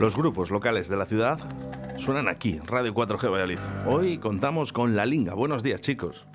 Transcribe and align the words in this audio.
Los 0.00 0.16
grupos 0.16 0.52
locales 0.52 0.88
de 0.88 0.96
la 0.96 1.06
ciudad 1.06 1.40
suenan 1.96 2.28
aquí, 2.28 2.60
Radio 2.64 2.94
4G 2.94 3.32
Valladolid. 3.32 3.58
Hoy 3.84 4.18
contamos 4.18 4.72
con 4.72 4.94
La 4.94 5.04
Linga. 5.06 5.34
Buenos 5.34 5.64
días, 5.64 5.80
chicos. 5.80 6.26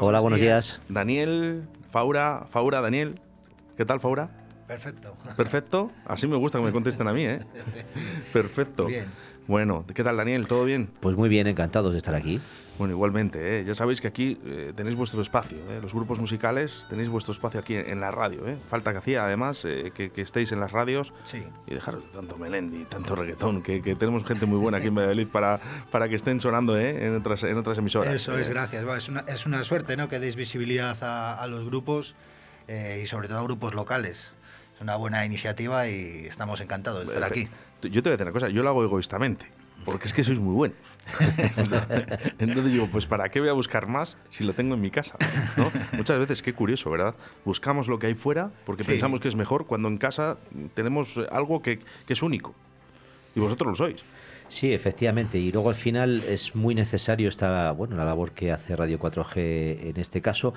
Hola, 0.00 0.20
buenos, 0.20 0.38
días. 0.38 0.78
Daniel, 0.90 1.66
Faura, 1.90 2.46
Faura, 2.50 2.82
Daniel. 2.82 3.18
¿Qué 3.78 3.86
tal, 3.86 4.00
Faura? 4.00 4.28
Perfecto. 4.66 5.16
Perfecto. 5.38 5.90
Así 6.04 6.26
me 6.26 6.36
gusta 6.36 6.58
que 6.58 6.64
me 6.66 6.72
contesten 6.72 7.08
a 7.08 7.14
mí, 7.14 7.24
¿eh? 7.24 7.40
Perfecto. 8.32 8.84
Bien. 8.84 9.06
Bueno, 9.48 9.86
¿qué 9.94 10.04
tal, 10.04 10.18
Daniel? 10.18 10.46
¿Todo 10.46 10.66
bien? 10.66 10.90
Pues 11.00 11.16
muy 11.16 11.30
bien, 11.30 11.46
encantados 11.46 11.92
de 11.92 11.96
estar 11.96 12.14
aquí. 12.14 12.38
Bueno, 12.76 12.92
igualmente, 12.92 13.58
¿eh? 13.58 13.64
ya 13.64 13.74
sabéis 13.74 14.02
que 14.02 14.06
aquí 14.06 14.38
eh, 14.44 14.74
tenéis 14.76 14.94
vuestro 14.94 15.22
espacio, 15.22 15.56
¿eh? 15.70 15.80
los 15.80 15.94
grupos 15.94 16.20
musicales 16.20 16.86
tenéis 16.90 17.08
vuestro 17.08 17.32
espacio 17.32 17.58
aquí 17.58 17.74
en, 17.74 17.98
la 17.98 18.10
radio. 18.10 18.46
¿eh? 18.46 18.58
Falta 18.68 18.92
que 18.92 18.98
hacía, 18.98 19.24
además, 19.24 19.64
eh, 19.64 19.90
que, 19.94 20.10
que, 20.10 20.20
estéis 20.20 20.52
en 20.52 20.60
las 20.60 20.72
radios 20.72 21.14
sí. 21.24 21.42
y 21.66 21.74
dejaros 21.74 22.04
de 22.04 22.10
tanto 22.10 22.36
melendi, 22.36 22.84
tanto 22.84 23.16
reggaetón, 23.16 23.62
que, 23.62 23.80
que, 23.80 23.94
tenemos 23.96 24.22
gente 24.24 24.44
muy 24.44 24.58
buena 24.58 24.78
aquí 24.78 24.88
en 24.88 24.94
Valladolid 24.96 25.28
para, 25.28 25.58
para 25.90 26.10
que 26.10 26.16
estén 26.16 26.42
sonando 26.42 26.78
¿eh? 26.78 27.06
en, 27.06 27.16
otras, 27.16 27.42
en 27.42 27.56
otras 27.56 27.78
emisoras. 27.78 28.14
Eso 28.14 28.38
es, 28.38 28.50
gracias. 28.50 28.84
Bueno, 28.84 28.98
es, 28.98 29.08
una, 29.08 29.20
es 29.20 29.46
una 29.46 29.64
suerte 29.64 29.96
¿no? 29.96 30.10
que 30.10 30.20
deis 30.20 30.36
visibilidad 30.36 31.02
a, 31.02 31.42
a 31.42 31.46
los 31.46 31.64
grupos 31.64 32.14
y 32.68 33.06
sobre 33.06 33.28
todo 33.28 33.38
a 33.38 33.42
grupos 33.44 33.74
locales. 33.74 34.30
Es 34.78 34.82
una 34.82 34.94
buena 34.94 35.26
iniciativa 35.26 35.88
y 35.88 36.26
estamos 36.28 36.60
encantados 36.60 37.00
de 37.00 37.12
estar 37.12 37.24
aquí. 37.24 37.48
Yo 37.82 38.00
te 38.00 38.10
voy 38.10 38.10
a 38.10 38.12
decir 38.12 38.26
una 38.26 38.32
cosa, 38.32 38.48
yo 38.48 38.62
lo 38.62 38.68
hago 38.68 38.84
egoístamente 38.84 39.50
porque 39.84 40.06
es 40.06 40.12
que 40.12 40.22
sois 40.22 40.38
muy 40.38 40.54
buenos. 40.54 40.78
Entonces 42.38 42.72
digo, 42.72 42.88
pues 42.88 43.06
¿para 43.06 43.28
qué 43.28 43.40
voy 43.40 43.48
a 43.48 43.54
buscar 43.54 43.88
más 43.88 44.16
si 44.30 44.44
lo 44.44 44.54
tengo 44.54 44.74
en 44.74 44.80
mi 44.80 44.90
casa? 44.90 45.16
¿no? 45.56 45.72
Muchas 45.94 46.18
veces, 46.18 46.42
qué 46.42 46.52
curioso, 46.52 46.90
¿verdad? 46.90 47.16
Buscamos 47.44 47.88
lo 47.88 47.98
que 47.98 48.06
hay 48.06 48.14
fuera 48.14 48.52
porque 48.66 48.84
sí. 48.84 48.92
pensamos 48.92 49.18
que 49.18 49.26
es 49.26 49.34
mejor 49.34 49.66
cuando 49.66 49.88
en 49.88 49.98
casa 49.98 50.36
tenemos 50.74 51.18
algo 51.32 51.60
que, 51.60 51.80
que 52.06 52.12
es 52.12 52.22
único. 52.22 52.54
Y 53.34 53.40
vosotros 53.40 53.68
lo 53.68 53.74
sois. 53.74 54.04
Sí, 54.48 54.72
efectivamente. 54.72 55.38
Y 55.38 55.52
luego 55.52 55.70
al 55.70 55.76
final 55.76 56.22
es 56.24 56.54
muy 56.54 56.74
necesario 56.74 57.28
esta, 57.28 57.72
bueno, 57.72 57.96
la 57.96 58.04
labor 58.04 58.32
que 58.32 58.52
hace 58.52 58.76
Radio 58.76 58.98
4G 58.98 59.90
en 59.90 60.00
este 60.00 60.22
caso, 60.22 60.54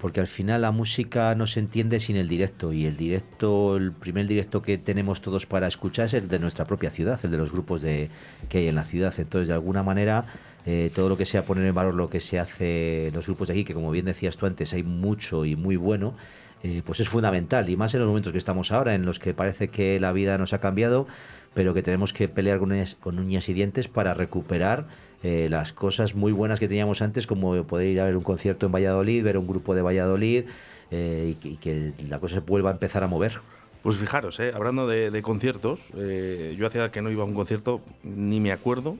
porque 0.00 0.20
al 0.20 0.26
final 0.26 0.62
la 0.62 0.70
música 0.70 1.34
no 1.34 1.46
se 1.46 1.60
entiende 1.60 2.00
sin 2.00 2.16
el 2.16 2.28
directo 2.28 2.72
y 2.72 2.86
el 2.86 2.96
directo, 2.96 3.76
el 3.76 3.92
primer 3.92 4.26
directo 4.26 4.62
que 4.62 4.78
tenemos 4.78 5.20
todos 5.20 5.46
para 5.46 5.66
escuchar 5.66 6.06
es 6.06 6.14
el 6.14 6.28
de 6.28 6.38
nuestra 6.38 6.64
propia 6.64 6.90
ciudad, 6.90 7.20
el 7.22 7.30
de 7.30 7.36
los 7.36 7.52
grupos 7.52 7.82
de, 7.82 8.08
que 8.48 8.58
hay 8.58 8.68
en 8.68 8.74
la 8.74 8.84
ciudad. 8.84 9.12
Entonces, 9.18 9.48
de 9.48 9.54
alguna 9.54 9.82
manera, 9.82 10.24
eh, 10.64 10.90
todo 10.94 11.08
lo 11.08 11.16
que 11.16 11.26
sea 11.26 11.44
poner 11.44 11.66
en 11.66 11.74
valor 11.74 11.94
lo 11.94 12.08
que 12.08 12.20
se 12.20 12.38
hace 12.38 13.10
los 13.14 13.26
grupos 13.26 13.48
de 13.48 13.54
aquí, 13.54 13.64
que 13.64 13.74
como 13.74 13.90
bien 13.90 14.06
decías 14.06 14.36
tú 14.36 14.46
antes, 14.46 14.72
hay 14.72 14.82
mucho 14.82 15.44
y 15.44 15.56
muy 15.56 15.76
bueno. 15.76 16.14
Eh, 16.62 16.82
pues 16.84 17.00
es 17.00 17.08
fundamental 17.08 17.70
y 17.70 17.76
más 17.76 17.94
en 17.94 18.00
los 18.00 18.08
momentos 18.08 18.32
que 18.32 18.38
estamos 18.38 18.70
ahora 18.70 18.94
en 18.94 19.06
los 19.06 19.18
que 19.18 19.32
parece 19.32 19.68
que 19.68 19.98
la 19.98 20.12
vida 20.12 20.36
nos 20.36 20.52
ha 20.52 20.60
cambiado 20.60 21.06
pero 21.54 21.72
que 21.72 21.82
tenemos 21.82 22.12
que 22.12 22.28
pelear 22.28 22.58
con 22.58 22.70
con 23.00 23.18
uñas 23.18 23.48
y 23.48 23.54
dientes 23.54 23.88
para 23.88 24.12
recuperar 24.12 24.86
eh, 25.22 25.48
las 25.50 25.72
cosas 25.72 26.14
muy 26.14 26.32
buenas 26.32 26.60
que 26.60 26.68
teníamos 26.68 27.02
antes, 27.02 27.26
como 27.26 27.62
poder 27.64 27.88
ir 27.88 28.00
a 28.00 28.04
ver 28.04 28.16
un 28.16 28.22
concierto 28.22 28.66
en 28.66 28.72
Valladolid, 28.72 29.22
ver 29.22 29.38
un 29.38 29.46
grupo 29.46 29.74
de 29.74 29.82
Valladolid 29.82 30.44
eh, 30.90 31.36
y, 31.42 31.56
que 31.56 31.92
la 32.08 32.18
cosa 32.18 32.36
se 32.36 32.40
vuelva 32.40 32.70
a 32.70 32.72
empezar 32.72 33.04
a 33.04 33.06
mover. 33.06 33.40
Pues 33.82 33.96
fijaros, 33.96 34.40
eh, 34.40 34.52
hablando 34.54 34.86
de, 34.86 35.10
de 35.10 35.22
conciertos, 35.22 35.90
eh, 35.96 36.54
yo 36.58 36.66
hacía 36.66 36.90
que 36.90 37.00
no 37.00 37.10
iba 37.10 37.22
a 37.22 37.26
un 37.26 37.34
concierto, 37.34 37.80
ni 38.02 38.40
me 38.40 38.52
acuerdo, 38.52 38.98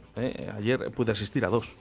ayer 0.57 0.91
pude 0.93 1.13
asistir 1.13 1.45
a 1.45 1.49
dos 1.49 1.77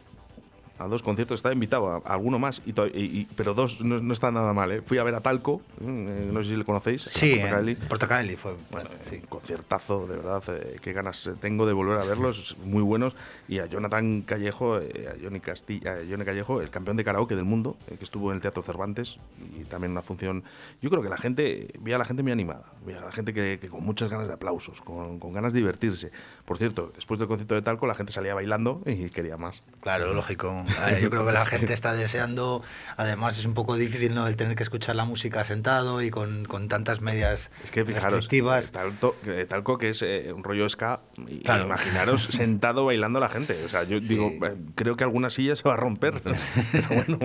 a 0.80 0.88
dos 0.88 1.03
conciertos, 1.03 1.35
estaba 1.35 1.53
invitado 1.53 1.89
a, 1.89 1.97
a 1.97 2.13
alguno 2.13 2.39
más, 2.39 2.61
y, 2.66 2.72
y, 2.97 3.27
pero 3.35 3.53
dos 3.53 3.81
no, 3.81 3.99
no, 3.99 4.13
está 4.13 4.31
nada 4.31 4.53
mal. 4.53 4.72
¿eh? 4.72 4.81
Fui 4.81 4.97
a 4.97 5.03
ver 5.03 5.13
a 5.16 5.21
Talco, 5.21 5.61
eh, 5.81 6.30
no 6.31 6.41
sé 6.41 6.49
si 6.49 6.55
le 6.55 6.63
conocéis. 6.63 7.03
Sí, 7.03 7.36
Portacaeli. 7.36 7.75
Portacaeli 7.75 8.36
fue. 8.36 8.55
Bueno, 8.71 8.89
sí. 9.09 9.21
conciertazo, 9.27 10.08
de 10.08 10.16
verdad. 10.16 10.44
Eh, 10.47 10.77
qué 10.81 10.94
ganas 10.94 11.30
tengo 11.39 11.65
de 11.65 11.73
volver 11.73 11.99
a 11.99 12.05
verlos, 12.05 12.58
muy 12.64 12.81
buenos. 12.81 13.15
Y 13.48 13.59
a 13.59 13.65
Jonathan 13.65 14.21
Callejo, 14.21 14.80
eh, 14.80 15.09
a 15.09 15.23
Johnny, 15.23 15.39
Castilla, 15.39 15.93
a 15.93 15.98
Johnny 16.09 16.26
Callejo, 16.26 16.61
el 16.61 16.70
campeón 16.70 16.98
de 16.98 17.03
karaoke 17.03 17.36
del 17.36 17.45
mundo, 17.45 17.77
eh, 17.87 17.95
que 17.98 18.03
estuvo 18.03 18.32
en 18.32 18.36
el 18.36 18.42
Teatro 18.42 18.64
Cervantes, 18.64 19.20
y 19.59 19.64
también 19.65 19.92
una 19.92 20.02
función. 20.02 20.43
Yo 20.82 20.89
creo 20.89 21.02
que 21.02 21.09
la 21.09 21.17
gente, 21.17 21.73
vi 21.80 21.93
a 21.93 21.98
la 21.98 22.05
gente 22.05 22.23
muy 22.23 22.32
animada, 22.32 22.65
vi 22.86 22.93
a 22.93 23.02
la 23.02 23.11
gente 23.11 23.33
que, 23.33 23.59
que 23.59 23.67
con 23.67 23.83
muchas 23.83 24.09
ganas 24.09 24.27
de 24.27 24.33
aplausos, 24.33 24.82
con, 24.82 25.20
con, 25.20 25.33
ganas 25.33 25.53
de 25.53 25.59
divertirse. 25.59 26.11
Por 26.45 26.58
cierto, 26.58 26.92
después 26.95 27.20
del 27.20 27.27
concierto 27.27 27.55
de 27.55 27.61
Talco, 27.61 27.87
la 27.87 27.95
gente 27.95 28.11
salía 28.11 28.33
bailando 28.33 28.82
y 28.86 29.09
quería 29.09 29.37
más. 29.37 29.64
Claro, 29.82 30.14
lógico. 30.14 30.64
Yo 31.02 31.09
creo 31.09 31.25
que 31.25 31.33
la 31.33 31.45
gente 31.45 31.73
está 31.73 31.93
deseando, 31.93 32.63
además 32.97 33.37
es 33.37 33.45
un 33.45 33.53
poco 33.53 33.75
difícil 33.75 34.13
¿no? 34.13 34.27
el 34.27 34.35
tener 34.35 34.55
que 34.55 34.63
escuchar 34.63 34.95
la 34.95 35.05
música 35.05 35.43
sentado 35.43 36.02
y 36.02 36.09
con, 36.09 36.45
con 36.45 36.67
tantas 36.67 37.02
medias 37.02 37.49
es 37.63 37.71
que 37.71 37.85
fijaros, 37.85 38.30
talco, 38.71 39.15
talco 39.47 39.77
que 39.77 39.89
es 39.89 40.02
eh, 40.02 40.31
un 40.33 40.43
rollo 40.43 40.69
ska, 40.69 41.02
y 41.27 41.39
claro. 41.39 41.65
imaginaros 41.65 42.23
sentado 42.29 42.85
bailando 42.85 43.19
la 43.19 43.29
gente. 43.29 43.63
O 43.63 43.69
sea, 43.69 43.83
yo 43.83 43.99
sí. 43.99 44.08
digo, 44.08 44.31
eh, 44.45 44.55
creo 44.75 44.95
que 44.95 45.03
alguna 45.03 45.29
silla 45.29 45.55
se 45.55 45.63
va 45.67 45.73
a 45.73 45.77
romper. 45.77 46.21
Pero 46.71 46.87
bueno. 46.89 47.19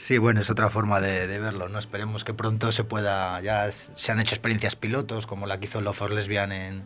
Sí, 0.00 0.18
bueno, 0.18 0.40
es 0.40 0.50
otra 0.50 0.68
forma 0.68 1.00
de, 1.00 1.28
de, 1.28 1.38
verlo, 1.38 1.68
¿no? 1.68 1.78
Esperemos 1.78 2.24
que 2.24 2.34
pronto 2.34 2.72
se 2.72 2.82
pueda, 2.82 3.40
ya 3.40 3.70
se 3.70 4.10
han 4.10 4.20
hecho 4.20 4.34
experiencias 4.34 4.74
pilotos, 4.74 5.28
como 5.28 5.46
la 5.46 5.58
que 5.58 5.66
hizo 5.66 5.80
Love 5.80 5.96
for 5.96 6.10
Lesbian 6.10 6.50
en, 6.50 6.82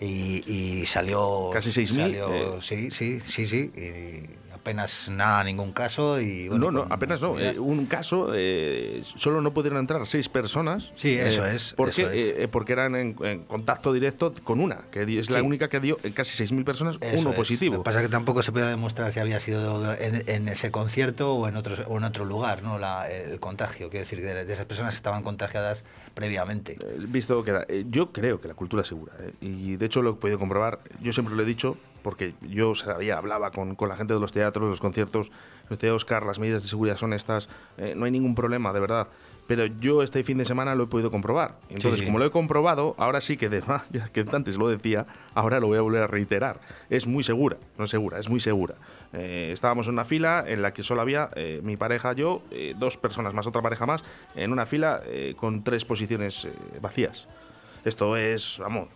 y, 0.00 0.42
y, 0.46 0.86
salió... 0.86 1.50
Casi 1.52 1.70
6.000. 1.70 2.14
Eh. 2.14 2.58
Sí, 2.60 2.90
sí, 2.90 3.20
sí, 3.24 3.46
sí. 3.46 3.70
Y, 3.76 4.41
apenas 4.62 5.08
nada, 5.08 5.42
ningún 5.42 5.72
caso. 5.72 6.20
Y, 6.20 6.48
bueno, 6.48 6.70
no, 6.70 6.84
no, 6.84 6.94
apenas 6.94 7.20
no. 7.20 7.38
Eh, 7.38 7.58
un 7.58 7.86
caso, 7.86 8.30
eh, 8.32 9.02
solo 9.04 9.40
no 9.42 9.52
pudieron 9.52 9.80
entrar 9.80 10.06
seis 10.06 10.28
personas. 10.28 10.92
Sí, 10.94 11.18
eso 11.18 11.44
eh, 11.44 11.56
es. 11.56 11.74
Porque, 11.76 12.02
eso 12.02 12.10
es. 12.10 12.48
porque 12.48 12.72
eran 12.72 12.94
en, 12.94 13.16
en, 13.22 13.44
contacto 13.44 13.92
directo 13.92 14.32
con 14.44 14.60
una, 14.60 14.78
que 14.90 15.02
es 15.02 15.30
la 15.30 15.40
sí. 15.40 15.44
única 15.44 15.68
que 15.68 15.80
dio 15.80 15.98
casi 16.14 16.44
6.000 16.44 16.64
personas, 16.64 16.98
eso 17.00 17.18
uno 17.18 17.30
es. 17.30 17.36
positivo. 17.36 17.74
Lo 17.74 17.82
que 17.82 17.84
pasa 17.84 18.00
es 18.00 18.06
que 18.06 18.12
tampoco 18.12 18.42
se 18.42 18.52
puede 18.52 18.70
demostrar 18.70 19.12
si 19.12 19.18
había 19.18 19.40
sido 19.40 19.94
en, 19.94 20.28
en 20.28 20.48
ese 20.48 20.70
concierto 20.70 21.34
o 21.34 21.48
en 21.48 21.56
otro, 21.56 21.74
o 21.88 21.98
en 21.98 22.04
otro 22.04 22.24
lugar, 22.24 22.62
¿no? 22.62 22.78
La, 22.78 23.10
el 23.10 23.40
contagio. 23.40 23.90
Quiero 23.90 24.04
decir, 24.04 24.22
de, 24.22 24.44
de 24.44 24.52
esas 24.52 24.66
personas 24.66 24.94
que 24.94 24.96
estaban 24.96 25.22
contagiadas 25.24 25.84
previamente. 26.14 26.76
Visto 27.08 27.42
que 27.42 27.86
yo 27.90 28.12
creo 28.12 28.40
que 28.40 28.48
la 28.48 28.54
cultura 28.54 28.82
es 28.82 28.88
segura. 28.88 29.12
Y 29.40 29.76
de 29.76 29.86
hecho 29.86 30.02
lo 30.02 30.10
he 30.10 30.14
podido 30.14 30.38
comprobar. 30.38 30.80
Yo 31.00 31.12
siempre 31.12 31.34
lo 31.34 31.42
he 31.42 31.46
dicho, 31.46 31.76
porque 32.02 32.34
yo 32.42 32.74
sabía, 32.74 33.18
hablaba 33.18 33.50
con, 33.50 33.74
con, 33.74 33.88
la 33.88 33.96
gente 33.96 34.14
de 34.14 34.20
los 34.20 34.32
teatros, 34.32 34.68
los 34.68 34.80
conciertos, 34.80 35.30
nos 35.70 35.78
decía 35.78 35.94
Oscar, 35.94 36.26
las 36.26 36.38
medidas 36.38 36.62
de 36.62 36.68
seguridad 36.68 36.96
son 36.96 37.12
estas, 37.12 37.48
eh, 37.78 37.94
no 37.96 38.04
hay 38.04 38.10
ningún 38.10 38.34
problema, 38.34 38.72
de 38.72 38.80
verdad. 38.80 39.08
Pero 39.46 39.66
yo 39.66 40.02
este 40.02 40.22
fin 40.22 40.38
de 40.38 40.44
semana 40.44 40.74
lo 40.74 40.84
he 40.84 40.86
podido 40.86 41.10
comprobar. 41.10 41.58
Entonces, 41.68 42.00
sí, 42.00 42.06
como 42.06 42.18
lo 42.18 42.24
he 42.24 42.30
comprobado, 42.30 42.94
ahora 42.96 43.20
sí 43.20 43.36
que, 43.36 43.48
de, 43.48 43.62
que 44.12 44.24
antes 44.32 44.56
lo 44.56 44.68
decía, 44.68 45.06
ahora 45.34 45.60
lo 45.60 45.66
voy 45.66 45.78
a 45.78 45.80
volver 45.80 46.02
a 46.02 46.06
reiterar. 46.06 46.60
Es 46.90 47.06
muy 47.06 47.24
segura, 47.24 47.56
no 47.76 47.84
es 47.84 47.90
segura, 47.90 48.18
es 48.18 48.28
muy 48.28 48.40
segura. 48.40 48.76
Eh, 49.12 49.50
estábamos 49.52 49.86
en 49.88 49.94
una 49.94 50.04
fila 50.04 50.44
en 50.46 50.62
la 50.62 50.72
que 50.72 50.82
solo 50.82 51.02
había 51.02 51.30
eh, 51.36 51.60
mi 51.62 51.76
pareja, 51.76 52.12
yo, 52.14 52.42
eh, 52.50 52.74
dos 52.76 52.96
personas 52.96 53.34
más, 53.34 53.46
otra 53.46 53.60
pareja 53.60 53.86
más, 53.86 54.04
en 54.34 54.52
una 54.52 54.66
fila 54.66 55.02
con 55.36 55.64
tres 55.64 55.84
posiciones 55.84 56.48
vacías. 56.80 57.28
Esto 57.84 58.16
es, 58.16 58.58
vamos, 58.58 58.88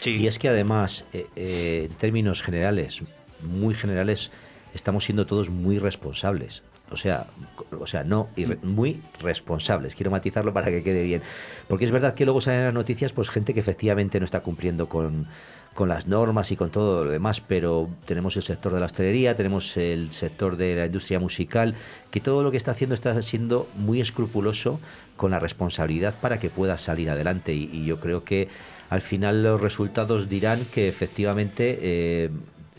Sí. 0.00 0.16
Y 0.16 0.26
es 0.26 0.40
que 0.40 0.48
además, 0.48 1.04
en 1.12 1.92
términos 1.94 2.42
generales, 2.42 3.02
muy 3.40 3.72
generales, 3.72 4.32
estamos 4.74 5.04
siendo 5.04 5.26
todos 5.26 5.48
muy 5.48 5.78
responsables. 5.78 6.64
O 6.90 6.96
sea, 6.96 7.26
o 7.70 7.86
sea, 7.86 8.02
no, 8.02 8.28
muy 8.62 9.00
responsables. 9.20 9.94
Quiero 9.94 10.10
matizarlo 10.10 10.52
para 10.52 10.70
que 10.70 10.82
quede 10.82 11.04
bien. 11.04 11.22
Porque 11.68 11.84
es 11.84 11.92
verdad 11.92 12.14
que 12.14 12.24
luego 12.24 12.40
salen 12.40 12.64
las 12.64 12.74
noticias, 12.74 13.12
pues 13.12 13.30
gente 13.30 13.54
que 13.54 13.60
efectivamente 13.60 14.18
no 14.18 14.24
está 14.24 14.40
cumpliendo 14.40 14.88
con, 14.88 15.28
con 15.74 15.88
las 15.88 16.06
normas 16.06 16.52
y 16.52 16.56
con 16.56 16.70
todo 16.70 17.04
lo 17.04 17.10
demás, 17.10 17.40
pero 17.40 17.88
tenemos 18.04 18.36
el 18.36 18.42
sector 18.42 18.74
de 18.74 18.80
la 18.80 18.86
hostelería, 18.86 19.36
tenemos 19.36 19.76
el 19.76 20.12
sector 20.12 20.56
de 20.56 20.76
la 20.76 20.86
industria 20.86 21.18
musical, 21.18 21.74
que 22.10 22.20
todo 22.20 22.42
lo 22.42 22.50
que 22.50 22.58
está 22.58 22.72
haciendo 22.72 22.94
está 22.94 23.20
siendo 23.22 23.68
muy 23.76 24.00
escrupuloso 24.00 24.80
con 25.16 25.30
la 25.30 25.38
responsabilidad 25.38 26.14
para 26.20 26.38
que 26.38 26.50
pueda 26.50 26.76
salir 26.76 27.08
adelante. 27.08 27.54
Y, 27.54 27.84
yo 27.84 28.00
creo 28.00 28.22
que 28.24 28.48
al 28.90 29.00
final 29.00 29.42
los 29.42 29.60
resultados 29.60 30.28
dirán 30.28 30.66
que 30.66 30.88
efectivamente 30.88 31.78
eh, 31.80 32.30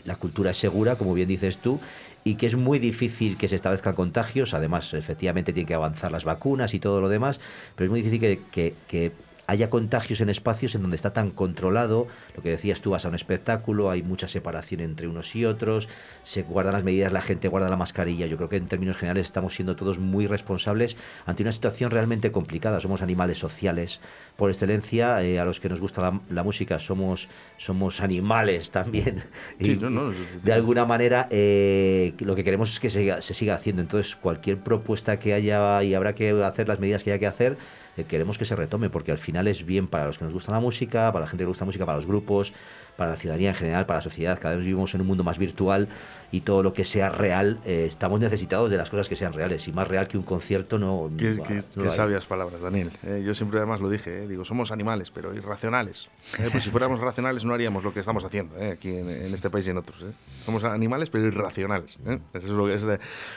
la 0.04 0.16
cultura 0.16 0.52
es 0.52 0.56
segura, 0.56 0.96
como 0.96 1.14
bien 1.14 1.28
dices 1.28 1.58
tú, 1.58 1.80
y 2.22 2.36
que 2.36 2.46
es 2.46 2.56
muy 2.56 2.78
difícil 2.78 3.36
que 3.36 3.48
se 3.48 3.56
establezcan 3.56 3.94
contagios. 3.94 4.54
Además, 4.54 4.94
efectivamente, 4.94 5.52
tienen 5.52 5.66
que 5.66 5.74
avanzar 5.74 6.12
las 6.12 6.24
vacunas 6.24 6.74
y 6.74 6.78
todo 6.78 7.00
lo 7.00 7.08
demás, 7.08 7.40
pero 7.74 7.86
es 7.86 7.90
muy 7.90 8.02
difícil 8.02 8.40
que 8.52 9.12
haya 9.46 9.70
contagios 9.70 10.20
en 10.20 10.28
espacios 10.28 10.74
en 10.74 10.82
donde 10.82 10.96
está 10.96 11.12
tan 11.12 11.30
controlado, 11.30 12.06
lo 12.36 12.42
que 12.42 12.50
decías 12.50 12.80
tú, 12.80 12.90
vas 12.90 13.04
a 13.04 13.08
un 13.08 13.14
espectáculo, 13.14 13.90
hay 13.90 14.02
mucha 14.02 14.28
separación 14.28 14.80
entre 14.80 15.08
unos 15.08 15.34
y 15.34 15.44
otros, 15.44 15.88
se 16.22 16.42
guardan 16.42 16.74
las 16.74 16.84
medidas, 16.84 17.12
la 17.12 17.22
gente 17.22 17.48
guarda 17.48 17.68
la 17.68 17.76
mascarilla. 17.76 18.26
Yo 18.26 18.36
creo 18.36 18.48
que 18.48 18.56
en 18.56 18.68
términos 18.68 18.96
generales 18.96 19.26
estamos 19.26 19.54
siendo 19.54 19.76
todos 19.76 19.98
muy 19.98 20.26
responsables 20.26 20.96
ante 21.26 21.42
una 21.42 21.52
situación 21.52 21.90
realmente 21.90 22.32
complicada. 22.32 22.80
Somos 22.80 23.02
animales 23.02 23.38
sociales 23.38 24.00
por 24.36 24.50
excelencia, 24.50 25.22
eh, 25.22 25.38
a 25.38 25.44
los 25.44 25.60
que 25.60 25.68
nos 25.68 25.80
gusta 25.80 26.00
la, 26.00 26.20
la, 26.30 26.42
música 26.42 26.78
somos, 26.78 27.28
somos 27.56 28.00
animales 28.00 28.70
también. 28.70 29.24
Sí, 29.60 29.72
y, 29.72 29.76
no, 29.76 29.90
no, 29.90 30.12
de 30.42 30.52
alguna 30.52 30.84
manera 30.84 31.28
eh, 31.30 32.14
lo 32.18 32.34
que 32.34 32.44
queremos 32.44 32.72
es 32.72 32.80
que 32.80 32.90
se, 32.90 33.22
se 33.22 33.34
siga 33.34 33.54
haciendo. 33.54 33.82
Entonces 33.82 34.16
cualquier 34.16 34.58
propuesta 34.58 35.18
que 35.18 35.32
haya 35.34 35.82
y 35.82 35.94
habrá 35.94 36.14
que 36.14 36.30
hacer 36.42 36.68
las 36.68 36.80
medidas 36.80 37.02
que 37.02 37.10
haya 37.10 37.18
que 37.18 37.26
hacer, 37.26 37.56
queremos 38.02 38.38
que 38.38 38.44
se 38.44 38.56
retome 38.56 38.90
porque 38.90 39.12
al 39.12 39.18
final 39.18 39.46
es 39.46 39.64
bien 39.64 39.86
para 39.86 40.06
los 40.06 40.18
que 40.18 40.24
nos 40.24 40.34
gusta 40.34 40.50
la 40.50 40.58
música, 40.58 41.12
para 41.12 41.26
la 41.26 41.30
gente 41.30 41.44
que 41.44 41.48
gusta 41.48 41.64
la 41.64 41.66
música, 41.66 41.86
para 41.86 41.98
los 41.98 42.06
grupos, 42.06 42.52
para 42.96 43.10
la 43.10 43.16
ciudadanía 43.16 43.50
en 43.50 43.54
general, 43.54 43.86
para 43.86 43.98
la 43.98 44.02
sociedad. 44.02 44.38
Cada 44.40 44.54
vez 44.54 44.64
vivimos 44.64 44.94
en 44.94 45.00
un 45.00 45.06
mundo 45.06 45.24
más 45.24 45.38
virtual 45.38 45.88
y 46.30 46.40
todo 46.40 46.62
lo 46.62 46.72
que 46.72 46.84
sea 46.84 47.10
real, 47.10 47.60
eh, 47.64 47.84
estamos 47.86 48.18
necesitados 48.18 48.68
de 48.70 48.76
las 48.76 48.90
cosas 48.90 49.08
que 49.08 49.14
sean 49.14 49.32
reales. 49.32 49.68
Y 49.68 49.72
más 49.72 49.86
real 49.86 50.08
que 50.08 50.18
un 50.18 50.24
concierto 50.24 50.78
no. 50.78 51.10
Qué, 51.16 51.60
sabias 51.90 52.26
palabras, 52.26 52.60
Daniel. 52.60 52.90
Eh, 53.04 53.22
yo 53.24 53.34
siempre 53.34 53.58
además 53.58 53.80
lo 53.80 53.88
dije, 53.88 54.24
eh, 54.24 54.26
digo, 54.26 54.44
somos 54.44 54.72
animales, 54.72 55.12
pero 55.12 55.32
irracionales. 55.32 56.08
pues 56.50 56.64
si 56.64 56.70
fuéramos 56.70 56.98
racionales 57.04 57.44
no 57.44 57.54
haríamos 57.54 57.84
lo 57.84 57.94
que 57.94 58.00
estamos 58.00 58.24
haciendo 58.24 58.56
aquí 58.56 58.96
en, 58.96 59.08
este 59.32 59.48
país 59.48 59.66
y 59.68 59.70
en 59.70 59.78
otros. 59.78 60.04
Somos 60.44 60.64
animales, 60.64 61.08
pero 61.10 61.26
irracionales. 61.26 61.98
Eso 62.32 62.46
es 62.46 62.50
lo 62.50 62.66
que 62.66 62.74
es 62.74 62.84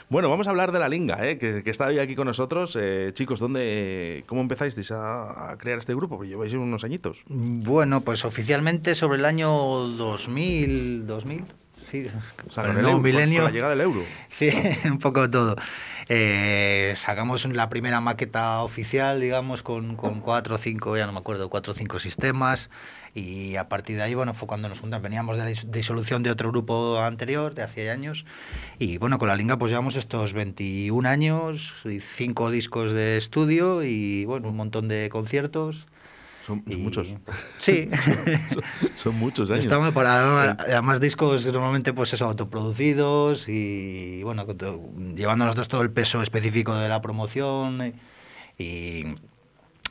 Bueno, 0.08 0.28
vamos 0.28 0.48
a 0.48 0.50
hablar 0.50 0.72
de 0.72 0.80
la 0.80 0.88
Linga, 0.88 1.18
que, 1.38 1.62
que, 1.62 1.70
está 1.70 1.86
hoy 1.86 2.00
aquí 2.00 2.16
con 2.16 2.26
nosotros. 2.26 2.76
chicos, 3.12 3.38
¿dónde, 3.38 4.24
¿cómo 4.26 4.40
empezáis 4.40 4.90
a, 4.90 5.52
a 5.52 5.58
crear 5.58 5.78
este 5.78 5.94
grupo? 5.94 6.16
Porque 6.16 6.30
lleváis 6.30 6.52
unos 6.54 6.82
añitos. 6.82 7.22
Bueno, 7.28 8.00
pues 8.00 8.24
oficialmente 8.24 8.94
sobre 8.94 9.18
el 9.18 9.24
año 9.24 9.47
2000, 9.48 11.06
2000, 11.06 11.44
sí, 11.90 12.06
el 12.56 13.00
milenio. 13.00 13.42
la 13.42 13.50
llegada 13.50 13.70
del 13.70 13.80
euro. 13.82 14.04
Sí, 14.28 14.50
un 14.84 14.98
poco 14.98 15.28
todo. 15.30 15.56
Eh, 16.10 16.94
sacamos 16.96 17.44
la 17.44 17.68
primera 17.68 18.00
maqueta 18.00 18.62
oficial, 18.62 19.20
digamos, 19.20 19.62
con, 19.62 19.96
con 19.96 20.20
cuatro 20.20 20.54
o 20.54 20.58
cinco, 20.58 20.96
ya 20.96 21.06
no 21.06 21.12
me 21.12 21.18
acuerdo, 21.18 21.50
cuatro 21.50 21.72
o 21.72 21.76
cinco 21.76 21.98
sistemas. 21.98 22.70
Y 23.14 23.56
a 23.56 23.68
partir 23.68 23.96
de 23.96 24.02
ahí, 24.02 24.14
bueno, 24.14 24.32
fue 24.32 24.46
cuando 24.48 24.68
nos 24.68 24.80
juntamos. 24.80 25.02
Veníamos 25.02 25.36
de 25.36 25.42
la 25.42 25.48
disolución 25.70 26.22
de 26.22 26.30
otro 26.30 26.50
grupo 26.50 27.00
anterior, 27.00 27.54
de 27.54 27.62
hace 27.62 27.90
años. 27.90 28.24
Y 28.78 28.98
bueno, 28.98 29.18
con 29.18 29.28
la 29.28 29.36
Linga 29.36 29.58
pues 29.58 29.70
llevamos 29.70 29.96
estos 29.96 30.32
21 30.32 31.08
años, 31.08 31.74
cinco 32.16 32.50
discos 32.50 32.92
de 32.92 33.16
estudio 33.16 33.82
y 33.82 34.24
bueno, 34.24 34.48
un 34.48 34.56
montón 34.56 34.88
de 34.88 35.08
conciertos. 35.10 35.86
Son, 36.48 36.64
muchos. 36.78 37.14
Sí. 37.58 37.88
son, 38.94 39.14
muchos 39.16 39.50
años. 39.50 39.66
Estamos 39.66 39.92
para 39.92 40.52
además 40.52 40.98
discos 40.98 41.44
normalmente 41.44 41.92
pues 41.92 42.14
eso, 42.14 42.24
autoproducidos 42.24 43.50
y 43.50 44.22
bueno, 44.22 44.46
llevando 45.14 45.44
nosotros 45.44 45.68
todo 45.68 45.82
el 45.82 45.90
peso 45.90 46.22
específico 46.22 46.74
de 46.74 46.88
la 46.88 47.02
promoción 47.02 47.92
y, 48.56 49.04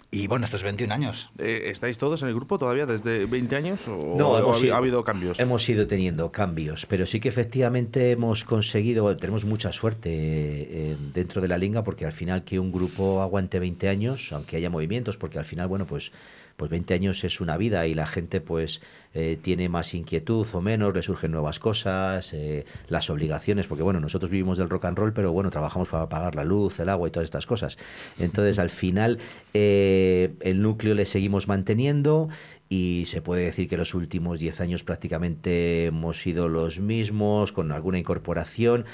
y 0.09 0.25
bueno, 0.25 0.45
estos 0.45 0.63
21 0.63 0.91
años. 0.91 1.29
Eh, 1.37 1.65
¿Estáis 1.65 1.99
todos 1.99 2.23
en 2.23 2.29
el 2.29 2.33
grupo 2.33 2.57
todavía 2.57 2.87
desde 2.87 3.27
20 3.27 3.55
años 3.55 3.87
o 3.87 4.15
no, 4.17 4.35
ha, 4.35 4.77
habido 4.77 5.03
cambios? 5.03 5.39
Hemos 5.39 5.69
ido 5.69 5.85
teniendo 5.85 6.31
cambios, 6.31 6.87
pero 6.87 7.05
sí 7.05 7.19
que 7.19 7.29
efectivamente 7.29 8.11
hemos 8.11 8.45
conseguido, 8.45 9.15
tenemos 9.15 9.45
mucha 9.45 9.71
suerte 9.73 10.09
eh, 10.11 10.97
dentro 11.13 11.39
de 11.39 11.49
la 11.49 11.59
linga 11.59 11.83
porque 11.83 12.05
al 12.05 12.13
final 12.13 12.43
que 12.43 12.57
un 12.57 12.71
grupo 12.71 13.21
aguante 13.21 13.59
20 13.59 13.89
años, 13.89 14.31
aunque 14.31 14.55
haya 14.55 14.71
movimientos, 14.71 15.17
porque 15.17 15.37
al 15.37 15.45
final, 15.45 15.67
bueno, 15.67 15.85
pues 15.85 16.11
pues 16.57 16.71
20 16.71 16.93
años 16.95 17.23
es 17.23 17.39
una 17.39 17.55
vida 17.55 17.85
y 17.85 17.93
la 17.93 18.07
gente 18.07 18.41
pues 18.41 18.81
eh, 19.13 19.37
tiene 19.41 19.69
más 19.69 19.93
inquietud 19.93 20.45
o 20.53 20.61
menos, 20.61 20.93
le 20.93 21.03
surgen 21.03 21.31
nuevas 21.31 21.59
cosas, 21.59 22.33
eh, 22.33 22.65
las 22.87 23.11
obligaciones, 23.11 23.67
porque 23.67 23.83
bueno, 23.83 23.99
nosotros 23.99 24.31
vivimos 24.31 24.57
del 24.57 24.67
rock 24.67 24.85
and 24.85 24.97
roll, 24.97 25.13
pero 25.13 25.31
bueno, 25.31 25.51
trabajamos 25.51 25.87
para 25.89 26.09
pagar 26.09 26.35
la 26.35 26.43
luz, 26.43 26.79
el 26.79 26.89
agua 26.89 27.07
y 27.07 27.11
todas 27.11 27.25
estas 27.25 27.45
cosas. 27.45 27.77
Entonces 28.17 28.57
al 28.57 28.71
final 28.71 29.19
eh, 29.53 30.33
el 30.41 30.63
núcleo 30.63 30.95
le 30.95 31.05
seguimos 31.05 31.47
manteniendo 31.47 32.27
y 32.69 33.03
se 33.05 33.21
puede 33.21 33.45
decir 33.45 33.69
que 33.69 33.77
los 33.77 33.93
últimos 33.93 34.39
10 34.39 34.59
años 34.59 34.83
prácticamente 34.83 35.85
hemos 35.85 36.19
sido 36.19 36.49
los 36.49 36.79
mismos, 36.79 37.51
con 37.51 37.71
alguna 37.71 37.99
incorporación. 37.99 38.85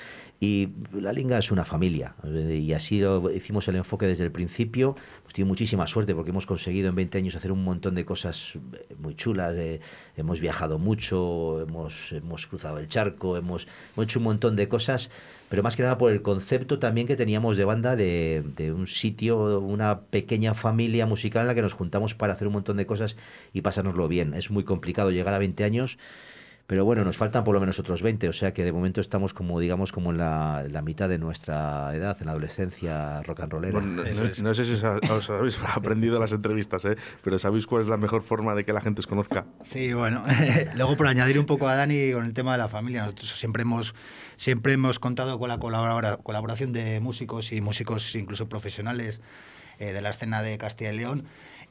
Y 0.44 0.68
la 0.92 1.14
Linga 1.14 1.38
es 1.38 1.52
una 1.52 1.64
familia, 1.64 2.16
y 2.26 2.74
así 2.74 3.00
lo 3.00 3.32
hicimos 3.32 3.66
el 3.70 3.78
enfoque 3.78 4.08
desde 4.08 4.26
el 4.26 4.32
principio. 4.34 4.94
Pues 5.22 5.34
tiene 5.34 5.48
muchísima 5.48 5.88
suerte 5.88 6.14
porque 6.14 6.32
hemos 6.32 6.46
conseguido 6.46 6.90
en 6.90 6.96
20 6.96 7.18
años 7.18 7.36
hacer 7.36 7.54
un 7.54 7.64
montón 7.64 7.96
de 7.96 8.04
cosas 8.04 8.60
muy 9.00 9.16
chulas. 9.16 9.56
Eh, 9.56 9.80
hemos 10.18 10.42
viajado 10.42 10.80
mucho, 10.80 11.62
hemos, 11.62 12.12
hemos 12.12 12.46
cruzado 12.46 12.80
el 12.80 12.90
charco, 12.90 13.38
hemos, 13.38 13.70
hemos, 13.96 14.04
hecho 14.04 14.20
un 14.20 14.26
montón 14.26 14.58
de 14.58 14.68
cosas, 14.68 15.12
pero 15.48 15.64
más 15.64 15.78
que 15.78 15.84
nada 15.84 15.98
por 15.98 16.12
el 16.12 16.22
concepto 16.22 16.78
también 16.78 17.08
que 17.08 17.16
teníamos 17.16 17.56
de 17.56 17.64
banda 17.64 17.96
de, 17.96 18.44
de 18.58 18.74
un 18.74 18.86
sitio, 18.86 19.62
una 19.62 20.02
pequeña 20.02 20.56
familia 20.56 21.06
musical 21.06 21.44
en 21.44 21.48
la 21.48 21.56
que 21.56 21.62
nos 21.62 21.72
juntamos 21.72 22.16
para 22.16 22.34
hacer 22.34 22.48
un 22.48 22.54
montón 22.56 22.76
de 22.76 22.86
cosas 22.86 23.16
y 23.54 23.62
pasárnoslo 23.62 24.10
bien. 24.10 24.34
Es 24.34 24.52
muy 24.52 24.66
complicado 24.66 25.10
llegar 25.10 25.36
a 25.36 25.40
20 25.40 25.64
años 25.64 25.98
pero 26.66 26.86
bueno, 26.86 27.04
nos 27.04 27.18
faltan 27.18 27.44
por 27.44 27.54
lo 27.54 27.60
menos 27.60 27.78
otros 27.80 28.02
20, 28.02 28.30
o 28.30 28.34
sea 28.34 28.54
que 28.54 28.64
de 28.64 28.72
momento 28.72 29.02
estamos 29.02 29.34
como, 29.34 29.60
digamos, 29.60 29.92
como 29.92 30.12
en 30.12 30.18
la, 30.18 30.82
mitad 30.84 31.10
de 31.10 31.18
nuestra 31.18 31.94
edad, 31.94 32.18
en 32.20 32.26
la 32.26 32.32
adolescencia 32.32 33.22
rock 33.24 33.42
and 33.42 33.52
rollera. 33.52 33.82
no, 33.82 34.56
sé 34.56 34.64
si 34.64 34.74
os, 34.74 35.30
habéis 35.30 35.60
aprendido 35.76 36.20
las 36.20 36.32
entrevistas, 36.32 36.86
¿eh? 36.86 36.96
pero 37.22 37.38
¿sabéis 37.38 37.68
cuál 37.68 37.84
es 37.84 37.90
la 37.90 37.98
mejor 37.98 38.22
forma 38.22 38.56
de 38.56 38.64
que 38.64 38.72
la 38.72 38.80
gente 38.80 39.02
os 39.02 39.08
conozca? 39.08 39.46
Sí, 39.64 39.94
bueno, 39.94 40.24
luego 40.76 40.96
por 40.96 41.08
añadir 41.08 41.38
un 41.38 41.46
poco 41.46 41.68
a 41.68 41.76
Dani 41.76 42.14
con 42.14 42.26
el 42.26 42.34
tema 42.34 42.54
de 42.54 42.60
la 42.60 42.70
familia, 42.70 43.02
nosotros 43.02 43.38
siempre 43.38 43.64
hemos, 43.64 43.94
siempre 44.38 44.74
hemos 44.74 45.00
contado 45.00 45.40
con 45.40 45.50
la 45.50 45.60
colaboración 45.60 46.72
de 46.72 47.02
músicos 47.02 47.52
y 47.52 47.60
músicos 47.60 48.16
incluso 48.16 48.48
profesionales 48.48 49.20
eh, 49.80 49.92
de 49.92 50.02
la 50.02 50.12
escena 50.12 50.42
de 50.42 50.58
Castilla 50.58 50.94
y 50.94 50.98
León 50.98 51.26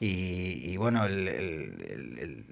y, 0.05 0.75
bueno, 0.77 1.05
el, 1.05 2.43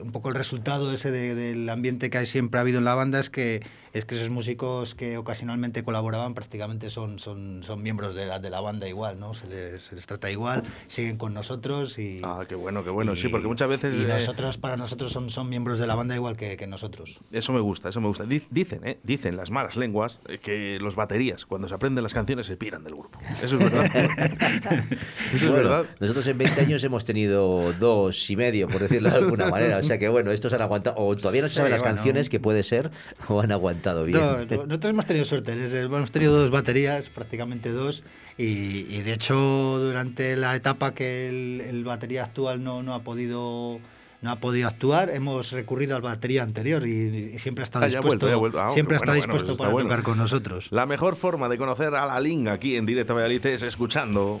un 0.00 0.10
poco 0.12 0.28
el 0.30 0.34
resultado 0.34 0.92
ese 0.92 1.10
del 1.10 1.68
ambiente 1.68 2.08
que 2.10 2.24
siempre 2.24 2.58
ha 2.58 2.62
habido 2.62 2.78
en 2.78 2.84
la 2.84 2.94
banda 2.94 3.20
es 3.20 3.28
que, 3.28 3.62
es 3.92 4.04
que 4.04 4.16
esos 4.16 4.30
músicos 4.30 4.94
que 4.94 5.18
ocasionalmente 5.18 5.82
colaboraban 5.82 6.34
prácticamente 6.34 6.88
son, 6.88 7.18
son, 7.18 7.62
son 7.64 7.82
miembros 7.82 8.14
de 8.14 8.26
la, 8.26 8.38
de 8.38 8.48
la 8.48 8.60
banda 8.60 8.88
igual, 8.88 9.20
¿no? 9.20 9.34
Se 9.34 9.46
les, 9.46 10.06
trata 10.06 10.30
igual, 10.30 10.62
siguen 10.86 11.18
con 11.18 11.34
nosotros 11.34 11.98
y... 11.98 12.20
Ah, 12.22 12.44
qué 12.48 12.54
bueno, 12.54 12.82
qué 12.84 12.90
bueno, 12.90 13.16
sí, 13.16 13.28
porque 13.28 13.48
muchas 13.48 13.68
veces... 13.68 13.94
Y 13.96 14.04
eh, 14.04 14.26
para 14.60 14.76
nosotros, 14.76 15.12
son, 15.12 15.28
son 15.30 15.48
miembros 15.48 15.78
de 15.78 15.86
la 15.86 15.94
banda 15.94 16.14
igual 16.14 16.36
que, 16.36 16.56
que 16.56 16.66
nosotros. 16.66 17.20
Eso 17.32 17.52
me 17.52 17.60
gusta, 17.60 17.90
eso 17.90 18.00
me 18.00 18.06
gusta. 18.06 18.24
Dicen, 18.24 18.86
¿eh? 18.86 18.98
Dicen 19.02 19.36
las 19.36 19.50
malas 19.50 19.76
lenguas 19.76 20.20
eh, 20.28 20.38
que 20.38 20.78
los 20.80 20.96
baterías, 20.96 21.44
cuando 21.44 21.68
se 21.68 21.74
aprenden 21.74 22.02
las 22.02 22.14
canciones, 22.14 22.46
se 22.46 22.56
piran 22.56 22.84
del 22.84 22.94
grupo. 22.94 23.18
Eso 23.42 23.58
es 23.58 23.58
verdad. 23.58 23.90
eso 25.34 25.46
es 25.46 25.52
verdad. 25.52 25.86
Nosotros 26.00 26.26
en 26.26 26.38
20 26.38 26.60
años 26.60 26.77
hemos 26.84 27.04
tenido 27.04 27.72
dos 27.74 28.30
y 28.30 28.36
medio, 28.36 28.68
por 28.68 28.80
decirlo 28.80 29.10
de 29.10 29.16
alguna 29.16 29.46
manera. 29.50 29.78
O 29.78 29.82
sea 29.82 29.98
que 29.98 30.08
bueno, 30.08 30.30
estos 30.32 30.52
han 30.52 30.62
aguantado, 30.62 30.96
o 30.98 31.16
todavía 31.16 31.42
no 31.42 31.48
se 31.48 31.54
saben 31.54 31.72
las 31.72 31.82
canciones, 31.82 32.28
que 32.28 32.40
puede 32.40 32.62
ser, 32.62 32.90
o 33.28 33.40
han 33.40 33.52
aguantado 33.52 34.04
bien. 34.04 34.18
nosotros 34.20 34.90
hemos 34.90 35.06
tenido 35.06 35.24
suerte, 35.24 35.52
hemos 35.52 36.12
tenido 36.12 36.36
dos 36.36 36.50
baterías, 36.50 37.08
prácticamente 37.08 37.70
dos, 37.70 38.02
y, 38.36 39.00
de 39.02 39.12
hecho 39.12 39.34
durante 39.78 40.36
la 40.36 40.54
etapa 40.54 40.94
que 40.94 41.28
el, 41.28 41.84
batería 41.84 42.24
actual 42.24 42.62
no, 42.62 42.82
no 42.82 42.94
ha 42.94 43.00
podido 43.00 43.80
no 44.20 44.32
ha 44.32 44.36
podido 44.36 44.66
actuar, 44.66 45.10
hemos 45.10 45.52
recurrido 45.52 45.94
al 45.94 46.02
batería 46.02 46.42
anterior 46.42 46.86
y, 46.86 47.38
siempre 47.38 47.62
ha 47.62 47.64
estado 47.64 47.84
ah, 47.84 47.88
dispuesto, 47.88 48.26
ah, 48.58 48.70
siempre 48.70 48.96
está 48.96 49.12
dispuesto 49.12 49.56
para 49.56 49.70
tocar 49.70 50.02
con 50.02 50.18
nosotros. 50.18 50.68
La 50.70 50.86
mejor 50.86 51.16
forma 51.16 51.48
de 51.48 51.56
conocer 51.56 51.94
a 51.94 52.06
la 52.06 52.20
Linga 52.20 52.52
aquí 52.52 52.76
en 52.76 52.86
Directo 52.86 53.14
Valladolid 53.14 53.46
es 53.46 53.62
escuchando 53.62 54.40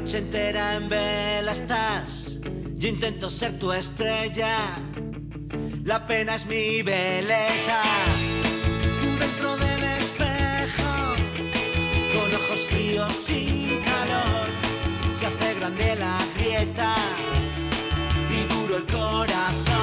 noche 0.00 0.18
entera 0.18 0.76
en 0.76 0.88
vela 0.88 1.52
estás. 1.52 2.38
Yo 2.76 2.88
intento 2.88 3.28
ser 3.28 3.58
tu 3.58 3.70
estrella, 3.70 4.56
la 5.84 6.06
pena 6.06 6.36
es 6.36 6.46
mi 6.46 6.82
belleza. 6.82 7.82
Dentro 9.18 9.56
del 9.58 9.82
espejo, 9.98 10.92
con 12.14 12.34
ojos 12.34 12.60
fríos 12.70 13.14
sin 13.14 13.82
calor, 13.82 14.48
se 15.12 15.26
hace 15.26 15.54
grande 15.54 15.96
la 15.96 16.18
grieta 16.34 16.94
y 18.30 18.54
duro 18.54 18.78
el 18.78 18.86
corazón. 18.86 19.79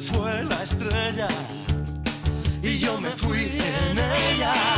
Se 0.00 0.12
fue 0.12 0.44
la 0.44 0.62
estrella 0.62 1.28
y 2.62 2.78
yo 2.78 3.00
me 3.00 3.10
fui 3.10 3.40
en 3.40 3.98
ella. 3.98 4.77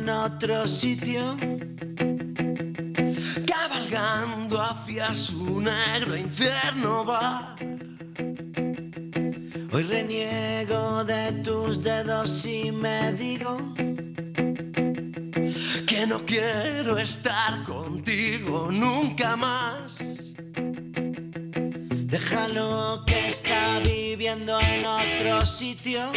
En 0.00 0.08
otro 0.08 0.66
sitio. 0.66 1.36
Cabalgando 3.46 4.60
hacia 4.60 5.12
su 5.12 5.60
negro 5.60 6.16
infierno 6.16 7.04
va. 7.04 7.56
Hoy 9.72 9.82
reniego 9.82 11.04
de 11.04 11.32
tus 11.44 11.82
dedos 11.82 12.46
y 12.46 12.72
me 12.72 13.12
digo 13.12 13.74
que 15.86 16.06
no 16.06 16.24
quiero 16.24 16.98
estar 16.98 17.62
contigo 17.64 18.68
nunca 18.70 19.36
más. 19.36 20.34
Déjalo 22.14 23.04
que 23.06 23.28
está 23.28 23.80
viviendo 23.80 24.58
en 24.60 24.84
otro 24.86 25.44
sitio. 25.44 26.12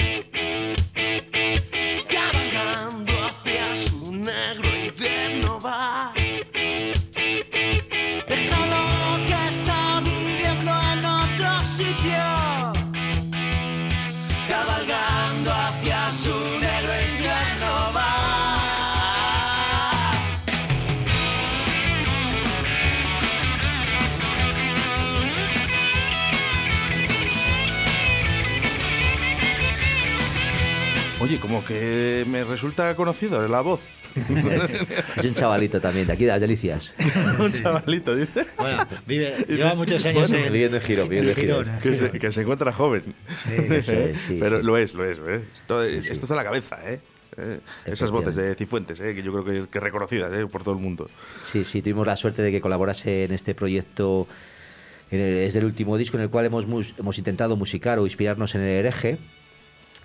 Como 31.53 31.65
que 31.65 32.25
me 32.27 32.43
resulta 32.43 32.95
conocido 32.95 33.47
la 33.47 33.61
voz. 33.61 33.81
Es 35.17 35.25
un 35.25 35.35
chavalito 35.35 35.79
también, 35.81 36.07
de 36.07 36.13
aquí 36.13 36.23
de 36.25 36.31
las 36.31 36.41
delicias. 36.41 36.93
Un 37.39 37.51
chavalito, 37.51 38.15
dice. 38.15 38.45
Bueno, 38.57 38.87
vive, 39.07 39.35
lleva 39.47 39.73
muchos 39.75 40.03
años 40.05 40.29
Bueno, 40.29 40.45
en, 40.47 40.53
viviendo 40.53 40.77
en 40.77 40.83
Giro, 40.83 41.03
viviendo 41.03 41.31
en 41.31 41.35
Giro. 41.37 41.63
Que 41.81 41.93
se, 41.93 42.11
que 42.11 42.31
se 42.31 42.41
encuentra 42.41 42.71
joven. 42.73 43.13
Eso 43.69 43.91
es, 43.93 44.21
sí, 44.21 44.37
Pero 44.39 44.59
sí. 44.61 44.65
lo 44.65 44.77
es, 44.77 44.93
lo 44.95 45.05
es. 45.09 45.17
¿eh? 45.19 45.43
Esto, 45.55 45.83
Sí, 45.85 46.01
sí. 46.03 46.09
esto 46.11 46.25
está 46.25 46.33
en 46.33 46.37
la 46.37 46.43
cabeza, 46.43 46.79
¿eh? 46.85 46.99
Eh, 47.37 47.59
Esas 47.85 48.09
voces 48.11 48.35
de 48.35 48.53
Cifuentes, 48.55 48.99
¿eh? 48.99 49.13
que 49.15 49.21
yo 49.23 49.31
creo 49.31 49.45
que, 49.63 49.69
que 49.69 49.79
reconocidas 49.79 50.31
¿eh? 50.33 50.45
por 50.47 50.63
todo 50.63 50.73
el 50.75 50.79
mundo. 50.81 51.09
Sí, 51.41 51.65
sí, 51.65 51.81
tuvimos 51.81 52.05
la 52.07 52.15
suerte 52.17 52.41
de 52.43 52.51
que 52.51 52.61
colaborase 52.61 53.23
en 53.25 53.31
este 53.31 53.53
proyecto. 53.55 54.27
en 55.11 55.19
el- 55.19 55.37
es 55.39 55.53
del 55.53 55.65
último 55.65 55.97
disco 55.97 56.17
en 56.17 56.23
el 56.23 56.29
cual 56.29 56.45
hemos, 56.45 56.65
hemos 56.99 57.17
intentado 57.17 57.55
musicar 57.55 57.97
o 57.99 58.05
inspirarnos 58.05 58.53
en 58.55 58.61
el 58.61 58.69
hereje, 58.69 59.17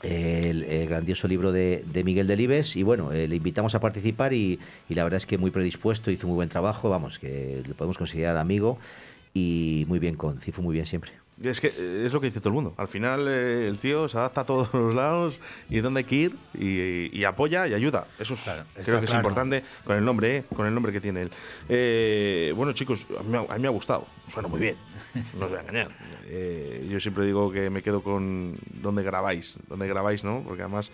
el, 0.03 0.65
el 0.65 0.89
grandioso 0.89 1.29
libro 1.29 1.53
de, 1.53 1.85
de 1.93 2.05
Miguel 2.05 2.27
Delibes. 2.27 2.77
Y 2.77 2.83
bueno, 2.83 3.13
eh, 3.13 3.29
le 3.29 3.37
invitamos 3.37 3.75
a 3.75 3.81
participar 3.81 4.33
y, 4.33 4.59
y 4.89 4.95
la 4.95 5.05
verdad 5.05 5.19
es 5.19 5.27
que 5.27 5.39
muy 5.39 5.51
predispuesto, 5.51 6.11
hizo 6.11 6.27
muy 6.27 6.37
buen 6.37 6.49
trabajo. 6.49 6.89
Vamos, 6.89 7.19
que 7.19 7.63
le 7.67 7.75
podemos 7.75 7.99
considerar 7.99 8.37
amigo 8.37 8.79
y 9.35 9.85
muy 9.89 9.99
bien 9.99 10.17
con 10.17 10.41
Cifu, 10.41 10.63
muy 10.63 10.75
bien 10.75 10.87
siempre. 10.87 11.13
Es 11.41 11.61
que 11.61 11.69
eh, 11.69 12.03
es 12.05 12.13
lo 12.13 12.21
que 12.21 12.27
dice 12.27 12.41
todo 12.41 12.49
el 12.49 12.55
mundo. 12.57 12.75
Al 12.77 12.89
final 12.89 13.27
eh, 13.29 13.69
el 13.69 13.79
tío 13.79 14.09
se 14.09 14.19
adapta 14.19 14.41
a 14.41 14.45
todos 14.45 14.71
los 14.75 14.95
lados 14.95 15.39
y 15.71 15.79
dónde 15.79 15.99
hay 15.99 16.05
que 16.05 16.15
ir 16.17 16.37
y, 16.55 17.17
y 17.17 17.25
apoya 17.25 17.67
y 17.69 17.75
ayuda. 17.75 18.09
Eso 18.19 18.35
es- 18.35 18.41
Claro, 18.43 18.65
creo 18.75 18.99
que 18.99 19.05
es 19.05 19.15
importante 19.15 19.63
con 19.85 19.97
el 19.97 20.05
nombre, 20.05 20.37
¿eh? 20.39 20.45
con 20.55 20.67
el 20.67 20.75
nombre 20.75 20.93
que 20.93 21.01
tiene 21.01 21.23
él. 21.23 21.31
Eh, 21.69 22.53
bueno, 22.57 22.73
chicos, 22.73 23.07
a 23.19 23.23
mí, 23.23 23.29
me 23.31 23.39
ha- 23.39 23.47
a 23.49 23.55
mí 23.55 23.61
me 23.63 23.69
ha 23.69 23.71
gustado. 23.71 24.07
Suena 24.29 24.49
muy 24.49 24.61
bien. 24.61 24.77
No 25.39 25.45
os 25.47 25.51
voy 25.51 25.59
a 25.59 25.63
engañar. 25.63 25.89
Eh, 26.31 26.87
yo 26.91 27.01
siempre 27.01 27.25
digo 27.25 27.51
que 27.51 27.71
me 27.71 27.83
quedo 27.83 28.03
con 28.03 28.59
donde 28.83 29.03
grabáis, 29.03 29.57
donde 29.67 29.89
grabáis, 29.89 30.25
¿no? 30.25 30.43
Porque 30.47 30.61
además 30.63 30.93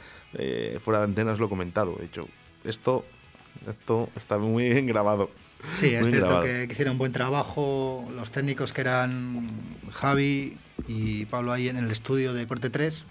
fuera 0.78 1.00
de 1.00 1.04
antenas 1.06 1.40
lo 1.40 1.46
he 1.46 1.48
comentado. 1.48 1.96
He 1.98 2.02
dicho, 2.02 2.28
esto, 2.62 3.04
esto 3.68 4.08
está 4.14 4.38
muy 4.38 4.68
bien 4.68 4.86
grabado. 4.86 5.30
Sí, 5.74 5.94
es 5.94 6.02
Muy 6.02 6.10
cierto 6.10 6.26
grabado. 6.26 6.44
que, 6.44 6.68
hicieron 6.70 6.92
un 6.92 6.98
buen 6.98 7.12
trabajo 7.12 8.06
los 8.14 8.30
técnicos 8.30 8.72
que 8.72 8.82
eran 8.82 9.50
Javi 9.92 10.56
y 10.86 11.24
Pablo 11.26 11.52
ahí 11.52 11.68
en 11.68 11.76
el 11.76 11.90
estudio 11.90 12.32
de 12.34 12.46
Corte 12.46 12.70
3. 12.70 13.04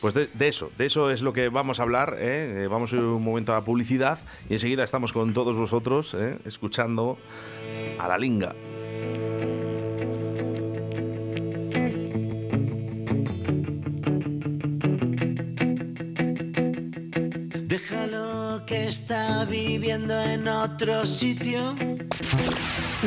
Pues 0.00 0.14
de, 0.14 0.28
de 0.34 0.48
eso, 0.48 0.70
de 0.76 0.86
eso 0.86 1.10
es 1.10 1.22
lo 1.22 1.32
que 1.32 1.48
vamos 1.48 1.80
a 1.80 1.82
hablar. 1.84 2.16
¿eh? 2.18 2.64
Eh, 2.64 2.66
Vamos 2.68 2.92
a 2.92 2.96
ir 2.96 3.02
un 3.02 3.24
momento 3.24 3.52
a 3.52 3.56
la 3.56 3.64
publicidad 3.64 4.18
y 4.48 4.54
enseguida 4.54 4.84
estamos 4.84 5.12
con 5.12 5.32
todos 5.32 5.56
vosotros 5.56 6.14
¿eh? 6.14 6.38
escuchando 6.44 7.18
a 7.98 8.08
la 8.08 8.18
linga. 8.18 8.54
Déjalo 17.74 18.62
que 18.66 18.86
está 18.86 19.44
viviendo 19.46 20.14
en 20.22 20.46
otro 20.46 21.04
sitio. 21.06 21.74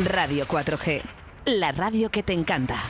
Radio 0.04 0.46
4G, 0.46 1.04
la 1.46 1.72
radio 1.72 2.12
que 2.12 2.22
te 2.22 2.34
encanta. 2.34 2.84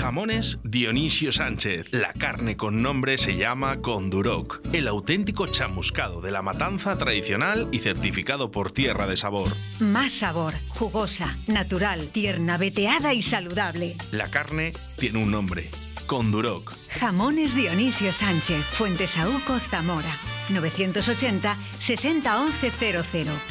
Jamones 0.00 0.56
Dionisio 0.64 1.30
Sánchez. 1.30 1.88
La 1.90 2.14
carne 2.14 2.56
con 2.56 2.80
nombre 2.80 3.18
se 3.18 3.36
llama 3.36 3.82
Conduroc, 3.82 4.62
el 4.72 4.88
auténtico 4.88 5.46
chamuscado 5.46 6.22
de 6.22 6.30
la 6.30 6.40
matanza 6.40 6.96
tradicional 6.96 7.68
y 7.70 7.80
certificado 7.80 8.50
por 8.50 8.72
Tierra 8.72 9.06
de 9.06 9.18
Sabor. 9.18 9.48
Más 9.80 10.12
sabor, 10.12 10.54
jugosa, 10.68 11.36
natural, 11.48 12.08
tierna, 12.08 12.56
veteada 12.56 13.12
y 13.12 13.20
saludable. 13.20 13.94
La 14.10 14.30
carne 14.30 14.72
tiene 14.96 15.22
un 15.22 15.30
nombre, 15.30 15.68
Conduroc. 16.08 16.72
Jamones 16.98 17.54
Dionisio 17.54 18.12
Sánchez, 18.12 18.64
Fuentesauco, 18.64 19.60
Zamora. 19.70 20.12
980 20.50 21.56
60 21.78 22.40
11 22.40 22.70
00 22.70 23.02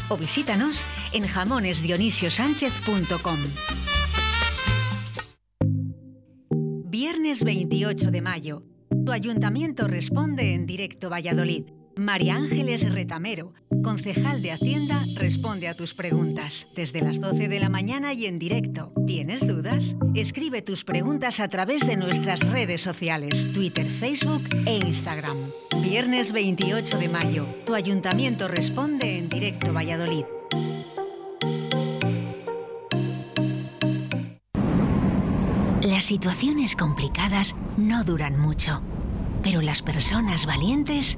o 0.09 0.17
visítanos 0.17 0.83
en 1.13 1.27
jamonesdionisiosánchez.com. 1.27 3.37
Viernes 6.89 7.43
28 7.43 8.11
de 8.11 8.21
mayo. 8.21 8.63
Tu 9.05 9.11
ayuntamiento 9.11 9.87
responde 9.87 10.55
en 10.55 10.65
directo 10.65 11.09
Valladolid. 11.09 11.65
María 11.95 12.35
Ángeles 12.35 12.91
Retamero, 12.91 13.53
concejal 13.83 14.41
de 14.41 14.51
Hacienda, 14.51 14.99
responde 15.19 15.67
a 15.67 15.73
tus 15.73 15.93
preguntas 15.93 16.67
desde 16.75 17.01
las 17.01 17.19
12 17.19 17.47
de 17.47 17.59
la 17.59 17.69
mañana 17.69 18.13
y 18.13 18.25
en 18.25 18.39
directo. 18.39 18.93
¿Tienes 19.05 19.45
dudas? 19.47 19.95
Escribe 20.15 20.61
tus 20.61 20.83
preguntas 20.83 21.39
a 21.39 21.49
través 21.49 21.85
de 21.85 21.97
nuestras 21.97 22.39
redes 22.39 22.81
sociales, 22.81 23.47
Twitter, 23.53 23.87
Facebook 23.87 24.43
e 24.65 24.77
Instagram. 24.77 25.37
Viernes 25.81 26.31
28 26.31 26.97
de 26.97 27.09
mayo, 27.09 27.45
tu 27.65 27.75
ayuntamiento 27.75 28.47
responde 28.47 29.17
en 29.17 29.29
directo 29.29 29.73
Valladolid. 29.73 30.25
Las 35.83 36.05
situaciones 36.05 36.75
complicadas 36.75 37.55
no 37.77 38.03
duran 38.03 38.39
mucho, 38.39 38.81
pero 39.41 39.61
las 39.61 39.81
personas 39.81 40.45
valientes 40.45 41.17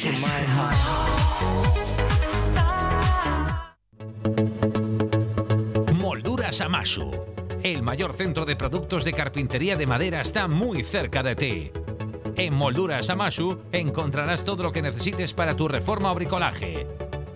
Molduras 5.93 6.61
Amasu. 6.61 7.11
El 7.61 7.83
mayor 7.83 8.13
centro 8.13 8.45
de 8.45 8.55
productos 8.55 9.05
de 9.05 9.13
carpintería 9.13 9.75
de 9.75 9.85
madera 9.85 10.21
está 10.21 10.47
muy 10.47 10.83
cerca 10.83 11.21
de 11.21 11.35
ti. 11.35 11.71
En 12.35 12.55
Molduras 12.55 13.11
Amasu 13.11 13.59
encontrarás 13.71 14.43
todo 14.43 14.63
lo 14.63 14.71
que 14.71 14.81
necesites 14.81 15.33
para 15.35 15.55
tu 15.55 15.67
reforma 15.67 16.11
o 16.11 16.15
bricolaje. 16.15 16.87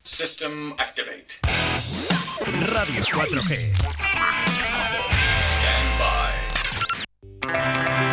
System 0.01 0.71
activate. 0.71 1.35
Radio 2.65 3.03
4G. 3.03 3.71
Stand 5.61 5.99
by. 7.43 8.10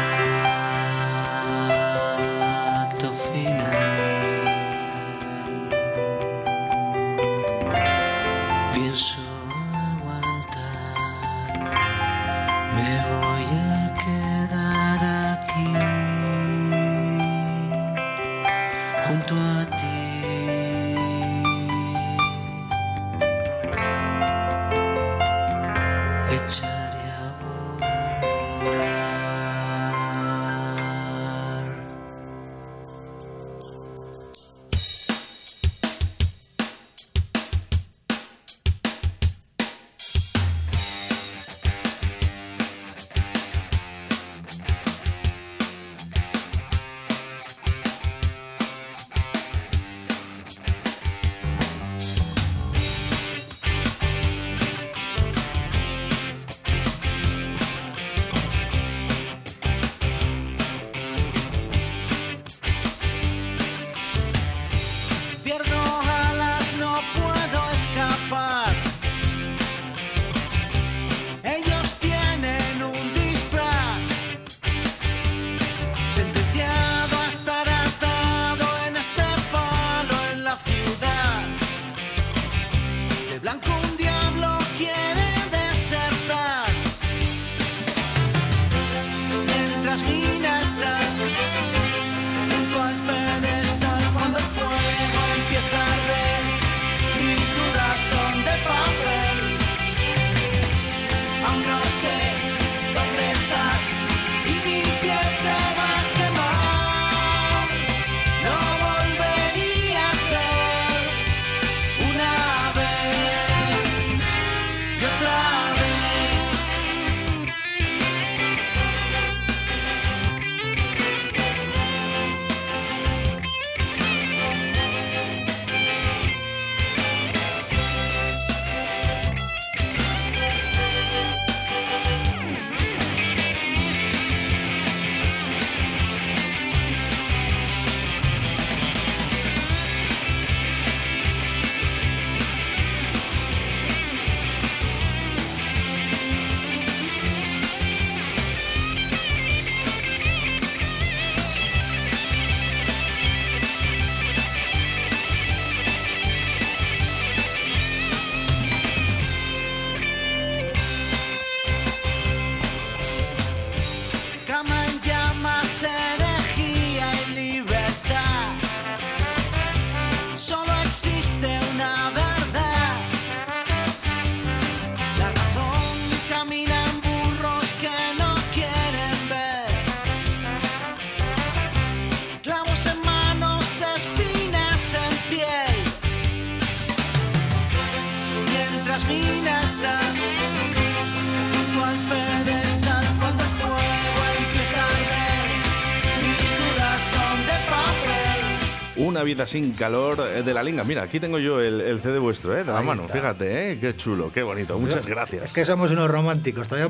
Vida 199.29 199.47
sin 199.47 199.73
calor 199.73 200.19
eh, 200.21 200.43
de 200.43 200.55
la 200.55 200.63
linga. 200.63 200.85
Mira, 200.85 201.03
aquí 201.03 201.21
tengo 201.21 201.39
yo 201.39 201.61
el, 201.61 202.01
CD 202.01 202.19
vuestro, 202.19 202.57
¿eh? 202.57 202.65
De 202.65 202.73
la 202.73 202.81
mano. 202.81 203.07
Fíjate, 203.09 203.73
¿eh? 203.73 203.79
Qué 203.79 203.95
chulo, 203.95 204.33
qué 204.33 204.43
bonito. 204.43 204.79
Muchas 204.79 205.07
gracias. 205.07 205.45
Es 205.45 205.53
que 205.53 205.67
somos 205.67 205.91
unos 205.91 206.11
románticos. 206.11 206.67
Todavía 206.67 206.89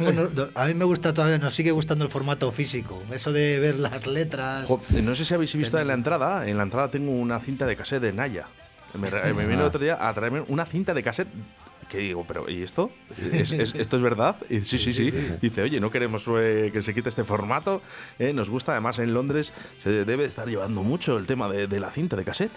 a 0.55 0.67
mí 0.67 0.75
me 0.75 0.85
gusta 0.85 1.13
todavía, 1.13 1.39
nos 1.39 1.55
sigue 1.55 1.73
gustando 1.73 2.05
el 2.05 2.11
formato 2.11 2.53
físico. 2.53 3.03
Eso 3.13 3.33
de 3.33 3.59
ver 3.59 3.77
las 3.77 4.07
letras. 4.07 4.69
no 4.91 5.15
sé 5.17 5.25
si 5.25 5.35
habéis 5.35 5.55
visto 5.57 5.79
en 5.79 5.89
la 5.89 5.95
entrada. 5.95 6.49
En 6.49 6.57
la 6.57 6.63
entrada 6.63 6.91
tengo 6.91 7.11
una 7.11 7.41
cinta 7.41 7.67
de 7.67 7.75
cassette 7.75 8.03
de 8.03 8.13
Naya. 8.13 8.47
Me, 8.95 9.11
me 9.11 9.47
vino 9.47 9.61
el 9.61 9.67
otro 9.67 9.81
día 9.81 10.09
a 10.09 10.15
traerme 10.15 10.43
una 10.49 10.65
cinta 10.65 10.95
de 10.95 11.03
cassette 11.03 11.29
¿Qué 11.89 11.99
digo? 11.99 12.25
¿Pero 12.27 12.49
y 12.51 12.63
esto? 12.63 12.91
esto 13.11 13.97
es 13.97 14.03
verdad? 14.03 14.37
Y, 14.49 14.61
sí, 14.61 14.79
sí, 14.79 14.93
sí, 14.93 15.11
Dice, 15.41 15.63
oye, 15.63 15.81
no 15.81 15.91
queremos 15.91 16.25
eh, 16.39 16.71
que 16.73 16.83
se 16.83 16.95
quite 16.95 17.09
este 17.09 17.25
formato. 17.25 17.83
Eh, 18.19 18.33
nos 18.33 18.51
gusta, 18.51 18.73
además 18.73 18.99
en 18.99 19.15
Londres 19.15 19.53
se 19.79 20.05
debe 20.05 20.25
estar 20.25 20.49
llevando 20.49 20.83
mucho 20.83 21.19
el 21.19 21.27
tema 21.27 21.49
de, 21.49 21.81
la 21.81 21.91
cinta 21.91 22.17
de 22.17 22.25
cassette. 22.25 22.53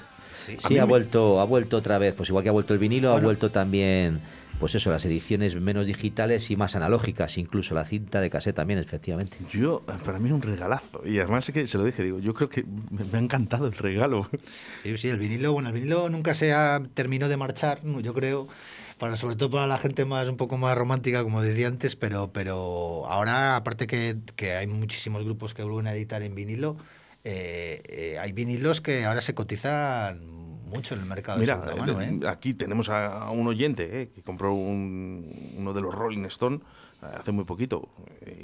Sí, 0.58 0.78
ha, 0.80 0.86
vuelto, 0.86 1.40
ha 1.40 1.46
vuelto 1.46 1.78
otra 1.78 1.98
vez. 1.98 2.14
Pues 2.16 2.30
igual 2.30 2.44
que 2.44 2.50
ha 2.50 2.54
vuelto 2.54 2.74
el 2.74 2.80
vinilo, 2.80 3.16
ha 3.16 3.20
vuelto 3.20 3.52
también 3.52 4.22
pues 4.62 4.76
eso, 4.76 4.92
las 4.92 5.04
ediciones 5.06 5.60
menos 5.60 5.88
digitales 5.88 6.52
y 6.52 6.56
más 6.56 6.76
analógicas, 6.76 7.40
incluso 7.40 7.74
la 7.74 7.84
cinta 7.84 8.22
de 8.22 8.30
cassette 8.30 8.56
también, 8.56 8.78
efectivamente. 8.78 9.38
Yo, 9.50 9.82
para 10.06 10.20
mí 10.20 10.30
es 10.30 10.36
un 10.36 10.44
regalazo. 10.44 11.02
Y 11.04 11.18
además 11.18 11.50
es 11.50 11.54
que 11.56 11.66
se 11.66 11.80
lo 11.80 11.84
dije, 11.84 12.04
digo, 12.04 12.20
yo 12.20 12.36
creo 12.36 12.48
que 12.48 12.64
me, 12.92 13.18
ha 13.18 13.20
encantado 13.20 13.66
el 13.66 13.74
regalo. 13.74 14.30
Sí, 14.84 14.96
sí, 14.98 15.08
el 15.10 15.18
vinilo, 15.18 15.54
bueno, 15.54 15.70
el 15.70 15.74
vinilo 15.74 16.10
nunca 16.10 16.36
se 16.36 16.54
ha 16.54 16.80
terminó 16.94 17.28
de 17.28 17.38
marchar, 17.38 17.82
yo 18.04 18.14
creo 18.14 18.50
para 19.02 19.18
sobre 19.18 19.36
todo 19.36 19.50
para 19.50 19.66
la 19.66 19.80
gente 19.80 20.06
más 20.06 20.28
un 20.28 20.38
poco 20.38 20.58
más 20.58 20.78
romántica, 20.78 21.24
como 21.24 21.42
decía 21.42 21.68
antes, 21.68 21.96
pero, 21.96 22.32
pero 22.32 23.08
ahora, 23.08 23.56
aparte 23.56 23.88
que, 23.88 24.18
que 24.36 24.54
hay 24.54 24.68
muchísimos 24.68 25.24
grupos 25.24 25.56
que 25.56 25.64
vuelven 25.64 25.88
a 25.88 25.94
editar 25.96 26.22
en 26.22 26.36
vinilo, 26.36 26.78
eh, 27.24 27.82
eh, 27.84 28.20
hay 28.20 28.32
vinilos 28.32 28.80
que 28.80 29.06
ahora 29.06 29.22
se 29.22 29.34
cotizan 29.34 30.20
mucho 30.68 30.94
en 30.94 31.00
el 31.00 31.08
mercado. 31.08 31.40
Mira, 31.40 31.66
¿eh? 32.00 32.20
aquí 32.28 32.54
tenemos 32.54 32.90
a, 32.90 33.32
un 33.32 33.48
oyente 33.48 34.12
que 34.14 34.22
compró 34.22 34.54
uno 34.54 35.74
de 35.74 35.82
los 35.82 35.96
Rolling 35.96 36.26
Stone 36.26 36.60
hace 37.02 37.32
muy 37.32 37.46
poquito, 37.46 37.90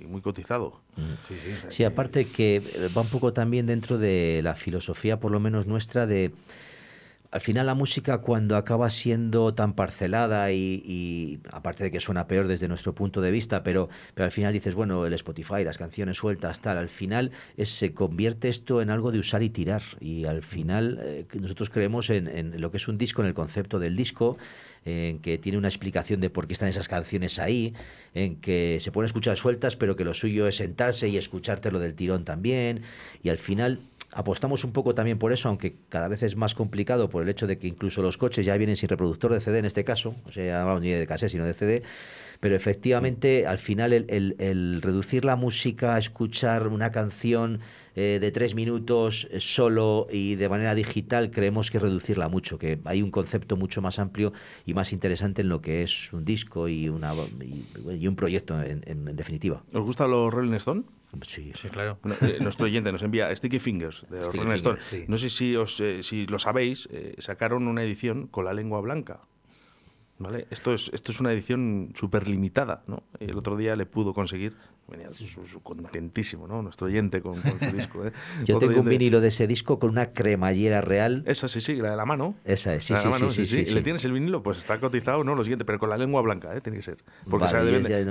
muy 0.07 0.21
cotizado. 0.21 0.81
Mm. 0.95 1.01
Sí, 1.27 1.35
sí, 1.37 1.51
sí, 1.69 1.83
aparte 1.83 2.25
que 2.25 2.63
va 2.97 3.03
un 3.03 3.09
poco 3.09 3.31
también 3.31 3.67
dentro 3.67 3.99
de 3.99 4.41
la 4.43 4.55
filosofía, 4.55 5.19
por 5.19 5.31
lo 5.31 5.39
menos 5.39 5.67
nuestra, 5.67 6.07
de 6.07 6.31
al 7.31 7.41
final 7.41 7.65
la 7.65 7.73
música 7.73 8.19
cuando 8.19 8.55
acaba 8.55 8.89
siendo 8.89 9.53
tan 9.53 9.73
parcelada 9.73 10.51
y, 10.51 11.39
aparte 11.51 11.83
de 11.83 11.91
que 11.91 11.99
suena 11.99 12.27
peor 12.27 12.47
desde 12.47 12.67
nuestro 12.67 12.95
punto 12.95 13.21
de 13.21 13.31
vista, 13.31 13.63
pero, 13.63 13.89
pero 14.13 14.25
al 14.25 14.31
final 14.31 14.53
dices, 14.53 14.75
bueno, 14.75 15.05
el 15.05 15.13
Spotify, 15.13 15.63
las 15.63 15.77
canciones 15.77 16.17
sueltas, 16.17 16.61
tal, 16.61 16.77
al 16.77 16.89
final 16.89 17.31
se 17.61 17.93
convierte 17.93 18.49
esto 18.49 18.81
en 18.81 18.89
algo 18.89 19.11
de 19.11 19.19
usar 19.19 19.43
y 19.43 19.49
tirar. 19.49 19.83
Y 19.99 20.25
al 20.25 20.41
final 20.41 20.99
eh, 21.03 21.25
nosotros 21.39 21.69
creemos 21.69 22.09
en, 22.09 22.27
en, 22.27 22.61
lo 22.61 22.71
que 22.71 22.77
es 22.77 22.87
un 22.87 22.97
disco, 22.97 23.21
en 23.21 23.27
el 23.27 23.33
concepto 23.33 23.79
del 23.79 23.95
disco, 23.95 24.37
en 24.85 25.19
que 25.19 25.37
tiene 25.37 25.57
una 25.57 25.67
explicación 25.67 26.21
de 26.21 26.29
por 26.29 26.47
qué 26.47 26.53
están 26.53 26.69
esas 26.69 26.87
canciones 26.87 27.39
ahí, 27.39 27.73
en 28.13 28.37
que 28.37 28.77
se 28.79 28.91
pueden 28.91 29.07
escuchar 29.07 29.35
sueltas, 29.35 29.75
pero 29.75 29.97
que 29.97 30.05
lo 30.05 30.13
suyo 30.13 30.47
es 30.47 30.55
sentarse 30.55 31.09
y 31.09 31.17
escuchártelo 31.17 31.79
del 31.79 31.93
tirón 31.93 32.23
también. 32.23 32.83
Y 33.21 33.29
al 33.29 33.37
final 33.37 33.81
apostamos 34.17 34.63
un 34.63 34.71
poco 34.71 34.95
también 34.95 35.19
por 35.19 35.31
eso, 35.31 35.47
aunque 35.47 35.75
cada 35.89 36.07
vez 36.07 36.23
es 36.23 36.35
más 36.35 36.55
complicado 36.55 37.07
por 37.07 37.21
el 37.21 37.29
hecho 37.29 37.45
de 37.45 37.59
que 37.59 37.67
incluso 37.67 38.01
los 38.01 38.17
coches 38.17 38.47
ya 38.47 38.57
vienen 38.57 38.75
sin 38.75 38.89
reproductor 38.89 39.31
de 39.31 39.39
CD 39.39 39.59
en 39.59 39.65
este 39.65 39.83
caso, 39.83 40.15
o 40.25 40.31
sea, 40.31 40.63
no 40.63 40.79
ni 40.79 40.89
de 40.89 41.05
cassette, 41.05 41.29
sino 41.29 41.45
de 41.45 41.53
CD, 41.53 41.83
pero 42.39 42.55
efectivamente 42.55 43.45
al 43.45 43.59
final 43.59 43.93
el, 43.93 44.81
reducir 44.81 45.23
la 45.23 45.35
música 45.35 45.99
escuchar 45.99 46.67
una 46.67 46.91
canción 46.91 47.59
eh, 47.97 48.19
de 48.21 48.31
tres 48.31 48.53
minutos 48.53 49.27
eh, 49.31 49.39
solo 49.41 50.07
y 50.11 50.35
de 50.35 50.47
manera 50.47 50.75
digital 50.75 51.31
creemos 51.31 51.71
que 51.71 51.79
reducirla 51.79 52.29
mucho, 52.29 52.59
que 52.59 52.79
hay 52.85 53.01
un 53.01 53.09
concepto 53.09 53.57
mucho 53.57 53.81
más 53.81 53.97
amplio 53.97 54.31
y 54.67 54.75
más 54.75 54.93
interesante 54.93 55.41
en 55.41 55.49
lo 55.49 55.61
que 55.61 55.81
es 55.81 56.13
un 56.13 56.23
disco 56.23 56.69
y, 56.69 56.87
una, 56.89 57.13
y, 57.41 58.07
un 58.07 58.15
proyecto 58.15 58.61
en, 58.61 58.83
en, 58.85 59.15
definitiva. 59.15 59.63
¿Os 59.73 59.81
gustan 59.81 60.11
los 60.11 60.31
Rolling 60.31 60.53
Stone? 60.53 60.83
Sí, 61.25 61.51
sí, 61.55 61.69
claro. 61.69 61.97
Eh, 62.21 62.37
nuestro 62.41 62.65
oyente 62.65 62.91
nos 62.91 63.01
envía 63.01 63.35
Sticky 63.35 63.59
Fingers 63.59 64.05
de 64.09 64.23
Rolling 64.23 64.51
Stone. 64.51 64.79
No 65.07 65.17
sé 65.17 65.29
si, 65.29 65.55
os, 65.55 65.79
eh, 65.79 66.03
si 66.03 66.27
lo 66.27 66.37
sabéis, 66.37 66.87
eh, 66.91 67.15
sacaron 67.17 67.67
una 67.67 67.83
edición 67.83 68.27
con 68.27 68.45
la 68.45 68.53
lengua 68.53 68.81
blanca. 68.81 69.21
¿Vale? 70.19 70.47
Esto 70.49 70.73
es, 70.73 70.89
esto 70.93 71.11
es 71.11 71.19
una 71.19 71.31
edición 71.31 71.91
súper 71.93 72.27
limitada. 72.27 72.83
¿no? 72.87 73.03
El 73.19 73.37
otro 73.37 73.55
día 73.55 73.75
le 73.75 73.85
pudo 73.85 74.13
conseguir 74.13 74.55
venía 74.89 75.09
su, 75.11 75.61
contentísimo, 75.61 76.47
¿no? 76.47 76.61
Nuestro 76.61 76.87
oyente 76.87 77.21
con, 77.21 77.41
con 77.41 77.75
disco. 77.75 78.05
¿eh? 78.05 78.11
Yo 78.45 78.59
tengo 78.59 78.79
un 78.79 78.89
vinilo 78.89 79.21
de 79.21 79.29
ese 79.29 79.47
disco 79.47 79.79
con 79.79 79.89
una 79.89 80.13
cremallera 80.13 80.81
real. 80.81 81.23
Esa 81.25 81.47
sí, 81.47 81.61
sí, 81.61 81.75
la 81.75 81.91
de 81.91 81.97
la 81.97 82.05
mano. 82.05 82.35
Esa 82.45 82.73
es, 82.73 82.83
sí, 82.85 82.95
sí, 82.95 83.09
sí, 83.29 83.45
sí, 83.45 83.65
sí, 83.65 83.73
¿Le 83.73 83.81
tienes 83.81 84.03
el 84.05 84.13
vinilo? 84.13 84.43
Pues 84.43 84.57
está 84.57 84.79
cotizado, 84.79 85.23
¿no? 85.23 85.35
Lo 85.35 85.43
siguiente, 85.43 85.65
pero 85.65 85.79
con 85.79 85.89
la 85.89 85.97
lengua 85.97 86.21
blanca, 86.21 86.55
¿eh? 86.55 86.61
Tiene 86.61 86.77
que 86.77 86.83
ser. 86.83 86.97
Porque 87.29 87.45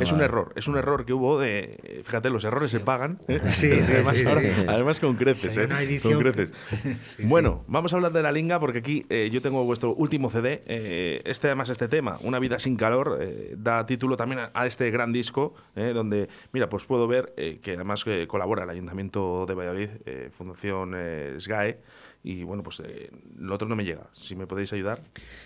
es 0.01 0.12
un 0.12 0.21
error, 0.21 0.53
es 0.57 0.69
un 0.69 0.77
error 0.77 1.05
que 1.05 1.12
hubo 1.12 1.39
de... 1.39 2.03
Fíjate, 2.05 2.31
los 2.31 2.45
errores 2.45 2.71
se 2.71 2.81
pagan. 2.81 3.19
¿eh? 3.29 3.41
Sí, 3.57 3.71
además, 3.73 4.23
además 4.69 5.01
con 5.01 5.17
creces, 5.17 5.57
¿eh? 5.57 5.69
Con 6.03 6.19
creces. 6.19 6.53
bueno, 7.23 7.65
vamos 7.69 7.93
a 7.93 7.97
hablar 7.97 8.12
de 8.12 8.23
la 8.23 8.33
linga 8.33 8.61
porque 8.61 8.81
aquí 8.81 9.07
eh, 9.09 9.31
yo 9.33 9.41
tengo 9.41 9.65
vuestro 9.65 9.95
último 9.95 10.29
CD. 10.29 10.62
Eh, 10.67 11.23
este 11.25 11.47
además, 11.47 11.71
este 11.71 11.89
tema, 11.89 12.19
Una 12.23 12.39
vida 12.39 12.59
sin 12.59 12.77
calor, 12.77 13.19
da 13.57 13.87
título 13.87 14.17
también 14.17 14.41
a, 14.41 14.51
a 14.53 14.67
este 14.67 14.91
gran 14.91 15.12
disco, 15.12 15.55
donde, 15.75 16.29
mira, 16.53 16.65
pues 16.68 16.85
puedo 16.85 17.07
ver 17.07 17.33
eh, 17.37 17.59
que 17.62 17.72
además 17.72 18.05
eh, 18.07 18.26
colabora 18.26 18.64
el 18.64 18.70
Ayuntamiento 18.70 19.46
de 19.46 19.55
Valladolid, 19.55 19.90
eh, 20.05 20.31
Fundación 20.31 20.94
SGAE, 21.38 21.79
y 22.22 22.42
bueno, 22.44 22.62
pues 22.62 22.83
lo 23.37 23.55
otro 23.55 23.68
no 23.68 23.76
me 23.76 23.85
llega. 23.85 24.09
Si 24.12 24.35
me 24.35 24.46
podéis 24.46 24.72
ayudar. 24.72 25.02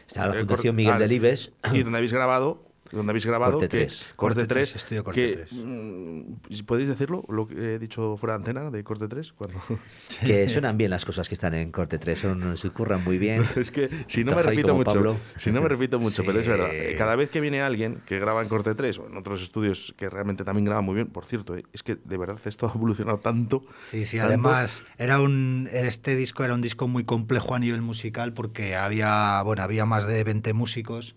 Está 0.07 0.27
la 0.27 0.35
Fundación 0.35 0.77
Miguel 0.77 0.99
Delibes. 0.99 1.53
Y 1.73 1.83
donde 1.83 1.99
habéis 1.99 2.13
grabado 2.13 2.70
donde 2.93 3.11
habéis 3.11 3.27
grabado. 3.27 3.53
Corte 3.53 3.69
3. 3.69 4.05
Corte 4.17 4.47
3. 4.47 4.77
Estudio 4.77 5.05
Corte 5.05 5.47
3. 5.49 5.53
Mm, 5.53 6.21
¿Podéis 6.67 6.89
decirlo? 6.89 7.25
Lo 7.29 7.47
que 7.47 7.75
he 7.75 7.79
dicho 7.79 8.17
fuera 8.17 8.35
de 8.35 8.39
antena 8.39 8.71
de 8.71 8.85
Corte 8.85 9.09
3. 9.09 9.33
Cuando... 9.33 9.59
Que 10.21 10.49
suenan 10.49 10.77
bien 10.77 10.91
las 10.91 11.05
cosas 11.05 11.29
que 11.29 11.35
están 11.35 11.55
en 11.55 11.71
Corte 11.73 11.99
3, 11.99 12.19
son, 12.19 12.57
se 12.57 12.71
curran 12.71 13.03
muy 13.05 13.19
bien. 13.19 13.45
es 13.57 13.71
que 13.71 13.89
si 14.07 14.25
no 14.25 14.35
me 14.35 14.43
repito 14.43 14.75
mucho, 14.75 15.17
si 15.37 15.51
no 15.51 15.63
me 15.63 15.69
repito 15.69 15.99
mucho, 15.99 16.23
pero 16.25 16.39
es 16.39 16.47
verdad. 16.47 16.69
Cada 16.99 17.17
vez 17.17 17.31
que 17.31 17.41
viene 17.41 17.63
alguien 17.63 18.03
que 18.07 18.19
graba 18.19 18.43
en 18.43 18.49
Corte 18.49 18.75
3 18.75 18.99
o 18.99 19.07
en 19.07 19.17
otros 19.17 19.43
estudios 19.43 19.95
que 19.97 20.11
realmente 20.11 20.45
también 20.45 20.65
graba 20.65 20.81
muy 20.81 20.95
bien, 20.95 21.09
por 21.09 21.27
cierto, 21.27 21.57
eh, 21.57 21.65
es 21.73 21.83
que 21.83 21.97
de 21.97 22.17
verdad 22.17 22.39
esto 22.45 22.67
ha 22.73 22.75
evolucionado 22.75 23.19
tanto. 23.19 23.63
Sí, 23.91 24.05
sí, 24.05 24.19
además 24.19 24.83
era 24.99 25.21
un, 25.21 25.69
este 25.73 26.17
disco 26.17 26.45
era 26.45 26.55
un 26.55 26.61
disco 26.61 26.89
muy 26.89 27.05
complejo 27.05 27.55
a 27.55 27.59
nivel 27.59 27.83
musical 27.83 28.33
porque 28.33 28.77
había, 28.77 29.43
bueno, 29.43 29.63
había 29.63 29.85
más 29.85 30.07
de 30.07 30.25
20 30.25 30.53
músicos 30.53 31.15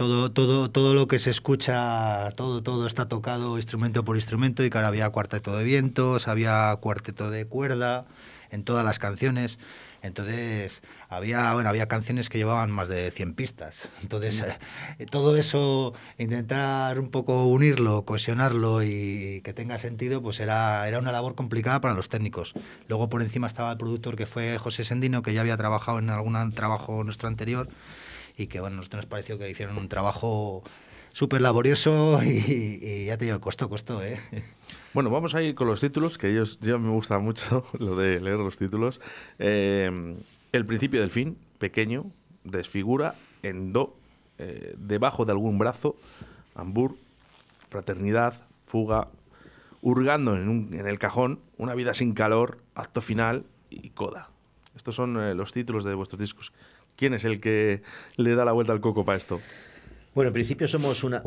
todo, 0.00 0.32
todo, 0.32 0.70
todo 0.70 0.94
lo 0.94 1.08
que 1.08 1.18
se 1.18 1.28
escucha, 1.28 2.30
todo, 2.34 2.62
todo 2.62 2.86
está 2.86 3.06
tocado 3.06 3.58
instrumento 3.58 4.02
por 4.02 4.16
instrumento 4.16 4.64
y 4.64 4.70
que 4.70 4.78
ahora 4.78 4.88
había 4.88 5.10
cuarteto 5.10 5.54
de 5.54 5.62
vientos, 5.62 6.26
había 6.26 6.74
cuarteto 6.80 7.28
de 7.28 7.44
cuerda 7.44 8.06
en 8.50 8.64
todas 8.64 8.82
las 8.82 8.98
canciones. 8.98 9.58
Entonces, 10.00 10.80
había, 11.10 11.52
bueno, 11.52 11.68
había 11.68 11.86
canciones 11.86 12.30
que 12.30 12.38
llevaban 12.38 12.70
más 12.70 12.88
de 12.88 13.10
100 13.10 13.34
pistas. 13.34 13.90
Entonces, 14.00 14.42
eh, 14.98 15.04
todo 15.04 15.36
eso, 15.36 15.92
intentar 16.16 16.98
un 16.98 17.10
poco 17.10 17.44
unirlo, 17.44 18.06
cohesionarlo 18.06 18.82
y 18.82 19.42
que 19.44 19.52
tenga 19.52 19.76
sentido, 19.76 20.22
pues 20.22 20.40
era, 20.40 20.88
era 20.88 20.98
una 20.98 21.12
labor 21.12 21.34
complicada 21.34 21.82
para 21.82 21.92
los 21.92 22.08
técnicos. 22.08 22.54
Luego, 22.88 23.10
por 23.10 23.20
encima 23.20 23.48
estaba 23.48 23.72
el 23.72 23.76
productor 23.76 24.16
que 24.16 24.24
fue 24.24 24.56
José 24.56 24.82
Sendino, 24.82 25.20
que 25.20 25.34
ya 25.34 25.42
había 25.42 25.58
trabajado 25.58 25.98
en 25.98 26.08
algún 26.08 26.52
trabajo 26.52 27.04
nuestro 27.04 27.28
anterior 27.28 27.68
y 28.40 28.46
que 28.46 28.60
bueno, 28.60 28.76
nosotros 28.76 29.00
nos 29.00 29.06
pareció 29.06 29.38
que 29.38 29.50
hicieron 29.50 29.76
un 29.76 29.88
trabajo 29.88 30.62
súper 31.12 31.42
laborioso 31.42 32.20
y, 32.24 33.04
ya 33.04 33.18
te 33.18 33.26
digo, 33.26 33.40
costó, 33.40 33.68
costó, 33.68 34.02
¿eh? 34.02 34.18
Bueno, 34.94 35.10
vamos 35.10 35.34
a 35.34 35.42
ir 35.42 35.54
con 35.54 35.68
los 35.68 35.80
títulos, 35.80 36.16
que 36.16 36.30
ellos 36.30 36.58
ya 36.60 36.78
me 36.78 36.88
gusta 36.88 37.18
mucho 37.18 37.64
lo 37.78 37.96
de 37.96 38.18
leer 38.18 38.38
los 38.38 38.58
títulos. 38.58 39.00
Eh, 39.38 40.16
el 40.52 40.66
principio 40.66 41.00
del 41.00 41.10
fin, 41.10 41.36
pequeño, 41.58 42.06
desfigura, 42.44 43.14
en 43.42 43.72
do, 43.72 43.94
eh, 44.38 44.74
debajo 44.78 45.26
de 45.26 45.32
algún 45.32 45.58
brazo, 45.58 45.96
ambur, 46.54 46.96
fraternidad, 47.68 48.46
fuga, 48.64 49.08
hurgando 49.82 50.34
en, 50.34 50.70
en, 50.72 50.86
el 50.86 50.98
cajón, 50.98 51.40
una 51.58 51.74
vida 51.74 51.92
sin 51.92 52.14
calor, 52.14 52.58
acto 52.74 53.00
final 53.00 53.44
y 53.68 53.90
coda. 53.90 54.30
Estos 54.74 54.94
son 54.94 55.18
eh, 55.18 55.34
los 55.34 55.52
títulos 55.52 55.84
de 55.84 55.94
vuestros 55.94 56.18
discos. 56.18 56.52
¿Quién 57.00 57.14
es 57.14 57.24
el 57.24 57.40
que 57.40 57.80
le 58.18 58.34
da 58.34 58.44
la 58.44 58.52
vuelta 58.52 58.74
al 58.74 58.82
coco 58.82 59.06
para 59.06 59.16
esto? 59.16 59.40
Bueno, 60.14 60.28
en 60.28 60.34
principio 60.34 60.68
somos 60.68 61.02
una, 61.02 61.22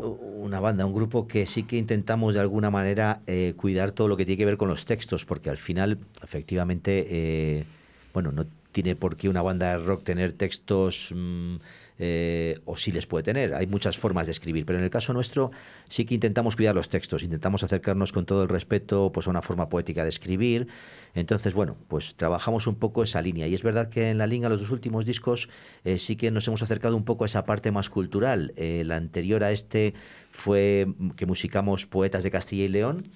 banda, 0.60 0.86
un 0.86 0.94
grupo 0.94 1.26
que 1.26 1.46
sí 1.46 1.64
que 1.64 1.76
intentamos 1.76 2.32
de 2.32 2.38
alguna 2.38 2.70
manera 2.70 3.22
eh, 3.26 3.54
cuidar 3.56 3.90
todo 3.90 4.06
lo 4.06 4.16
que 4.16 4.24
tiene 4.24 4.38
que 4.38 4.44
ver 4.44 4.56
con 4.56 4.68
los 4.68 4.86
textos, 4.86 5.24
porque 5.24 5.50
al 5.50 5.56
final, 5.56 5.98
efectivamente, 6.22 7.06
eh, 7.10 7.64
bueno, 8.12 8.30
no 8.30 8.46
tiene 8.70 8.94
por 8.94 9.16
qué 9.16 9.28
una 9.28 9.42
banda 9.42 9.72
de 9.72 9.84
rock 9.84 10.04
tener 10.04 10.34
textos 10.34 11.12
mm, 11.12 11.56
eh, 11.98 12.58
o 12.64 12.76
sí 12.76 12.90
les 12.90 13.06
puede 13.06 13.22
tener. 13.22 13.54
Hay 13.54 13.66
muchas 13.68 13.98
formas 13.98 14.26
de 14.26 14.32
escribir, 14.32 14.66
pero 14.66 14.78
en 14.78 14.84
el 14.84 14.90
caso 14.90 15.12
nuestro 15.12 15.52
sí 15.88 16.04
que 16.04 16.14
intentamos 16.14 16.56
cuidar 16.56 16.74
los 16.74 16.88
textos, 16.88 17.22
intentamos 17.22 17.62
acercarnos 17.62 18.12
con 18.12 18.26
todo 18.26 18.42
el 18.42 18.48
respeto 18.48 19.12
pues, 19.12 19.28
a 19.28 19.30
una 19.30 19.42
forma 19.42 19.68
poética 19.68 20.02
de 20.02 20.08
escribir. 20.08 20.66
Entonces, 21.14 21.54
bueno, 21.54 21.76
pues 21.86 22.16
trabajamos 22.16 22.66
un 22.66 22.74
poco 22.74 23.04
esa 23.04 23.22
línea. 23.22 23.46
Y 23.46 23.54
es 23.54 23.62
verdad 23.62 23.88
que 23.88 24.10
en 24.10 24.18
la 24.18 24.26
línea, 24.26 24.48
los 24.48 24.60
dos 24.60 24.70
últimos 24.72 25.06
discos, 25.06 25.48
eh, 25.84 25.98
sí 25.98 26.16
que 26.16 26.32
nos 26.32 26.48
hemos 26.48 26.62
acercado 26.62 26.96
un 26.96 27.04
poco 27.04 27.24
a 27.24 27.26
esa 27.26 27.44
parte 27.44 27.70
más 27.70 27.90
cultural. 27.90 28.52
el 28.56 28.90
anterior 28.90 29.44
a 29.44 29.52
este 29.52 29.94
fue 30.30 30.88
que 31.16 31.26
musicamos 31.26 31.86
poetas 31.86 32.24
de 32.24 32.30
Castilla 32.32 32.64
y 32.64 32.68
León, 32.68 33.08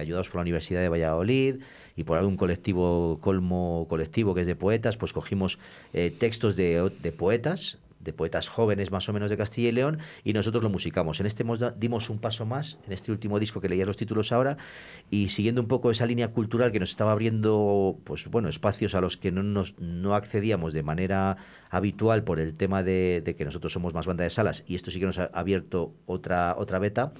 ayudados 0.00 0.28
por 0.30 0.36
la 0.36 0.42
Universidad 0.42 0.80
de 0.80 0.88
Valladolid 0.88 1.56
y 1.96 2.04
por 2.04 2.16
algún 2.16 2.38
colectivo, 2.38 3.18
colmo 3.20 3.86
colectivo 3.90 4.34
que 4.34 4.40
es 4.40 4.46
de 4.46 4.56
poetas, 4.56 4.96
pues 4.96 5.12
cogimos 5.12 5.58
textos 6.18 6.56
de 6.56 7.14
poetas 7.18 7.78
de 8.02 8.12
poetas 8.12 8.48
jóvenes 8.48 8.90
más 8.90 9.08
o 9.08 9.12
menos 9.12 9.30
de 9.30 9.36
Castilla 9.36 9.68
y 9.68 9.72
León 9.72 9.98
y 10.24 10.32
nosotros 10.32 10.62
lo 10.62 10.68
musicamos. 10.68 11.20
En 11.20 11.26
este 11.26 11.44
dimos 11.76 12.10
un 12.10 12.18
paso 12.18 12.46
más, 12.46 12.78
en 12.86 12.92
este 12.92 13.12
último 13.12 13.38
disco 13.38 13.60
que 13.60 13.68
leías 13.68 13.86
los 13.86 13.96
títulos 13.96 14.32
ahora, 14.32 14.56
y 15.10 15.28
siguiendo 15.28 15.60
un 15.60 15.68
poco 15.68 15.90
esa 15.90 16.06
línea 16.06 16.28
cultural 16.28 16.72
que 16.72 16.80
nos 16.80 16.90
estaba 16.90 17.12
abriendo 17.12 17.98
pues 18.04 18.26
bueno, 18.28 18.48
espacios 18.48 18.94
a 18.94 19.00
los 19.00 19.16
que 19.16 19.32
no, 19.32 19.42
nos, 19.42 19.78
no 19.78 20.14
accedíamos 20.14 20.72
de 20.72 20.82
manera 20.82 21.36
habitual 21.70 22.24
por 22.24 22.40
el 22.40 22.54
tema 22.54 22.82
de, 22.82 23.22
de 23.24 23.36
que 23.36 23.44
nosotros 23.44 23.72
somos 23.72 23.94
más 23.94 24.06
banda 24.06 24.24
de 24.24 24.30
salas 24.30 24.64
y 24.66 24.74
esto 24.74 24.90
sí 24.90 25.00
que 25.00 25.06
nos 25.06 25.18
ha 25.18 25.30
abierto 25.32 25.94
otra, 26.06 26.54
otra 26.58 26.78
beta. 26.78 27.12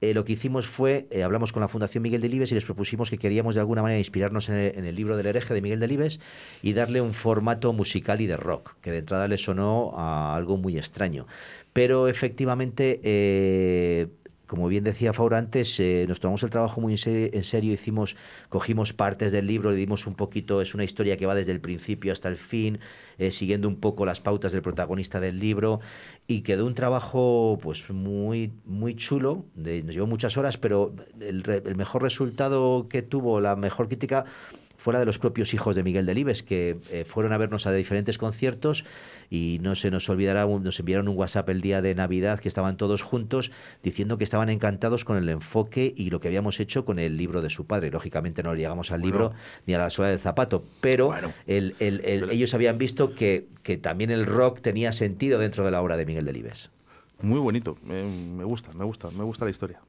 Eh, 0.00 0.14
lo 0.14 0.24
que 0.24 0.32
hicimos 0.32 0.66
fue, 0.66 1.06
eh, 1.10 1.22
hablamos 1.22 1.52
con 1.52 1.60
la 1.60 1.68
Fundación 1.68 2.02
Miguel 2.02 2.22
Delibes 2.22 2.50
y 2.50 2.54
les 2.54 2.64
propusimos 2.64 3.10
que 3.10 3.18
queríamos 3.18 3.54
de 3.54 3.60
alguna 3.60 3.82
manera 3.82 3.98
inspirarnos 3.98 4.48
en 4.48 4.84
el, 4.84 4.94
libro 4.94 5.16
del 5.16 5.26
hereje 5.26 5.52
de 5.52 5.60
Miguel 5.60 5.78
Delibes 5.78 6.20
y 6.62 6.72
darle 6.72 7.02
un 7.02 7.12
formato 7.12 7.72
musical 7.74 8.20
y 8.22 8.26
de 8.26 8.38
rock, 8.38 8.76
que 8.80 8.90
de 8.90 8.98
entrada 8.98 9.28
le 9.28 9.36
sonó 9.36 9.92
a 9.96 10.34
algo 10.34 10.56
muy 10.56 10.78
extraño. 10.78 11.26
Pero 11.74 12.08
efectivamente 12.08 13.00
eh, 13.04 14.08
como 14.50 14.66
bien 14.66 14.82
decía 14.82 15.12
Faura 15.12 15.38
antes, 15.38 15.78
eh, 15.78 16.06
nos 16.08 16.18
tomamos 16.18 16.42
el 16.42 16.50
trabajo 16.50 16.80
muy 16.80 16.96
en 17.06 17.44
serio, 17.44 17.72
hicimos, 17.72 18.16
cogimos 18.48 18.92
partes 18.92 19.30
del 19.30 19.46
libro, 19.46 19.70
le 19.70 19.76
dimos 19.76 20.08
un 20.08 20.16
poquito, 20.16 20.60
es 20.60 20.74
una 20.74 20.82
historia 20.82 21.16
que 21.16 21.24
va 21.24 21.36
desde 21.36 21.52
el 21.52 21.60
principio 21.60 22.12
hasta 22.12 22.28
el 22.28 22.34
fin, 22.34 22.80
eh, 23.18 23.30
siguiendo 23.30 23.68
un 23.68 23.76
poco 23.76 24.04
las 24.04 24.20
pautas 24.20 24.50
del 24.50 24.60
protagonista 24.60 25.20
del 25.20 25.38
libro, 25.38 25.78
y 26.26 26.40
quedó 26.40 26.66
un 26.66 26.74
trabajo 26.74 27.60
pues 27.62 27.88
muy, 27.90 28.52
muy 28.64 28.96
chulo, 28.96 29.44
nos 29.54 29.94
llevó 29.94 30.08
muchas 30.08 30.36
horas, 30.36 30.58
pero 30.58 30.96
el, 31.20 31.48
el 31.48 31.76
mejor 31.76 32.02
resultado 32.02 32.88
que 32.88 33.02
tuvo, 33.02 33.40
la 33.40 33.54
mejor 33.54 33.86
crítica, 33.86 34.24
fuera 34.80 34.98
de 34.98 35.04
los 35.04 35.18
propios 35.18 35.52
hijos 35.52 35.76
de 35.76 35.82
Miguel 35.82 36.06
Delibes, 36.06 36.42
que 36.42 36.78
eh, 36.90 37.04
fueron 37.04 37.32
a 37.32 37.38
vernos 37.38 37.66
a 37.66 37.72
diferentes 37.72 38.16
conciertos 38.16 38.84
y 39.28 39.58
no 39.60 39.74
se 39.74 39.90
nos 39.90 40.08
olvidará, 40.08 40.46
nos 40.46 40.80
enviaron 40.80 41.06
un 41.08 41.16
WhatsApp 41.16 41.50
el 41.50 41.60
día 41.60 41.82
de 41.82 41.94
Navidad 41.94 42.40
que 42.40 42.48
estaban 42.48 42.78
todos 42.78 43.02
juntos 43.02 43.52
diciendo 43.82 44.16
que 44.16 44.24
estaban 44.24 44.48
encantados 44.48 45.04
con 45.04 45.18
el 45.18 45.28
enfoque 45.28 45.92
y 45.94 46.08
lo 46.08 46.20
que 46.20 46.28
habíamos 46.28 46.58
hecho 46.60 46.86
con 46.86 46.98
el 46.98 47.18
libro 47.18 47.42
de 47.42 47.50
su 47.50 47.66
padre. 47.66 47.90
Lógicamente 47.90 48.42
no 48.42 48.54
llegamos 48.54 48.90
al 48.90 49.02
libro 49.02 49.32
ni 49.66 49.74
a 49.74 49.78
la 49.78 49.90
suela 49.90 50.10
del 50.10 50.18
zapato, 50.18 50.64
pero 50.80 51.14
ellos 51.46 52.54
habían 52.54 52.78
visto 52.78 53.14
que, 53.14 53.48
que 53.62 53.76
también 53.76 54.10
el 54.10 54.24
rock 54.24 54.62
tenía 54.62 54.92
sentido 54.92 55.38
dentro 55.38 55.64
de 55.64 55.72
la 55.72 55.82
obra 55.82 55.98
de 55.98 56.06
Miguel 56.06 56.24
Delibes. 56.24 56.70
Muy 57.20 57.38
bonito, 57.38 57.76
me 57.82 58.44
gusta, 58.44 58.72
me 58.72 58.84
gusta, 58.84 59.10
me 59.10 59.24
gusta 59.24 59.44
la 59.44 59.50
historia. 59.50 59.80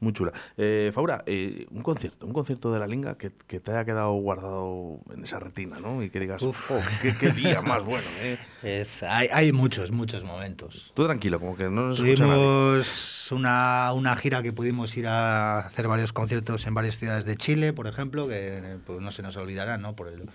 Muy 0.00 0.12
chula. 0.12 0.32
Eh, 0.56 0.92
Faura, 0.94 1.24
eh, 1.26 1.66
un 1.70 1.82
concierto, 1.82 2.24
un 2.26 2.32
concierto 2.32 2.72
de 2.72 2.78
la 2.78 2.86
Linga 2.86 3.16
que, 3.18 3.30
te 3.30 3.70
haya 3.70 3.84
quedado 3.84 4.12
guardado 4.12 5.00
en 5.12 5.24
esa 5.24 5.40
retina, 5.40 5.78
¿no? 5.80 6.02
Y 6.02 6.10
que 6.10 6.20
digas, 6.20 6.42
oh, 6.42 6.54
qué, 7.02 7.32
día 7.32 7.62
más 7.62 7.84
bueno, 7.84 8.06
¿eh? 8.20 8.38
Es, 8.62 9.02
hay, 9.02 9.28
hay, 9.32 9.52
muchos, 9.52 9.90
muchos 9.90 10.22
momentos. 10.22 10.92
Tú 10.94 11.04
tranquilo, 11.04 11.40
como 11.40 11.56
que 11.56 11.64
no 11.64 11.88
nos 11.88 11.98
Tuvimos 11.98 13.32
una, 13.32 13.92
una, 13.92 14.16
gira 14.16 14.42
que 14.42 14.52
pudimos 14.52 14.96
ir 14.96 15.08
a 15.08 15.60
hacer 15.60 15.88
varios 15.88 16.12
conciertos 16.12 16.66
en 16.66 16.74
varias 16.74 16.98
ciudades 16.98 17.24
de 17.24 17.36
Chile, 17.36 17.72
por 17.72 17.86
ejemplo, 17.86 18.28
que 18.28 18.78
pues, 18.86 19.00
no 19.00 19.10
se 19.10 19.22
nos 19.22 19.36
olvidará, 19.36 19.78
¿no? 19.78 19.96
Por 19.96 20.08
el 20.08 20.28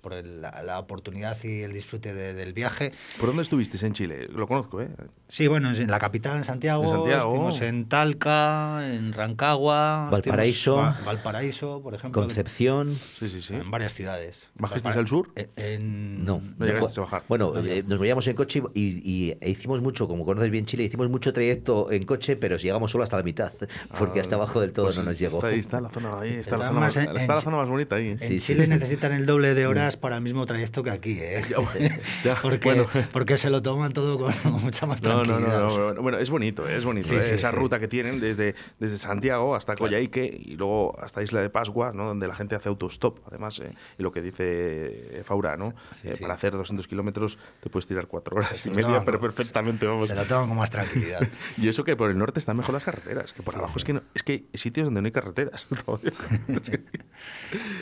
por 0.00 0.14
la, 0.24 0.78
oportunidad 0.78 1.36
y 1.44 1.62
el 1.62 1.72
disfrute 1.72 2.14
del 2.14 2.52
viaje. 2.52 2.92
¿Por 3.18 3.28
dónde 3.28 3.42
estuvisteis 3.42 3.82
en 3.82 3.92
Chile? 3.92 4.28
Lo 4.30 4.46
conozco, 4.46 4.80
¿eh? 4.80 4.88
Sí, 5.28 5.46
bueno, 5.46 5.70
en 5.70 5.90
la 5.90 5.98
capital, 5.98 6.38
en 6.38 6.44
Santiago. 6.44 6.84
En 6.84 6.90
Santiago. 6.90 7.32
Estuvimos 7.32 7.60
en 7.60 7.88
Talca, 7.88 8.80
en 8.86 9.12
Rancagua. 9.12 10.08
Valparaíso. 10.10 10.76
Valparaíso, 11.04 11.80
por 11.82 11.94
ejemplo. 11.94 12.22
Concepción. 12.22 12.98
Sí, 13.18 13.28
sí, 13.28 13.40
sí. 13.40 13.54
En 13.54 13.70
varias 13.70 13.94
ciudades. 13.94 14.38
¿Bajasteis 14.54 14.96
al 14.96 15.06
sur? 15.06 15.30
En... 15.56 16.24
No. 16.24 16.40
No 16.58 16.66
llegasteis 16.66 16.98
a 16.98 17.00
bajar. 17.02 17.24
Bueno, 17.28 17.52
eh, 17.58 17.84
nos 17.86 17.98
veíamos 17.98 18.26
en 18.26 18.36
coche 18.36 18.62
y, 18.74 19.36
e 19.40 19.50
hicimos 19.50 19.82
mucho, 19.82 20.08
como 20.08 20.24
conoces 20.24 20.50
bien 20.50 20.66
Chile, 20.66 20.84
hicimos 20.84 21.08
mucho 21.08 21.32
trayecto 21.32 21.90
en 21.90 22.04
coche, 22.04 22.36
pero 22.36 22.56
llegamos 22.56 22.90
solo 22.90 23.04
hasta 23.04 23.16
la 23.16 23.22
mitad, 23.22 23.52
porque 23.98 24.20
ah, 24.20 24.22
hasta 24.22 24.36
abajo 24.36 24.60
del 24.60 24.72
todo 24.72 24.86
pues 24.86 24.98
no 24.98 25.04
nos 25.04 25.18
llegó. 25.18 25.38
Está, 25.38 25.48
ahí 25.48 25.58
está 25.58 25.80
la 25.80 25.88
zona, 25.90 26.20
ahí 26.20 26.34
está, 26.34 26.56
la 26.56 26.68
zona, 26.68 26.80
más, 26.80 26.96
está 26.96 27.34
la 27.34 27.40
zona 27.40 27.56
más 27.56 27.68
bonita 27.68 27.96
ahí. 27.96 28.16
En 28.20 28.38
Chile 28.38 28.66
necesitan 28.66 29.12
el 29.12 29.26
doble 29.26 29.54
de 29.54 29.66
horas 29.66 29.87
para 29.96 30.16
el 30.16 30.22
mismo 30.22 30.46
trayecto 30.46 30.82
que 30.82 30.90
aquí, 30.90 31.18
¿eh? 31.20 31.42
porque, 32.42 32.84
porque 33.12 33.38
se 33.38 33.50
lo 33.50 33.62
toman 33.62 33.92
todo 33.92 34.18
con 34.18 34.34
mucha 34.62 34.86
más 34.86 35.00
tranquilidad. 35.00 35.60
No, 35.60 35.78
no, 35.78 35.94
no, 35.94 36.02
bueno, 36.02 36.18
es 36.18 36.30
bonito, 36.30 36.68
es 36.68 36.84
bonito. 36.84 37.14
¿eh? 37.14 37.34
Esa 37.34 37.50
ruta 37.50 37.78
que 37.78 37.88
tienen 37.88 38.20
desde, 38.20 38.54
desde 38.78 38.98
Santiago 38.98 39.54
hasta 39.54 39.76
Coyhaique 39.76 40.24
y 40.24 40.56
luego 40.56 40.98
hasta 41.00 41.22
Isla 41.22 41.40
de 41.40 41.50
Pascua, 41.50 41.92
¿no? 41.92 42.06
donde 42.06 42.26
la 42.26 42.34
gente 42.34 42.54
hace 42.54 42.68
autostop, 42.68 43.20
además, 43.26 43.60
¿eh? 43.60 43.72
y 43.98 44.02
lo 44.02 44.12
que 44.12 44.22
dice 44.22 45.22
Faura, 45.24 45.56
¿no? 45.56 45.74
Eh, 46.04 46.16
para 46.20 46.34
hacer 46.34 46.52
200 46.52 46.86
kilómetros 46.86 47.38
te 47.60 47.70
puedes 47.70 47.86
tirar 47.86 48.06
cuatro 48.06 48.36
horas 48.36 48.64
y 48.66 48.70
media, 48.70 49.02
pero 49.04 49.20
perfectamente, 49.20 49.86
vamos. 49.86 50.08
Se 50.08 50.14
lo 50.14 50.24
toman 50.24 50.48
con 50.48 50.58
más 50.58 50.70
tranquilidad. 50.70 51.20
y 51.56 51.68
eso 51.68 51.84
que 51.84 51.96
por 51.96 52.10
el 52.10 52.18
norte 52.18 52.38
están 52.38 52.56
mejor 52.56 52.74
las 52.74 52.84
carreteras, 52.84 53.32
que 53.32 53.42
por 53.42 53.56
abajo 53.56 53.74
es 53.76 53.84
que, 53.84 53.92
no, 53.92 54.02
es 54.14 54.22
que 54.22 54.32
hay 54.52 54.58
sitios 54.58 54.86
donde 54.86 55.02
no 55.02 55.06
hay 55.06 55.12
carreteras. 55.12 55.66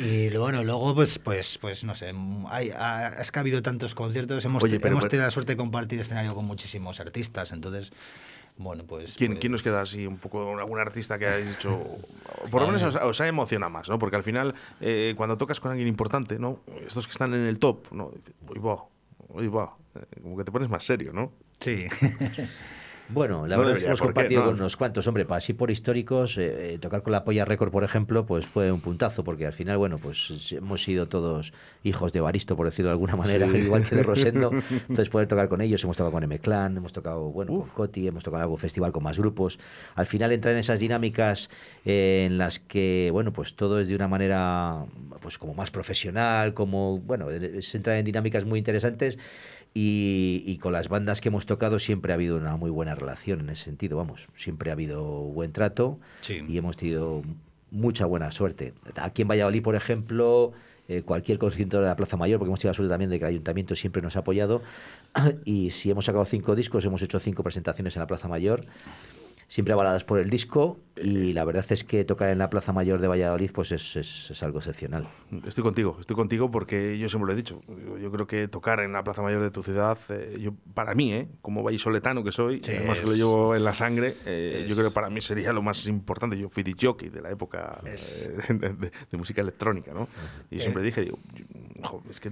y 0.01 0.37
bueno, 0.37 0.63
luego, 0.65 0.95
pues, 0.95 1.19
pues, 1.19 1.59
pues 1.59 1.85
no 1.85 1.95
sé, 1.97 2.13
hay, 2.49 2.73
es 3.21 3.33
que 3.33 3.39
ha 3.39 3.41
habido 3.41 3.63
tantos 3.63 3.95
conciertos, 3.95 4.45
hemos, 4.45 4.63
hemos 4.63 5.09
tenido 5.09 5.25
la 5.25 5.31
suerte 5.31 5.53
de 5.53 5.57
compartir 5.57 6.01
escenario 6.01 6.35
con 6.35 6.45
muchísimos 6.45 7.01
artistas, 7.01 7.53
entonces... 7.53 7.93
Bueno, 8.59 8.85
pues, 8.85 9.15
¿Quién, 9.17 9.33
pues 9.33 9.41
¿Quién, 9.41 9.53
nos 9.53 9.63
queda 9.63 9.83
así 9.83 10.07
un 10.07 10.17
poco, 10.17 10.59
algún 10.59 10.79
artista 10.79 11.19
que 11.19 11.27
hayáis 11.27 11.57
dicho, 11.57 11.79
por 12.51 12.63
lo 12.63 12.69
menos 12.69 12.83
os, 12.83 13.21
ha 13.21 13.29
emocionado 13.29 13.71
más, 13.71 13.87
¿no? 13.91 13.99
Porque 13.99 14.17
al 14.17 14.23
final, 14.23 14.55
eh, 14.81 15.13
cuando 15.15 15.37
tocas 15.37 15.61
con 15.61 15.73
alguien 15.73 15.87
importante, 15.87 16.39
¿no? 16.39 16.61
Estos 16.87 17.07
que 17.07 17.11
están 17.11 17.35
en 17.35 17.45
el 17.45 17.59
top, 17.59 17.93
¿no? 17.93 18.13
Uy, 18.49 18.59
va, 18.59 18.83
uy, 19.29 19.49
va, 19.49 19.77
eh, 19.95 20.21
como 20.23 20.39
que 20.39 20.45
te 20.45 20.53
pones 20.53 20.71
más 20.71 20.85
serio, 20.85 21.13
¿no? 21.13 21.33
Sí. 21.61 21.87
Bueno, 23.09 23.47
la 23.47 23.57
verdad 23.57 23.77
es 23.77 23.83
que 23.83 23.89
hemos 23.89 24.01
compartido 24.01 24.45
con 24.45 24.55
unos 24.55 24.77
cuantos, 24.77 25.07
hombre, 25.07 25.25
para 25.25 25.39
así 25.39 25.53
por 25.53 25.71
históricos, 25.71 26.39
eh, 26.39 26.75
eh, 26.75 26.79
tocar 26.79 27.03
con 27.03 27.13
la 27.13 27.25
Polla 27.25 27.45
Record, 27.45 27.71
por 27.71 27.85
ejemplo, 27.85 28.27
pues 28.27 28.47
fue 28.47 28.73
un 28.73 28.81
puntazo, 28.81 29.23
porque 29.23 29.47
al 29.47 29.53
final, 29.53 29.79
bueno, 29.79 29.99
pues 29.99 30.53
hemos 30.53 30.83
sido 30.83 31.09
todos 31.09 31.53
hijos 31.85 32.13
de 32.13 32.21
Baristo, 32.21 32.57
por 32.57 32.67
decirlo 32.67 32.89
de 32.89 32.95
alguna 32.95 33.15
manera, 33.15 33.47
igual 33.57 33.85
que 33.85 33.95
de 33.95 34.03
Rosendo, 34.03 34.51
entonces 34.71 35.09
poder 35.09 35.29
tocar 35.29 35.49
con 35.49 35.61
ellos, 35.61 35.83
hemos 35.85 35.97
tocado 35.97 36.11
con 36.11 36.25
M-Clan, 36.25 36.77
hemos 36.77 36.93
tocado, 36.93 37.31
bueno, 37.31 37.53
con 37.53 37.69
Coti, 37.69 38.09
hemos 38.09 38.25
tocado 38.25 38.43
algún 38.43 38.59
festival 38.59 38.91
con 38.91 39.05
más 39.05 39.19
grupos, 39.19 39.59
al 39.95 40.07
final 40.07 40.33
entrar 40.33 40.55
en 40.55 40.61
esas 40.61 40.81
dinámicas 40.81 41.49
eh, 41.85 42.25
en 42.27 42.39
las 42.39 42.59
que, 42.59 43.11
bueno, 43.13 43.33
pues 43.33 43.55
todo 43.55 43.81
es 43.81 43.87
de 43.87 43.95
una 43.95 44.09
manera, 44.09 44.85
pues 45.21 45.39
como 45.39 45.55
más 45.55 45.71
profesional, 45.71 46.55
como, 46.55 46.99
bueno, 46.99 47.29
se 47.61 47.77
entra 47.77 47.99
en 47.99 48.05
dinámicas 48.05 48.45
muy 48.45 48.59
interesantes 48.59 49.19
y, 49.75 50.59
con 50.63 50.73
las 50.73 50.89
bandas 50.89 51.21
que 51.21 51.29
hemos 51.29 51.47
tocado 51.47 51.79
siempre 51.79 52.13
ha 52.13 52.15
habido 52.15 52.37
una 52.37 52.57
muy 52.57 52.71
buena 52.71 52.95
relación 52.95 53.41
en 53.41 53.51
ese 53.51 53.65
sentido, 53.65 53.99
vamos, 53.99 54.29
siempre 54.35 54.71
ha 54.71 54.73
habido 54.73 55.05
buen 55.05 55.53
trato 55.53 55.99
y 56.29 56.57
hemos 56.57 56.77
tenido 56.77 57.23
mucha 57.71 58.07
buena 58.07 58.31
suerte. 58.31 58.73
Aquí 58.97 59.23
en 59.23 59.29
Valladolid, 59.29 59.63
por 59.63 59.75
ejemplo, 59.75 60.53
eh, 60.89 61.03
cualquier 61.03 61.39
concierto 61.39 61.81
de 61.81 61.87
la 61.87 61.97
Plaza 61.97 62.17
Mayor, 62.17 62.39
porque 62.39 62.49
hemos 62.49 62.61
tenido 62.61 62.71
la 62.73 62.77
suerte 62.77 62.91
también 62.91 63.11
de 63.11 63.19
que 63.19 63.25
el 63.27 63.31
ayuntamiento 63.31 63.77
siempre 63.77 64.01
nos 64.01 64.17
ha 64.17 64.21
apoyado, 64.21 64.63
y 65.45 65.71
si 65.73 65.91
hemos 65.91 66.07
sacado 66.07 66.25
cinco 66.25 66.55
discos, 66.55 66.85
hemos 66.85 67.03
hecho 67.03 67.21
cinco 67.21 67.43
presentaciones 67.43 67.97
en 67.97 68.01
la 68.01 68.07
Plaza 68.07 68.29
Mayor 68.29 68.63
siempre 69.49 69.73
avaladas 69.73 70.05
por 70.05 70.19
el 70.19 70.31
disco 70.31 70.79
y 70.97 71.35
la 71.35 71.45
verdad 71.45 71.65
es 71.69 71.85
que 71.85 72.05
tocar 72.05 72.31
en 72.31 72.39
la 72.39 72.49
Plaza 72.49 72.73
Mayor 72.73 73.01
de 73.01 73.07
Valladolid 73.07 73.51
pues 73.53 73.71
es, 73.71 73.97
es, 73.97 74.43
algo 74.43 74.59
excepcional. 74.59 75.09
Estoy 75.47 75.63
contigo, 75.63 75.99
estoy 76.01 76.17
contigo 76.17 76.51
porque 76.51 76.99
yo 76.99 77.09
siempre 77.09 77.27
lo 77.27 77.33
he 77.33 77.37
dicho. 77.37 77.61
Yo, 78.01 78.11
creo 78.11 78.27
que 78.27 78.49
tocar 78.49 78.81
en 78.81 78.93
la 78.93 79.05
Plaza 79.05 79.23
Mayor 79.23 79.43
de 79.43 79.51
tu 79.51 79.63
ciudad, 79.63 79.99
eh, 80.09 80.39
yo 80.41 80.53
para 80.75 80.95
mí, 80.95 81.13
eh, 81.13 81.29
como 81.43 81.63
vallisoletano 81.63 82.25
que 82.25 82.33
soy, 82.33 82.63
además 82.67 83.01
que 83.01 83.07
lo 83.07 83.15
llevo 83.15 83.55
en 83.55 83.65
la 83.65 83.75
sangre, 83.75 84.17
eh, 84.25 84.65
yo 84.69 84.75
creo 84.75 84.89
que 84.89 84.95
para 84.95 85.11
mí 85.11 85.21
sería 85.21 85.53
lo 85.53 85.63
más 85.63 85.87
importante. 85.87 86.39
Yo 86.39 86.49
fui 86.49 86.63
de 86.63 86.75
jockey 86.81 87.11
de 87.11 87.21
la 87.21 87.31
época 87.31 87.81
de, 88.49 89.19
música 89.19 89.43
electrónica, 89.43 89.93
¿no? 89.93 90.09
Y 90.51 90.61
siempre 90.61 90.83
dije, 90.83 91.03
digo, 91.03 91.19
es 92.09 92.21
que 92.21 92.31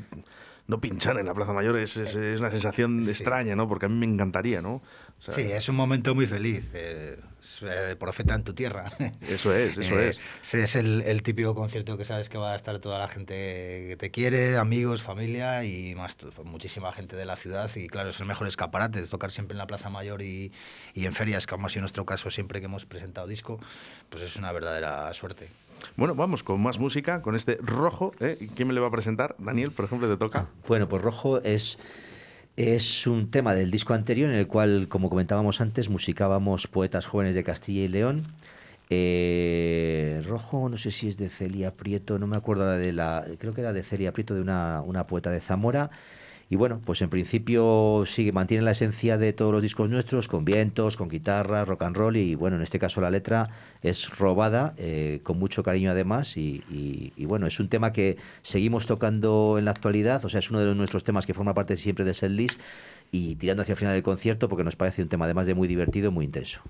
no 0.66 0.81
pinchar 0.81 1.18
en 1.18 1.27
la 1.27 1.35
Plaza 1.35 1.53
Mayor 1.53 1.77
es, 1.77 1.96
es, 1.96 2.14
una 2.40 2.50
sensación 2.50 3.07
extraña, 3.09 3.55
¿no? 3.55 3.68
Porque 3.68 3.87
a 3.87 3.88
mí 3.88 3.94
me 3.94 4.07
encantaría, 4.07 4.62
¿no? 4.62 4.83
sí, 5.18 5.42
es 5.42 5.68
un 5.68 5.77
momento 5.77 6.14
muy 6.14 6.27
feliz. 6.27 6.66
Eh, 6.74 7.18
eh, 7.62 7.96
profeta 7.98 8.35
en 8.35 8.42
tu 8.42 8.55
tierra. 8.55 8.90
Eso 9.29 9.55
es, 9.55 9.77
eso 9.77 10.00
eh, 10.00 10.09
es. 10.42 10.55
Es 10.55 10.74
el, 10.77 11.22
típico 11.22 11.55
concierto 11.55 11.98
que 11.98 12.05
sabes 12.05 12.29
que 12.31 12.38
va 12.38 12.53
a 12.53 12.57
estar 12.57 12.79
toda 12.79 12.98
la 12.98 13.07
gente 13.07 13.35
que 13.88 13.96
te 13.98 14.11
quiere, 14.11 14.57
amigos, 14.57 15.03
familia 15.03 15.62
y 15.64 15.94
más 15.94 16.16
muchísima 16.44 16.92
gente 16.92 17.16
de 17.16 17.27
la 17.27 17.37
ciudad. 17.37 17.70
Y 17.77 17.88
claro, 17.88 18.11
es 18.11 18.20
el 18.20 18.27
mejor 18.27 18.46
escaparate, 18.46 19.00
es 19.00 19.11
tocar 19.11 19.31
siempre 19.31 19.55
en 19.55 19.59
la 19.59 19.66
Plaza 19.66 19.90
Mayor 19.90 20.22
y, 20.22 20.53
y 20.94 21.05
en 21.05 21.12
ferias, 21.12 21.46
como 21.46 21.66
ha 21.66 21.70
sido 21.70 21.83
nuestro 21.83 22.07
caso 22.07 22.31
siempre 22.31 22.61
que 22.61 22.66
hemos 22.66 22.87
presentado 22.87 23.27
disco, 23.27 23.61
pues 24.09 24.22
es 24.22 24.37
una 24.37 24.50
verdadera 24.53 25.12
suerte. 25.12 25.48
Bueno, 25.97 26.15
vamos 26.15 26.43
con 26.43 26.61
más 26.63 26.79
música, 26.79 27.23
con 27.23 27.37
este 27.37 27.59
rojo. 27.63 28.13
¿eh? 28.21 28.49
¿Quién 28.55 28.69
me 28.69 28.75
le 28.75 28.81
va 28.81 28.89
a 28.89 28.91
presentar? 28.91 29.37
Daniel, 29.39 29.71
por 29.71 29.85
ejemplo, 29.85 30.09
te 30.09 30.17
toca. 30.17 30.49
Bueno, 30.67 30.89
pues 30.89 31.03
rojo 31.03 31.41
es 31.43 31.79
es 32.57 33.09
un 33.09 33.31
tema 33.33 33.55
del 33.55 33.71
disco 33.73 33.95
anterior 33.95 34.31
en 34.31 34.37
el 34.37 34.47
cual, 34.47 34.87
como 34.89 35.11
comentábamos 35.11 35.61
antes, 35.61 35.89
musicábamos 35.89 36.69
poetas 36.69 37.07
jóvenes 37.07 37.35
de 37.35 37.43
Castilla 37.43 37.83
y 37.83 37.89
León. 37.89 38.29
Eh, 38.91 40.23
rojo, 40.25 40.69
no 40.69 40.79
sé 40.79 40.93
si 40.93 41.09
es 41.09 41.17
de 41.17 41.31
Celia 41.31 41.73
Prieto, 41.73 42.19
no 42.19 42.29
me 42.29 42.37
acuerdo 42.37 42.71
de 42.71 42.93
la, 42.93 43.25
creo 43.39 43.55
que 43.55 43.63
era 43.63 43.73
de 43.73 43.83
Celia 43.83 44.13
Prieto, 44.13 44.35
de 44.35 44.41
una, 44.41 44.83
una 44.83 45.07
poeta 45.07 45.31
de 45.31 45.41
Zamora. 45.41 45.91
Y 46.50 46.57
bueno, 46.57 46.80
pues 46.85 47.00
en 47.02 47.11
principio 47.11 48.04
sigue, 48.07 48.33
mantiene 48.33 48.62
la 48.62 48.72
esencia 48.72 49.18
de 49.18 49.33
todos 49.33 49.52
los 49.52 49.62
discos 49.62 49.88
nuestros, 49.88 50.28
con 50.28 50.44
vientos, 50.44 50.96
con 50.96 51.09
guitarra, 51.09 51.64
rock 51.64 51.83
and 51.83 51.96
roll, 51.96 52.16
y 52.16 52.35
bueno, 52.35 52.57
en 52.57 52.62
este 52.62 52.78
caso 52.78 53.00
la 53.00 53.11
letra 53.11 53.48
es 53.83 54.11
robada, 54.18 54.74
eh, 54.76 55.20
con 55.22 55.38
mucho 55.38 55.62
cariño 55.62 55.90
además, 55.90 56.37
y, 56.37 57.12
bueno, 57.26 57.46
es 57.46 57.59
un 57.61 57.68
tema 57.68 57.92
que 57.92 58.16
seguimos 58.42 58.87
tocando 58.87 59.57
en 59.59 59.64
la 59.64 59.70
actualidad, 59.70 60.24
o 60.24 60.28
sea, 60.28 60.40
es 60.40 60.50
uno 60.50 60.61
de 60.61 60.74
nuestros 60.74 61.04
temas 61.04 61.26
que 61.26 61.35
forma 61.35 61.54
parte 61.54 61.76
siempre 61.76 62.04
de 62.04 62.14
Setlist, 62.14 62.61
y 63.11 63.37
tirando 63.37 63.62
hacia 63.62 63.72
el 63.72 63.78
final 63.78 63.94
del 63.94 64.02
concierto, 64.02 64.48
porque 64.48 64.64
nos 64.64 64.76
parece 64.76 65.02
un 65.02 65.09
tema 65.09 65.24
además 65.24 65.46
de 65.46 65.54
muy 65.54 65.68
divertido, 65.68 66.11
muy 66.11 66.24
intenso. 66.24 66.61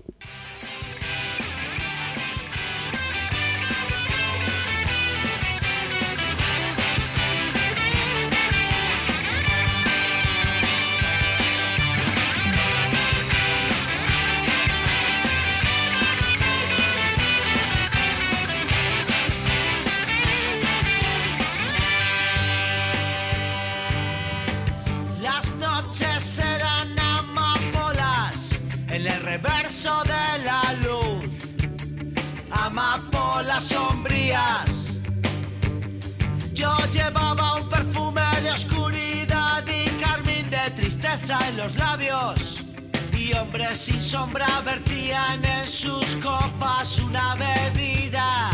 Y 42.25 43.33
hombres 43.33 43.77
sin 43.77 44.01
sombra 44.01 44.47
vertían 44.65 45.45
en 45.45 45.67
sus 45.67 46.15
copas 46.15 46.99
una 46.99 47.35
bebida 47.35 48.49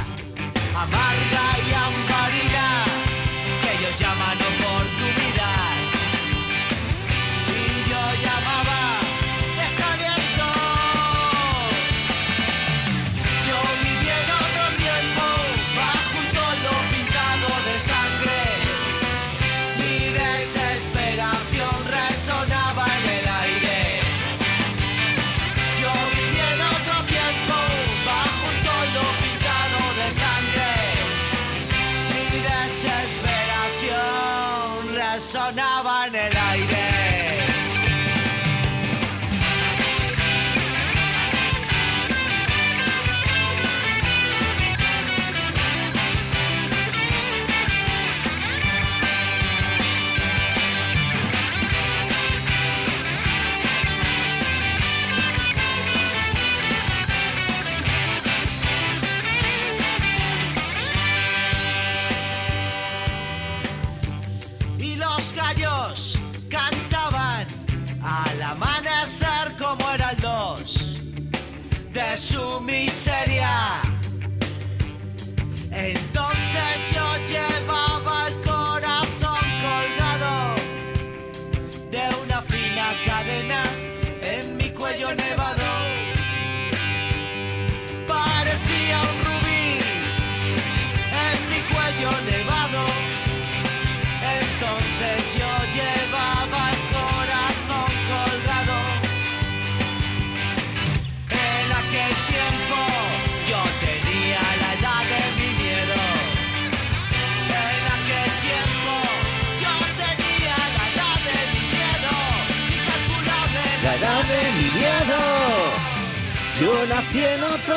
amarga 0.76 1.46
y 1.68 1.74
ambarina 1.74 2.84
que 3.62 3.72
ellos 3.78 3.98
llaman 3.98 4.38
oportunidad. 4.38 5.01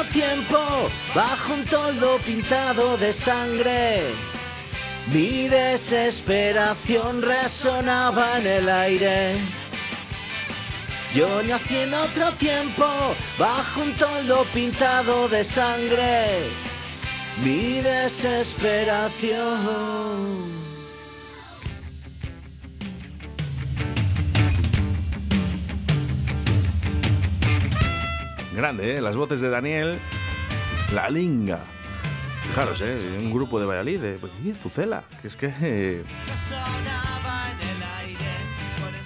Tiempo, 0.05 0.59
bajo 1.15 1.55
un 1.55 1.65
toldo 1.65 2.19
pintado 2.19 2.97
de 2.97 3.13
sangre. 3.13 4.03
Mi 5.13 5.49
desesperación 5.49 7.23
resonaba 7.23 8.39
en 8.39 8.47
el 8.47 8.69
aire. 8.69 9.37
Yo 11.15 11.43
nací 11.45 11.77
en 11.77 11.95
otro 11.95 12.33
tiempo, 12.33 12.85
bajo 13.39 13.83
un 13.83 13.93
toldo 13.93 14.45
pintado 14.53 15.29
de 15.29 15.45
sangre. 15.45 16.41
Mi 17.45 17.81
desesperación. 17.81 20.64
Grande, 28.55 28.97
¿eh? 28.97 29.01
Las 29.01 29.17
voces 29.17 29.41
de 29.41 29.51
Daniel, 29.51 29.99
La 30.93 31.11
Linga. 31.11 31.65
Fijaros, 32.47 32.81
¿eh? 32.83 33.19
Un 33.21 33.33
grupo 33.33 33.59
de 33.59 33.67
Valladolid, 33.67 34.01
de 34.01 34.19
pues, 34.19 34.31
Pucela, 34.63 35.03
que 35.21 35.29
es 35.29 35.35
que... 35.35 35.53
Eh, 35.61 36.05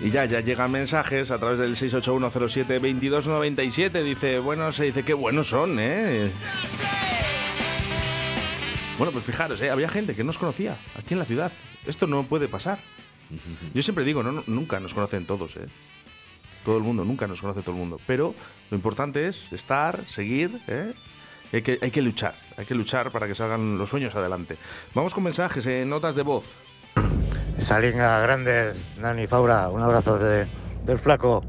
y 0.00 0.10
ya, 0.10 0.26
ya 0.26 0.40
llegan 0.40 0.70
mensajes 0.70 1.30
a 1.30 1.38
través 1.38 1.58
del 1.58 1.76
681072297. 1.76 4.02
Dice, 4.02 4.38
bueno, 4.38 4.70
se 4.70 4.84
dice 4.84 5.02
que 5.02 5.14
buenos 5.14 5.46
son, 5.48 5.78
¿eh? 5.80 6.30
Bueno, 8.98 9.12
pues 9.12 9.24
fijaros, 9.24 9.62
¿eh? 9.62 9.70
había 9.70 9.88
gente 9.88 10.14
que 10.14 10.24
no 10.24 10.30
os 10.30 10.38
conocía 10.38 10.76
aquí 10.98 11.14
en 11.14 11.20
la 11.20 11.24
ciudad. 11.24 11.50
Esto 11.86 12.06
no 12.06 12.24
puede 12.24 12.48
pasar. 12.48 12.78
Yo 13.74 13.82
siempre 13.82 14.04
digo, 14.04 14.22
no, 14.22 14.44
nunca 14.46 14.78
nos 14.78 14.92
conocen 14.94 15.24
todos, 15.24 15.56
¿eh? 15.56 15.66
Todo 16.64 16.76
el 16.76 16.82
mundo, 16.82 17.04
nunca 17.04 17.26
nos 17.26 17.40
conoce 17.40 17.62
todo 17.62 17.72
el 17.72 17.78
mundo. 17.78 18.00
Pero 18.06 18.34
lo 18.70 18.76
importante 18.76 19.28
es 19.28 19.52
estar, 19.52 20.04
seguir, 20.06 20.60
¿eh? 20.66 20.92
hay, 21.52 21.62
que, 21.62 21.78
hay 21.80 21.90
que 21.90 22.02
luchar, 22.02 22.34
hay 22.56 22.64
que 22.64 22.74
luchar 22.74 23.10
para 23.10 23.26
que 23.26 23.34
salgan 23.34 23.78
los 23.78 23.88
sueños 23.88 24.14
adelante. 24.14 24.56
Vamos 24.94 25.14
con 25.14 25.24
mensajes, 25.24 25.64
en 25.66 25.88
notas 25.88 26.14
de 26.14 26.22
voz. 26.22 26.46
Salinga 27.58 28.20
grande, 28.20 28.72
Dani 29.00 29.26
Faura, 29.26 29.68
un 29.68 29.82
abrazo 29.82 30.18
de, 30.18 30.46
del 30.84 30.98
flaco. 30.98 31.42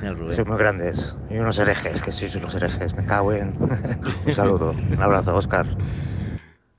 Sois 0.00 0.46
muy 0.46 0.58
grandes. 0.58 1.16
Y 1.28 1.38
unos 1.38 1.58
herejes, 1.58 2.00
que 2.02 2.12
sois 2.12 2.34
unos 2.36 2.54
herejes. 2.54 2.94
Me 2.94 3.04
cago 3.04 3.32
en. 3.32 3.56
un 4.26 4.34
saludo. 4.34 4.70
Un 4.70 5.02
abrazo, 5.02 5.34
Oscar. 5.34 5.66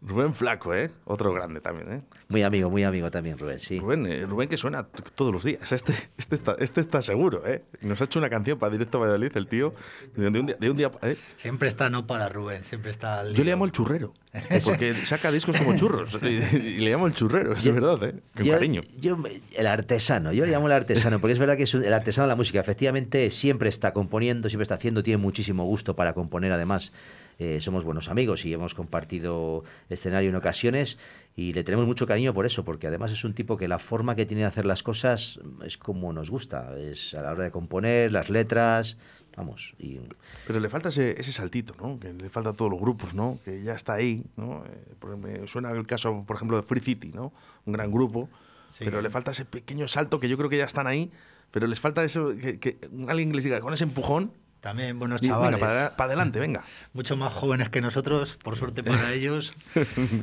Rubén 0.10 0.34
Flaco, 0.34 0.74
¿eh? 0.74 0.90
Otro 1.06 1.32
grande 1.32 1.62
también, 1.62 1.94
¿eh? 1.94 2.02
Muy 2.30 2.42
amigo, 2.42 2.70
muy 2.70 2.84
amigo 2.84 3.12
también, 3.12 3.38
Rubén, 3.38 3.60
sí. 3.60 3.80
Rubén, 3.80 4.06
eh, 4.08 4.26
Rubén 4.26 4.50
que 4.50 4.58
suena 4.58 4.88
todos 5.16 5.32
los 5.32 5.44
días. 5.44 5.72
Este, 5.72 5.94
este, 6.18 6.36
está, 6.36 6.56
este 6.60 6.82
está 6.82 7.02
seguro, 7.02 7.46
¿eh? 7.46 7.64
Nos 7.82 8.02
ha 8.02 8.06
hecho 8.06 8.20
una 8.20 8.30
canción 8.30 8.58
para 8.58 8.72
Directo 8.72 8.98
a 8.98 9.02
Valladolid, 9.02 9.32
el 9.36 9.48
tío. 9.48 9.72
De 10.16 10.28
un 10.28 10.46
día, 10.48 10.56
de 10.60 10.70
un 10.70 10.78
día 10.78 10.92
¿eh? 11.04 11.16
Siempre 11.38 11.68
está 11.70 11.90
no 11.90 12.08
para 12.08 12.28
Rubén, 12.28 12.64
siempre 12.64 12.90
está... 12.90 13.24
Yo 13.32 13.44
le 13.44 13.52
llamo 13.52 13.66
el 13.66 13.72
churrero, 13.72 14.14
porque 14.66 14.96
saca 15.06 15.32
discos 15.32 15.58
como 15.58 15.76
churros. 15.76 16.18
Y, 16.24 16.28
y 16.58 16.78
le 16.80 16.92
llamo 16.92 17.06
el 17.06 17.14
churrero, 17.14 17.54
es 17.54 17.66
verdad, 17.72 18.04
¿eh? 18.04 18.16
Con 18.36 18.44
yo, 18.44 18.54
cariño. 18.54 18.82
Yo, 19.00 19.16
el 19.56 19.68
artesano, 19.68 20.34
yo 20.34 20.46
le 20.46 20.52
llamo 20.52 20.66
el 20.66 20.74
artesano, 20.74 21.20
porque 21.20 21.34
es 21.34 21.40
verdad 21.40 21.56
que 21.56 21.64
es 21.64 21.74
un, 21.76 21.86
el 21.86 21.94
artesano 21.94 22.26
de 22.26 22.30
la 22.30 22.36
música. 22.36 22.60
Efectivamente, 22.60 23.30
siempre 23.30 23.70
está 23.70 23.94
componiendo, 23.94 24.50
siempre 24.50 24.64
está 24.64 24.76
haciendo, 24.76 25.04
tiene 25.04 25.18
muchísimo 25.18 25.66
gusto 25.66 25.96
para 25.96 26.14
componer, 26.14 26.52
además. 26.52 26.92
Eh, 27.40 27.62
somos 27.62 27.86
buenos 27.86 28.10
amigos 28.10 28.46
y 28.46 28.54
hemos 28.54 28.74
compartido 28.74 29.64
escenario 29.90 30.30
en 30.30 30.36
ocasiones 30.36 30.98
y 31.38 31.54
le 31.54 31.64
tenemos 31.64 31.88
mucho 31.88 32.06
cariño 32.06 32.34
por 32.34 32.46
eso, 32.46 32.66
porque 32.66 32.88
además 32.88 33.14
es 33.14 33.24
un 33.24 33.34
tipo 33.34 33.56
que 33.56 33.70
la 33.70 33.80
forma 33.80 34.14
que 34.16 34.26
tiene 34.26 34.42
de 34.42 34.48
hacer 34.48 34.66
las 34.66 34.84
cosas 34.84 35.40
es 35.64 35.78
como 35.78 36.12
nos 36.12 36.30
gusta, 36.30 36.78
es 36.78 37.14
a 37.14 37.22
la 37.22 37.32
hora 37.32 37.46
de 37.46 37.52
componer, 37.52 38.12
las 38.12 38.30
letras, 38.30 38.98
vamos. 39.38 39.74
Y... 39.80 40.00
Pero 40.48 40.60
le 40.60 40.68
falta 40.68 40.90
ese, 40.90 41.18
ese 41.18 41.32
saltito, 41.32 41.74
¿no? 41.80 41.98
Que 41.98 42.12
le 42.12 42.30
falta 42.30 42.50
a 42.50 42.54
todos 42.54 42.70
los 42.70 42.82
grupos, 42.82 43.14
¿no? 43.14 43.40
Que 43.46 43.64
ya 43.64 43.74
está 43.74 43.94
ahí, 43.94 44.26
¿no? 44.36 44.66
Eh, 44.66 45.16
me 45.16 45.48
suena 45.48 45.72
el 45.72 45.88
caso, 45.88 46.26
por 46.28 46.36
ejemplo, 46.36 46.58
de 46.58 46.64
Free 46.64 46.82
City, 46.82 47.14
¿no? 47.14 47.32
Un 47.66 47.72
gran 47.72 47.90
grupo, 47.90 48.30
sí. 48.68 48.84
pero 48.84 49.02
le 49.02 49.10
falta 49.10 49.32
ese 49.32 49.46
pequeño 49.46 49.88
salto 49.88 50.20
que 50.20 50.28
yo 50.28 50.36
creo 50.36 50.50
que 50.50 50.58
ya 50.58 50.66
están 50.66 50.88
ahí, 50.88 51.10
pero 51.52 51.68
les 51.68 51.80
falta 51.80 52.04
eso, 52.04 52.36
que, 52.36 52.60
que 52.60 52.80
alguien 53.08 53.34
les 53.34 53.46
diga 53.46 53.62
con 53.62 53.74
ese 53.74 53.86
empujón, 53.86 54.34
también 54.62 55.00
buenos 55.00 55.22
chavales. 55.22 55.60
Venga, 55.60 55.68
para, 55.68 55.96
para, 55.96 56.08
adelante, 56.10 56.40
venga. 56.40 56.64
Mucho 56.94 57.16
más 57.16 57.34
jóvenes 57.34 57.70
que 57.70 57.82
nosotros, 57.82 58.38
por 58.44 58.56
suerte 58.56 58.84
para 58.84 59.14
ellos. 59.14 59.54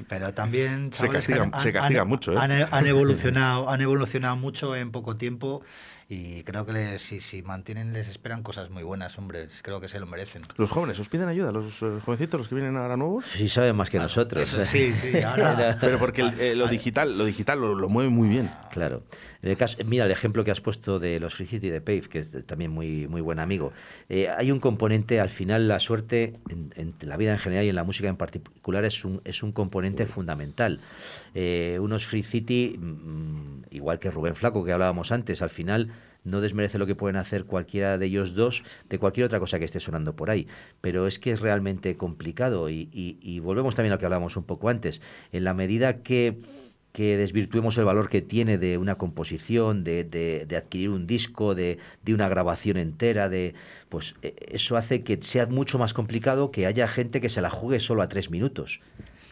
Pero 0.09 0.34
también 0.34 0.93
se 0.93 1.09
castigan, 1.09 1.51
han, 1.55 1.61
se 1.61 1.72
castiga 1.72 2.03
han, 2.03 2.09
mucho. 2.09 2.32
¿eh? 2.32 2.37
Han, 2.39 2.51
han, 2.53 2.87
evolucionado, 2.87 3.70
han 3.70 3.80
evolucionado 3.80 4.37
mucho 4.37 4.76
en 4.76 4.93
poco 4.93 5.16
tiempo 5.16 5.62
y 6.09 6.45
creo 6.45 6.64
que 6.64 6.72
les, 6.72 7.03
si, 7.03 7.20
si, 7.20 7.43
mantienen 7.43 7.93
les 7.93 8.09
esperan 8.09 8.45
cosas 8.45 8.70
muy 8.70 8.84
buenas, 8.84 9.18
hombre. 9.18 9.49
Creo 9.62 9.80
que 9.80 9.89
se 9.89 9.99
lo 9.99 10.07
merecen. 10.07 10.43
¿Los 10.57 10.70
jóvenes 10.70 11.01
os 11.01 11.09
piden 11.09 11.28
ayuda? 11.28 11.51
¿Los 11.51 11.82
uh, 11.82 11.99
jovencitos, 12.01 12.39
los 12.39 12.49
que 12.49 12.55
vienen 12.55 12.76
ahora 12.76 12.97
nuevos? 12.97 13.24
Sí, 13.34 13.49
saben 13.49 13.74
más 13.74 13.91
que 13.91 13.99
nosotros. 13.99 14.49
Eso, 14.49 14.64
sí, 14.64 14.95
sí. 14.95 15.20
Ahora... 15.22 15.76
Pero 15.80 15.99
porque 15.99 16.20
el, 16.20 16.41
eh, 16.41 16.55
lo 16.55 16.68
digital, 16.68 17.18
lo, 17.18 17.24
digital 17.24 17.61
lo, 17.61 17.74
lo, 17.74 17.89
mueve 17.89 18.11
muy 18.11 18.28
bien. 18.28 18.51
Claro. 18.70 19.03
Mira 19.84 20.07
el 20.07 20.11
ejemplo 20.11 20.44
que 20.44 20.51
has 20.51 20.61
puesto 20.61 20.99
de 20.99 21.20
los 21.20 21.34
Free 21.34 21.47
City 21.47 21.70
de 21.70 21.80
Pave, 21.80 22.03
que 22.03 22.18
es 22.18 22.47
también 22.47 22.72
muy, 22.72 23.07
muy 23.07 23.20
buen 23.20 23.38
amigo. 23.38 23.72
Eh, 24.09 24.28
hay 24.28 24.51
un 24.51 24.59
componente, 24.59 25.20
al 25.20 25.30
final, 25.30 25.68
la 25.68 25.78
suerte 25.78 26.34
en, 26.49 26.94
la 27.01 27.16
vida 27.16 27.32
en 27.32 27.38
general 27.38 27.64
y 27.64 27.68
en 27.68 27.76
la 27.76 27.84
música 27.84 28.09
en 28.09 28.16
particular 28.16 28.84
es 28.84 29.05
un, 29.05 29.20
es 29.24 29.42
un 29.42 29.53
componente 29.53 30.07
fundamental. 30.07 30.80
Eh, 31.34 31.78
unos 31.80 32.07
Free 32.07 32.24
City, 32.24 32.76
mmm, 32.78 33.62
igual 33.70 34.01
que 34.01 34.11
Rubén 34.11 34.34
Flaco, 34.34 34.64
que 34.64 34.72
hablábamos 34.72 35.12
antes, 35.12 35.42
al 35.42 35.51
final 35.51 35.92
no 36.24 36.40
desmerece 36.40 36.78
lo 36.78 36.86
que 36.86 36.97
pueden 36.97 37.14
hacer 37.14 37.44
cualquiera 37.44 37.99
de 37.99 38.07
ellos 38.07 38.34
dos 38.34 38.64
de 38.88 38.99
cualquier 38.99 39.26
otra 39.26 39.38
cosa 39.38 39.61
que 39.61 39.64
esté 39.64 39.78
sonando 39.78 40.16
por 40.16 40.28
ahí. 40.28 40.49
Pero 40.80 41.07
es 41.07 41.20
que 41.20 41.30
es 41.30 41.38
realmente 41.38 41.97
complicado 41.97 42.68
y 42.68 43.40
volvemos 43.40 43.76
también 43.76 43.92
a 43.92 43.94
lo 43.94 44.01
que 44.01 44.07
hablábamos 44.07 44.36
un 44.36 44.42
poco 44.42 44.68
antes. 44.68 45.01
En 45.30 45.44
la 45.44 45.55
medida 45.55 46.03
que 46.03 46.40
que 46.97 47.18
desvirtuemos 47.18 47.76
el 47.76 47.84
valor 47.84 48.09
que 48.09 48.22
tiene 48.22 48.57
de 48.57 48.78
una 48.78 48.94
composición, 48.94 49.84
de, 49.84 50.03
de, 50.03 50.47
de 50.47 50.57
adquirir 50.57 50.88
un 50.88 51.07
disco, 51.07 51.55
de, 51.55 51.76
de, 52.03 52.14
una 52.14 52.26
grabación 52.26 52.78
entera, 52.78 53.28
de 53.28 53.53
pues 53.90 54.14
eso 54.22 54.78
hace 54.78 55.01
que 55.01 55.18
sea 55.20 55.44
mucho 55.44 55.78
más 55.78 55.92
complicado 55.92 56.51
que 56.51 56.64
haya 56.64 56.88
gente 56.88 57.20
que 57.20 57.28
se 57.28 57.42
la 57.42 57.51
juegue 57.51 57.80
solo 57.80 58.01
a 58.01 58.09
tres 58.09 58.30
minutos. 58.30 58.80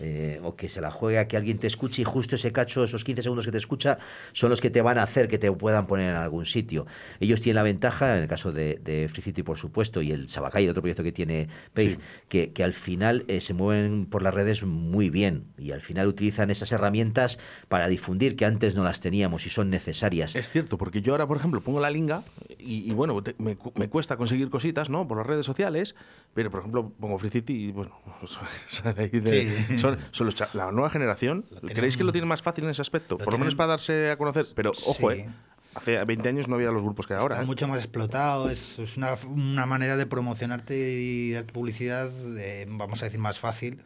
Eh, 0.00 0.40
o 0.42 0.56
que 0.56 0.68
se 0.68 0.80
la 0.80 0.90
juegue 0.90 1.18
a 1.18 1.28
que 1.28 1.36
alguien 1.36 1.58
te 1.58 1.68
escuche 1.68 2.02
y 2.02 2.04
justo 2.04 2.34
ese 2.34 2.50
cacho, 2.50 2.82
esos 2.82 3.04
15 3.04 3.22
segundos 3.22 3.44
que 3.46 3.52
te 3.52 3.58
escucha, 3.58 3.98
son 4.32 4.50
los 4.50 4.60
que 4.60 4.68
te 4.68 4.82
van 4.82 4.98
a 4.98 5.04
hacer 5.04 5.28
que 5.28 5.38
te 5.38 5.50
puedan 5.52 5.86
poner 5.86 6.10
en 6.10 6.16
algún 6.16 6.46
sitio. 6.46 6.86
Ellos 7.20 7.40
tienen 7.40 7.56
la 7.56 7.62
ventaja, 7.62 8.16
en 8.16 8.22
el 8.22 8.28
caso 8.28 8.50
de, 8.50 8.80
de 8.82 9.08
Free 9.08 9.22
City, 9.22 9.44
por 9.44 9.56
supuesto, 9.56 10.02
y 10.02 10.10
el 10.10 10.28
Sabacay, 10.28 10.68
otro 10.68 10.82
proyecto 10.82 11.04
que 11.04 11.12
tiene 11.12 11.48
Page, 11.74 11.90
sí. 11.90 11.98
que, 12.28 12.52
que, 12.52 12.64
al 12.64 12.74
final 12.74 13.24
eh, 13.28 13.40
se 13.40 13.54
mueven 13.54 14.06
por 14.06 14.22
las 14.22 14.34
redes 14.34 14.64
muy 14.64 15.10
bien 15.10 15.44
y 15.58 15.70
al 15.70 15.80
final 15.80 16.08
utilizan 16.08 16.50
esas 16.50 16.72
herramientas 16.72 17.38
para 17.68 17.86
difundir 17.86 18.34
que 18.34 18.46
antes 18.46 18.74
no 18.74 18.82
las 18.82 19.00
teníamos 19.00 19.46
y 19.46 19.50
son 19.50 19.70
necesarias. 19.70 20.34
Es 20.34 20.50
cierto, 20.50 20.76
porque 20.76 21.02
yo 21.02 21.12
ahora, 21.12 21.28
por 21.28 21.36
ejemplo, 21.36 21.60
pongo 21.60 21.78
la 21.78 21.90
linga 21.90 22.24
y, 22.58 22.90
y 22.90 22.92
bueno, 22.92 23.22
te, 23.22 23.36
me, 23.38 23.56
me, 23.76 23.88
cuesta 23.88 24.16
conseguir 24.16 24.50
cositas, 24.50 24.90
¿no? 24.90 25.06
Por 25.06 25.18
las 25.18 25.26
redes 25.26 25.46
sociales, 25.46 25.94
pero 26.34 26.50
por 26.50 26.60
ejemplo, 26.60 26.90
pongo 26.98 27.16
Free 27.18 27.30
City 27.30 27.66
y 27.66 27.72
bueno, 27.72 27.92
sale 28.68 29.02
ahí 29.02 29.20
de, 29.20 29.56
sí 29.78 29.78
son, 29.84 29.98
son 30.10 30.26
los, 30.26 30.54
la 30.54 30.72
nueva 30.72 30.90
generación. 30.90 31.44
¿Creéis 31.74 31.96
que 31.96 32.04
lo 32.04 32.12
tienen 32.12 32.28
más 32.28 32.42
fácil 32.42 32.64
en 32.64 32.70
ese 32.70 32.82
aspecto? 32.82 33.18
Por 33.18 33.32
lo 33.32 33.38
menos 33.38 33.54
para 33.54 33.68
darse 33.68 34.10
a 34.10 34.16
conocer. 34.16 34.46
Pero 34.54 34.70
ojo, 34.70 35.10
sí. 35.10 35.18
eh. 35.18 35.28
Hace 35.74 36.04
20 36.04 36.28
años 36.28 36.48
no 36.48 36.54
había 36.54 36.70
los 36.70 36.82
grupos 36.82 37.06
que 37.06 37.14
hay 37.14 37.20
ahora. 37.20 37.34
Está 37.34 37.44
¿eh? 37.44 37.46
mucho 37.46 37.66
más 37.66 37.78
explotado, 37.80 38.48
es, 38.48 38.78
es 38.78 38.96
una, 38.96 39.16
una, 39.26 39.66
manera 39.66 39.96
de 39.96 40.06
promocionarte 40.06 40.76
y 40.76 41.32
dar 41.32 41.46
publicidad, 41.46 42.10
eh, 42.38 42.64
vamos 42.68 43.02
a 43.02 43.06
decir, 43.06 43.18
más 43.18 43.40
fácil, 43.40 43.80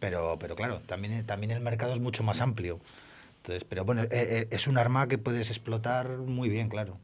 pero, 0.00 0.38
pero 0.40 0.56
claro, 0.56 0.80
también, 0.86 1.24
también 1.24 1.52
el 1.52 1.60
mercado 1.60 1.92
es 1.92 2.00
mucho 2.00 2.24
más 2.24 2.40
amplio. 2.40 2.80
Entonces, 3.38 3.64
pero 3.64 3.84
bueno, 3.84 4.02
eh, 4.10 4.48
es 4.50 4.66
un 4.66 4.76
arma 4.76 5.06
que 5.06 5.18
puedes 5.18 5.50
explotar 5.50 6.08
muy 6.18 6.48
bien, 6.48 6.68
claro. 6.68 6.98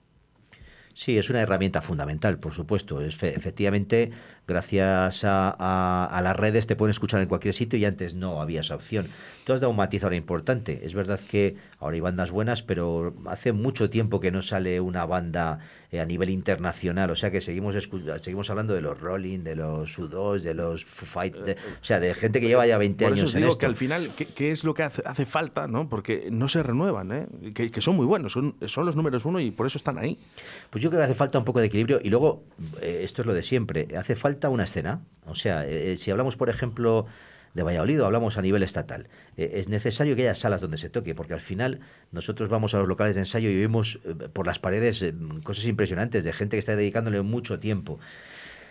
Sí, 0.96 1.18
es 1.18 1.28
una 1.28 1.42
herramienta 1.42 1.82
fundamental, 1.82 2.38
por 2.38 2.54
supuesto. 2.54 3.02
Es 3.02 3.16
fe 3.16 3.36
efectivamente, 3.36 4.12
gracias 4.46 5.24
a, 5.24 5.54
a, 5.58 6.06
a, 6.06 6.22
las 6.22 6.36
redes 6.36 6.66
te 6.66 6.76
pueden 6.76 6.90
escuchar 6.90 7.20
en 7.20 7.28
cualquier 7.28 7.54
sitio 7.54 7.78
y 7.78 7.84
antes 7.84 8.14
no 8.14 8.40
había 8.40 8.60
esa 8.60 8.74
opción. 8.74 9.08
Tú 9.44 9.52
has 9.52 9.60
dado 9.60 9.70
un 9.70 9.76
matiz 9.76 10.02
ahora 10.02 10.16
importante. 10.16 10.80
Es 10.84 10.94
verdad 10.94 11.20
que 11.20 11.56
ahora 11.78 11.94
hay 11.94 12.00
bandas 12.00 12.30
buenas, 12.30 12.62
pero 12.62 13.14
hace 13.26 13.52
mucho 13.52 13.90
tiempo 13.90 14.18
que 14.18 14.32
no 14.32 14.42
sale 14.42 14.80
una 14.80 15.06
banda 15.06 15.60
eh, 15.92 16.00
a 16.00 16.04
nivel 16.04 16.30
internacional. 16.30 17.10
O 17.10 17.16
sea 17.16 17.30
que 17.30 17.40
seguimos 17.40 17.76
seguimos 18.22 18.50
hablando 18.50 18.74
de 18.74 18.80
los 18.80 18.98
Rolling, 19.00 19.40
de 19.40 19.54
los 19.54 19.98
U2, 19.98 20.40
de 20.40 20.54
los 20.54 20.84
Foo 20.84 21.06
Fighters, 21.06 21.46
de, 21.46 21.52
o 21.52 21.84
sea, 21.84 22.00
de 22.00 22.14
gente 22.14 22.40
que 22.40 22.48
lleva 22.48 22.66
ya 22.66 22.76
20 22.76 23.04
Por 23.04 23.12
años 23.12 23.20
eso 23.20 23.26
os 23.28 23.34
en 23.34 23.40
digo 23.40 23.50
esto. 23.50 23.60
que 23.60 23.66
al 23.66 23.76
final, 23.76 24.10
¿qué, 24.16 24.26
qué 24.26 24.50
es 24.50 24.64
lo 24.64 24.74
que 24.74 24.82
hace, 24.82 25.02
hace, 25.04 25.26
falta? 25.26 25.68
¿no? 25.68 25.88
Porque 25.88 26.28
no 26.32 26.48
se 26.48 26.62
renuevan, 26.64 27.12
¿eh? 27.12 27.26
que, 27.54 27.70
que, 27.70 27.80
son 27.80 27.94
muy 27.94 28.06
buenos, 28.06 28.32
son, 28.32 28.56
son 28.66 28.84
los 28.84 28.96
números 28.96 29.24
uno 29.26 29.38
y 29.38 29.52
por 29.52 29.66
eso 29.66 29.78
están 29.78 29.98
ahí. 29.98 30.18
Pues 30.70 30.82
yo 30.82 30.90
creo 30.90 31.00
que 31.00 31.04
hace 31.04 31.14
falta 31.14 31.38
un 31.38 31.44
poco 31.44 31.60
de 31.60 31.66
equilibrio 31.66 32.00
y 32.02 32.10
luego, 32.10 32.42
eh, 32.80 33.02
esto 33.04 33.22
es 33.22 33.26
lo 33.26 33.34
de 33.34 33.44
siempre, 33.44 33.88
hace 33.96 34.16
falta 34.16 34.35
una 34.48 34.64
escena. 34.64 35.00
O 35.24 35.34
sea, 35.34 35.66
eh, 35.66 35.96
si 35.96 36.10
hablamos, 36.10 36.36
por 36.36 36.50
ejemplo, 36.50 37.06
de 37.56 37.62
Valladolid 37.62 38.02
o 38.02 38.06
hablamos 38.06 38.36
a 38.36 38.42
nivel 38.42 38.62
estatal. 38.62 39.08
Eh, 39.36 39.52
es 39.54 39.68
necesario 39.68 40.14
que 40.14 40.22
haya 40.22 40.34
salas 40.34 40.60
donde 40.60 40.76
se 40.76 40.90
toque, 40.90 41.14
porque 41.14 41.32
al 41.32 41.40
final 41.40 41.80
nosotros 42.12 42.50
vamos 42.50 42.74
a 42.74 42.78
los 42.78 42.86
locales 42.86 43.14
de 43.14 43.22
ensayo 43.22 43.48
y 43.48 43.58
vemos 43.58 43.98
eh, 44.04 44.28
por 44.32 44.46
las 44.46 44.58
paredes 44.58 45.00
eh, 45.02 45.14
cosas 45.42 45.64
impresionantes 45.64 46.22
de 46.22 46.32
gente 46.34 46.56
que 46.56 46.60
está 46.60 46.76
dedicándole 46.76 47.22
mucho 47.22 47.58
tiempo. 47.58 47.98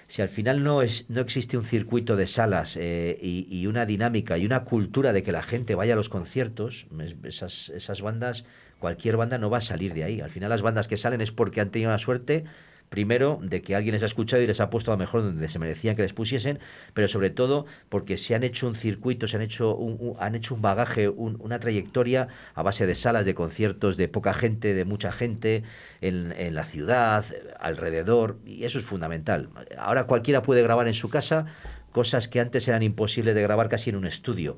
Si 0.07 0.22
al 0.22 0.30
final 0.30 0.63
no, 0.63 0.84
es, 0.84 1.09
no 1.09 1.20
existe 1.20 1.57
un 1.57 1.66
circuito 1.66 2.16
de 2.16 2.28
salas 2.28 2.78
eh, 2.78 3.18
y, 3.20 3.47
y, 3.49 3.66
una 3.66 3.88
dinámica 3.88 4.38
y 4.38 4.45
una 4.45 4.63
cultura 4.63 5.13
de 5.13 5.24
que 5.24 5.32
la 5.32 5.41
gente 5.41 5.74
vaya 5.74 5.93
a 5.93 5.95
los 5.95 6.09
conciertos, 6.09 6.86
esas, 7.24 7.70
esas 7.70 8.01
bandas, 8.01 8.45
cualquier 8.78 9.18
banda 9.18 9.39
no 9.39 9.49
va 9.49 9.57
a 9.57 9.61
salir 9.61 9.95
de 9.95 10.03
ahí. 10.03 10.22
Al 10.22 10.30
final 10.30 10.51
las 10.51 10.61
bandas 10.61 10.88
que 10.88 10.97
salen 10.97 11.22
es 11.22 11.32
porque 11.32 11.59
han 11.59 11.72
tenido 11.72 11.89
la 11.89 11.97
suerte 11.97 12.45
primero 12.90 13.40
de 13.42 13.62
que 13.62 13.76
alguien 13.76 13.94
les 13.94 14.04
ha 14.04 14.06
escuchado 14.06 14.42
y 14.42 14.48
les 14.48 14.60
ha 14.60 14.70
puesto 14.70 14.92
a 14.92 14.96
lo 14.96 15.00
mejor 15.00 15.22
donde 15.22 15.48
se 15.50 15.60
merecían 15.60 15.96
que 15.96 16.02
les 16.02 16.14
pusiesen, 16.14 16.60
pero 16.94 17.08
sobre 17.08 17.30
todo 17.30 17.66
porque 17.90 18.18
se 18.18 18.36
han 18.36 18.44
hecho 18.44 18.68
un 18.68 18.76
circuito, 18.76 19.28
se 19.28 19.38
han 19.38 19.42
hecho 19.42 19.76
un, 19.76 20.16
han 20.20 20.36
hecho 20.36 20.56
un 20.56 20.62
bagaje, 20.62 21.10
un, 21.10 21.38
una 21.40 21.60
trayectoria 21.60 22.28
a 22.54 22.64
base 22.64 22.86
de 22.86 22.96
salas 22.96 23.26
de 23.26 23.34
conciertos 23.34 23.98
de 23.98 24.08
poca 24.08 24.34
gente, 24.34 24.74
de 24.74 24.86
mucha 24.86 25.12
gente 25.12 25.64
en, 26.02 26.34
en, 26.38 26.56
la 26.56 26.66
ciudad, 26.66 27.26
alrededor, 27.60 28.38
y 28.46 28.64
eso 28.64 28.80
es 28.80 28.86
fundamental. 28.86 29.50
Ahora 29.78 30.06
cualquiera 30.06 30.42
puede 30.42 30.62
grabar 30.62 30.88
en 30.88 30.94
su 30.94 31.10
casa 31.10 31.46
cosas 31.92 32.28
que 32.28 32.42
antes 32.42 32.68
eran 32.68 32.84
imposibles 32.84 33.36
de 33.36 33.42
grabar 33.42 33.70
casi 33.70 33.90
en 33.90 33.96
un 33.96 34.06
estudio 34.06 34.58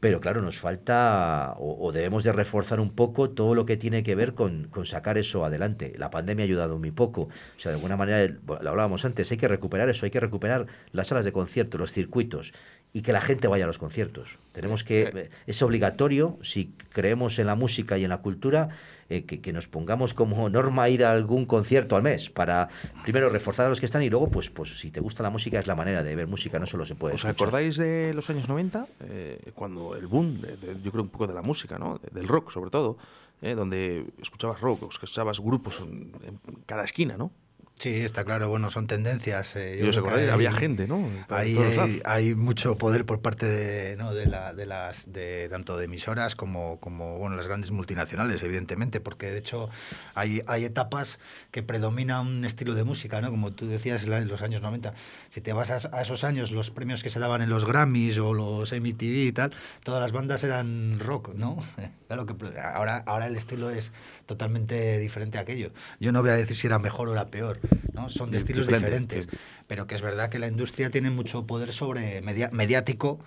pero 0.00 0.20
claro, 0.20 0.42
nos 0.42 0.58
falta 0.58 1.54
o, 1.58 1.86
o, 1.86 1.92
debemos 1.92 2.22
de 2.22 2.32
reforzar 2.32 2.78
un 2.78 2.90
poco 2.90 3.30
todo 3.30 3.54
lo 3.54 3.66
que 3.66 3.76
tiene 3.76 4.02
que 4.02 4.14
ver 4.14 4.34
con, 4.34 4.68
con, 4.68 4.86
sacar 4.86 5.18
eso 5.18 5.44
adelante. 5.44 5.94
La 5.98 6.10
pandemia 6.10 6.44
ha 6.44 6.46
ayudado 6.46 6.78
muy 6.78 6.92
poco. 6.92 7.22
O 7.22 7.60
sea, 7.60 7.72
de 7.72 7.76
alguna 7.76 7.96
manera, 7.96 8.32
lo 8.46 8.70
hablábamos 8.70 9.04
antes, 9.04 9.30
hay 9.32 9.38
que 9.38 9.48
recuperar 9.48 9.88
eso, 9.88 10.06
hay 10.06 10.10
que 10.10 10.20
recuperar 10.20 10.66
las 10.92 11.08
salas 11.08 11.24
de 11.24 11.32
concierto, 11.32 11.78
los 11.78 11.92
circuitos 11.92 12.52
y 12.92 13.02
que 13.02 13.12
la 13.12 13.20
gente 13.20 13.48
vaya 13.48 13.64
a 13.64 13.66
los 13.66 13.78
conciertos. 13.78 14.38
Tenemos 14.52 14.84
que, 14.84 15.30
es 15.46 15.62
obligatorio, 15.62 16.38
si 16.42 16.72
creemos 16.90 17.38
en 17.38 17.46
la 17.46 17.54
música 17.54 17.98
y 17.98 18.04
en 18.04 18.10
la 18.10 18.18
cultura, 18.18 18.70
eh, 19.10 19.24
que, 19.24 19.40
que, 19.40 19.52
nos 19.52 19.68
pongamos 19.68 20.14
como 20.14 20.48
norma 20.50 20.88
ir 20.88 21.04
a 21.04 21.12
algún 21.12 21.46
concierto 21.46 21.96
al 21.96 22.02
mes 22.02 22.30
para 22.30 22.68
primero 23.02 23.28
reforzar 23.30 23.66
a 23.66 23.68
los 23.68 23.80
que 23.80 23.86
están 23.86 24.02
y 24.02 24.10
luego, 24.10 24.28
pues, 24.30 24.50
pues 24.50 24.78
si 24.78 24.90
te 24.90 25.00
gusta 25.00 25.22
la 25.22 25.30
música 25.30 25.58
es 25.58 25.66
la 25.66 25.74
manera 25.74 26.02
de 26.02 26.14
ver 26.14 26.26
música, 26.26 26.58
no 26.58 26.66
solo 26.66 26.84
se 26.84 26.94
puede. 26.94 27.14
¿Os 27.14 27.24
escuchar. 27.24 27.34
acordáis 27.34 27.76
de 27.76 28.12
los 28.14 28.28
años 28.30 28.48
90? 28.48 28.86
Eh, 29.00 29.52
cuando 29.54 29.96
el 29.96 30.06
boom, 30.06 30.40
de, 30.40 30.56
de, 30.56 30.82
yo 30.82 30.90
creo 30.92 31.02
un 31.02 31.10
poco 31.10 31.26
de 31.26 31.34
la 31.34 31.42
música, 31.42 31.78
¿no? 31.78 32.00
del 32.12 32.28
rock 32.28 32.50
sobre 32.50 32.70
todo, 32.70 32.98
¿eh? 33.42 33.54
donde 33.54 34.06
escuchabas 34.20 34.60
rock, 34.60 34.90
escuchabas 34.90 35.40
grupos 35.40 35.80
en, 35.80 36.12
en 36.24 36.40
cada 36.66 36.84
esquina, 36.84 37.16
¿no? 37.16 37.30
Sí, 37.78 37.90
está 38.00 38.24
claro, 38.24 38.48
bueno, 38.48 38.70
son 38.70 38.88
tendencias. 38.88 39.54
Eh, 39.54 39.80
yo, 39.80 40.04
había 40.32 40.50
gente, 40.52 40.88
¿no? 40.88 41.08
hay, 41.28 42.34
mucho 42.34 42.76
poder 42.76 43.06
por 43.06 43.20
parte 43.20 43.46
de, 43.46 43.96
¿no? 43.96 44.12
de, 44.14 44.26
la, 44.26 44.52
de 44.52 44.66
las 44.66 45.12
de 45.12 45.48
tanto 45.48 45.76
de 45.76 45.84
emisoras 45.84 46.34
como, 46.34 46.80
como 46.80 47.18
bueno, 47.18 47.36
las 47.36 47.46
grandes 47.46 47.70
multinacionales, 47.70 48.42
evidentemente, 48.42 48.98
porque 48.98 49.30
de 49.30 49.38
hecho 49.38 49.70
hay, 50.16 50.42
hay 50.48 50.64
etapas 50.64 51.20
que 51.52 51.62
predomina 51.62 52.20
un 52.20 52.44
estilo 52.44 52.74
de 52.74 52.82
música, 52.82 53.20
¿no? 53.20 53.30
Como 53.30 53.52
tú 53.52 53.68
decías 53.68 54.02
en 54.02 54.26
los 54.26 54.42
años 54.42 54.60
90. 54.60 54.94
Si 55.30 55.40
te 55.40 55.52
vas 55.52 55.70
a, 55.70 56.02
esos 56.02 56.24
años, 56.24 56.50
los 56.50 56.72
premios 56.72 57.04
que 57.04 57.10
se 57.10 57.20
daban 57.20 57.42
en 57.42 57.48
los 57.48 57.64
Grammys 57.64 58.18
o 58.18 58.34
los 58.34 58.72
MTV 58.72 59.28
y 59.28 59.32
tal, 59.32 59.52
todas 59.84 60.02
las 60.02 60.10
bandas 60.10 60.42
eran 60.42 60.98
rock, 60.98 61.32
¿no? 61.34 61.58
claro 62.08 62.26
que 62.26 62.34
ahora, 62.60 63.04
ahora 63.06 63.28
el 63.28 63.36
estilo 63.36 63.70
es 63.70 63.92
totalmente 64.26 64.98
diferente 64.98 65.38
a 65.38 65.42
aquello. 65.42 65.70
Yo 66.00 66.10
no 66.10 66.22
voy 66.22 66.30
a 66.30 66.34
decir 66.36 66.56
si 66.56 66.66
era 66.66 66.80
mejor 66.80 67.08
o 67.08 67.12
era 67.12 67.28
peor, 67.28 67.60
¿no? 67.92 68.10
Son 68.10 68.30
de 68.30 68.38
estilos 68.38 68.66
diferentes, 68.66 69.28
pero 69.66 69.86
que 69.86 69.94
es 69.94 70.02
verdad 70.02 70.30
que 70.30 70.38
la 70.38 70.48
industria 70.48 70.90
tiene 70.90 71.10
mucho 71.10 71.46
poder 71.46 71.72
sobre 71.72 72.20
mediático 72.22 73.18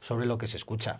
sobre 0.00 0.26
lo 0.26 0.38
que 0.38 0.46
se 0.46 0.56
escucha. 0.56 0.98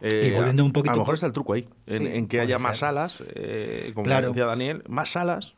y 0.00 0.06
eh, 0.06 0.32
volviendo 0.34 0.64
un 0.64 0.72
poquito... 0.72 0.92
A 0.92 0.94
lo 0.94 1.00
mejor 1.00 1.14
está 1.14 1.26
el 1.26 1.32
truco 1.32 1.52
ahí, 1.54 1.68
en, 1.86 2.26
que 2.28 2.40
haya 2.40 2.58
más 2.58 2.78
salas, 2.78 3.22
eh, 3.34 3.92
como 3.94 4.08
decía 4.08 4.46
Daniel, 4.46 4.82
más 4.88 5.10
salas, 5.10 5.54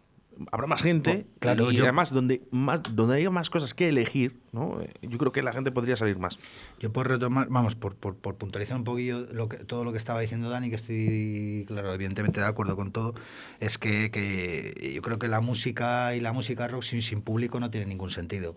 habrá 0.52 0.66
más 0.66 0.82
gente 0.82 1.26
claro, 1.38 1.72
y 1.72 1.78
además 1.80 2.12
donde 2.12 2.42
más 2.50 2.80
donde 2.90 3.16
haya 3.16 3.30
más 3.30 3.50
cosas 3.50 3.74
que 3.74 3.88
elegir 3.88 4.36
¿no? 4.52 4.80
Eh, 4.80 4.92
yo 5.02 5.18
creo 5.18 5.32
que 5.32 5.42
la 5.42 5.52
gente 5.52 5.70
podría 5.72 5.96
salir 5.96 6.18
más 6.18 6.38
yo 6.80 6.92
por 6.92 7.08
retomar 7.08 7.48
vamos 7.48 7.74
por, 7.74 7.96
por, 7.96 8.16
por 8.16 8.36
puntualizar 8.36 8.76
un 8.76 8.84
poquillo 8.84 9.20
lo 9.32 9.48
que, 9.48 9.58
todo 9.58 9.84
lo 9.84 9.92
que 9.92 9.98
estaba 9.98 10.20
diciendo 10.20 10.50
Dani 10.50 10.70
que 10.70 10.76
estoy 10.76 11.64
claro 11.66 11.92
evidentemente 11.92 12.40
de 12.40 12.46
acuerdo 12.46 12.76
con 12.76 12.92
todo 12.92 13.14
es 13.60 13.78
que, 13.78 14.10
que 14.10 14.92
yo 14.94 15.02
creo 15.02 15.18
que 15.18 15.28
la 15.28 15.40
música 15.40 16.14
y 16.14 16.20
la 16.20 16.32
música 16.32 16.68
rock 16.68 16.82
sin, 16.82 17.02
sin 17.02 17.22
público 17.22 17.60
no 17.60 17.70
tiene 17.70 17.86
ningún 17.86 18.10
sentido 18.10 18.56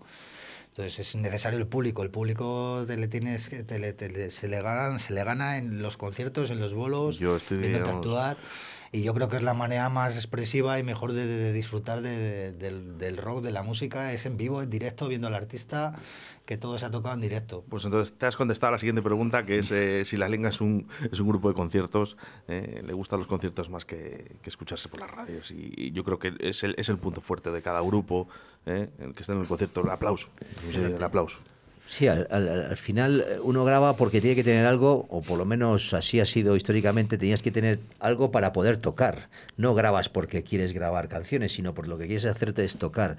entonces 0.69 0.99
es 0.99 1.15
necesario 1.15 1.59
el 1.59 1.67
público. 1.67 2.03
El 2.03 2.09
público 2.09 2.85
te 2.87 2.95
le 2.95 3.07
tienes, 3.09 3.49
te 3.49 4.31
se, 4.31 4.47
le 4.47 4.61
gana, 4.61 4.97
se 4.99 5.13
le 5.13 5.23
gana 5.25 5.57
en 5.57 5.81
los 5.81 5.97
conciertos, 5.97 6.51
en 6.51 6.59
los 6.61 6.73
bolos, 6.73 7.19
Yo 7.19 7.35
estoy, 7.35 7.73
actuar 7.75 8.37
y 8.91 9.03
yo 9.03 9.13
creo 9.13 9.29
que 9.29 9.37
es 9.37 9.43
la 9.43 9.53
manera 9.53 9.89
más 9.89 10.15
expresiva 10.15 10.79
y 10.79 10.83
mejor 10.83 11.13
de, 11.13 11.53
disfrutar 11.53 12.01
del, 12.01 13.17
rock, 13.17 13.43
de 13.43 13.51
la 13.51 13.61
música, 13.61 14.13
es 14.13 14.25
en 14.25 14.37
vivo, 14.37 14.61
en 14.61 14.69
directo, 14.69 15.07
viendo 15.07 15.27
al 15.27 15.35
artista, 15.35 15.93
que 16.45 16.57
todo 16.57 16.79
se 16.79 16.85
ha 16.85 16.91
tocado 16.91 17.13
en 17.13 17.21
directo. 17.21 17.63
Pues 17.69 17.85
entonces 17.85 18.17
te 18.17 18.25
has 18.25 18.35
contestado 18.35 18.69
a 18.69 18.71
la 18.73 18.79
siguiente 18.79 19.01
pregunta, 19.01 19.43
que 19.43 19.59
es 19.59 19.71
eh, 19.71 20.03
si 20.05 20.17
La 20.17 20.27
Lenga 20.27 20.49
es 20.49 20.61
un, 20.61 20.87
es 21.11 21.19
un 21.19 21.27
grupo 21.27 21.49
de 21.49 21.55
conciertos, 21.55 22.17
eh, 22.47 22.81
le 22.83 22.93
gustan 22.93 23.19
los 23.19 23.27
conciertos 23.27 23.69
más 23.69 23.85
que, 23.85 24.37
escucharse 24.43 24.89
por 24.89 24.99
las 24.99 25.11
radios. 25.11 25.51
Y, 25.51 25.91
yo 25.91 26.03
creo 26.03 26.17
que 26.17 26.33
es 26.39 26.63
el, 26.63 26.73
es 26.77 26.89
el 26.89 26.97
punto 26.97 27.21
fuerte 27.21 27.51
de 27.51 27.61
cada 27.61 27.81
grupo, 27.81 28.27
eh, 28.65 28.89
el 28.99 29.13
que 29.13 29.21
está 29.21 29.33
en 29.33 29.41
el 29.41 29.47
concierto, 29.47 29.81
el 29.81 29.89
aplauso, 29.89 30.29
el 30.73 31.03
aplauso. 31.03 31.43
Sí, 31.89 32.07
al, 32.07 32.77
final 32.77 33.25
eh, 33.27 33.39
uno 33.41 33.65
graba 33.65 33.97
porque 33.97 34.21
tiene 34.21 34.35
que 34.35 34.43
tener 34.43 34.67
algo, 34.67 35.07
o 35.09 35.23
por 35.23 35.39
lo 35.39 35.45
menos 35.45 35.91
así 35.95 36.19
ha 36.19 36.25
sido 36.27 36.55
históricamente, 36.55 37.17
tenías 37.17 37.41
que 37.41 37.49
tener 37.49 37.79
algo 37.99 38.29
para 38.29 38.53
poder 38.53 38.77
tocar. 38.77 39.27
No 39.57 39.73
grabas 39.73 40.07
porque 40.07 40.43
quieres 40.43 40.71
grabar 40.73 41.07
canciones, 41.07 41.53
sino 41.53 41.73
por 41.73 41.87
lo 41.87 41.97
que 41.97 42.05
quieres 42.05 42.25
hacerte 42.25 42.63
es 42.63 42.77
tocar. 42.77 43.17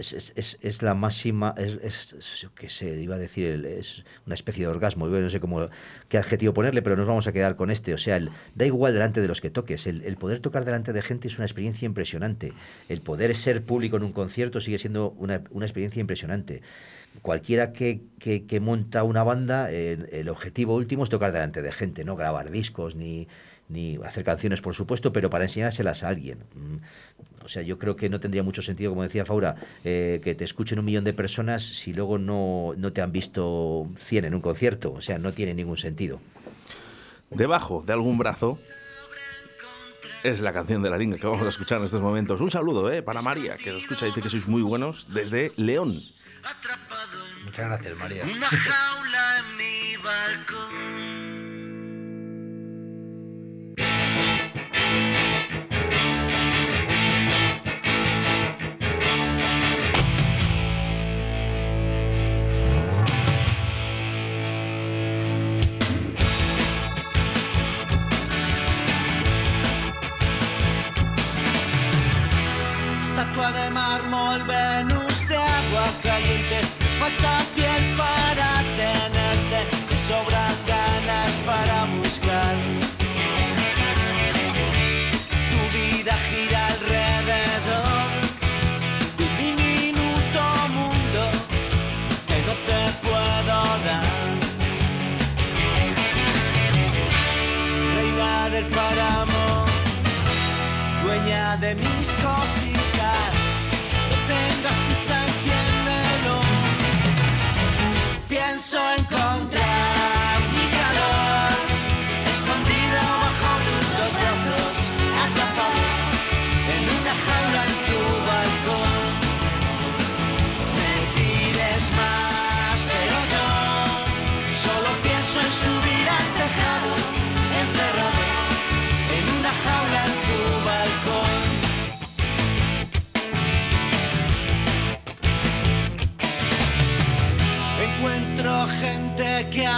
Es, 0.00 0.32
es, 0.34 0.58
es, 0.60 0.82
la 0.82 0.94
máxima, 0.94 1.54
es, 1.56 1.78
es 1.82 2.48
que 2.54 2.68
se 2.68 3.00
iba 3.00 3.16
a 3.16 3.18
decir, 3.18 3.64
es 3.66 4.04
una 4.26 4.34
especie 4.34 4.64
de 4.64 4.70
orgasmo, 4.70 5.08
yo 5.08 5.20
no 5.20 5.30
sé 5.30 5.40
cómo, 5.40 5.68
qué 6.08 6.18
adjetivo 6.18 6.54
ponerle, 6.54 6.82
pero 6.82 6.96
nos 6.96 7.06
vamos 7.06 7.26
a 7.26 7.32
quedar 7.32 7.56
con 7.56 7.70
este. 7.70 7.94
O 7.94 7.98
sea, 7.98 8.18
da 8.54 8.66
igual 8.66 8.94
delante 8.94 9.20
de 9.20 9.28
los 9.28 9.40
que 9.40 9.50
toques, 9.50 9.86
el, 9.86 10.02
el, 10.02 10.16
poder 10.16 10.40
tocar 10.40 10.64
delante 10.64 10.92
de 10.92 11.02
gente 11.02 11.28
es 11.28 11.36
una 11.36 11.46
experiencia 11.46 11.86
impresionante. 11.86 12.52
El 12.88 13.02
poder 13.02 13.36
ser 13.36 13.62
público 13.62 13.96
en 13.96 14.02
un 14.02 14.12
concierto 14.12 14.60
sigue 14.60 14.78
siendo 14.78 15.10
una, 15.10 15.44
una 15.50 15.66
experiencia 15.66 16.00
impresionante 16.00 16.62
cualquiera 17.22 17.72
que, 17.72 18.02
que, 18.18 18.60
monta 18.60 19.02
una 19.02 19.22
banda, 19.24 19.70
el 19.70 20.28
objetivo 20.28 20.76
último 20.76 21.04
es 21.04 21.10
tocar 21.10 21.32
delante 21.32 21.60
de 21.60 21.72
gente, 21.72 22.04
no 22.04 22.16
grabar 22.16 22.50
discos 22.50 22.94
ni, 22.94 23.26
ni 23.70 23.98
hacer 24.04 24.24
canciones, 24.24 24.60
por 24.60 24.74
supuesto, 24.74 25.12
pero 25.12 25.30
para 25.30 25.44
enseñárselas 25.44 26.02
a 26.02 26.08
alguien. 26.08 26.38
Mm, 26.54 27.44
o 27.44 27.48
sea, 27.48 27.62
yo 27.62 27.78
creo 27.78 27.96
que 27.96 28.08
no 28.08 28.20
tendría 28.20 28.42
mucho 28.42 28.62
sentido, 28.62 28.90
como 28.90 29.02
decía 29.02 29.24
Faura, 29.24 29.56
eh, 29.84 30.20
que 30.22 30.34
te 30.34 30.44
escuchen 30.44 30.78
un 30.78 30.84
millón 30.84 31.04
de 31.04 31.12
personas 31.12 31.62
si 31.62 31.92
luego 31.92 32.18
no, 32.18 32.74
no 32.76 32.92
te 32.92 33.00
han 33.00 33.12
visto 33.12 33.88
100 34.00 34.26
en 34.26 34.34
un 34.34 34.40
concierto. 34.40 34.92
O 34.92 35.00
sea, 35.00 35.18
no 35.18 35.32
tiene 35.32 35.54
ningún 35.54 35.76
sentido. 35.76 36.20
Debajo 37.30 37.82
de 37.86 37.92
algún 37.92 38.18
brazo 38.18 38.58
es 40.22 40.40
la 40.40 40.52
canción 40.52 40.82
de 40.82 40.90
la 40.90 40.98
linga 40.98 41.16
que 41.16 41.26
vamos 41.26 41.46
a 41.46 41.48
escuchar 41.48 41.78
en 41.78 41.84
estos 41.84 42.02
momentos. 42.02 42.40
Un 42.40 42.50
saludo 42.50 42.90
eh, 42.92 43.02
para 43.02 43.22
María, 43.22 43.56
que 43.56 43.72
lo 43.72 43.78
escucha 43.78 44.06
y 44.06 44.08
dice 44.10 44.20
que 44.20 44.28
sois 44.28 44.46
muy 44.46 44.62
buenos 44.62 45.06
desde 45.12 45.52
León. 45.56 46.02
Muchas 47.44 47.66
gracias, 47.66 47.96
María. 47.98 48.24
Una 48.24 48.46
jaula 48.46 49.38
en 49.38 49.56
mi 49.56 49.96
balcón. 49.96 51.09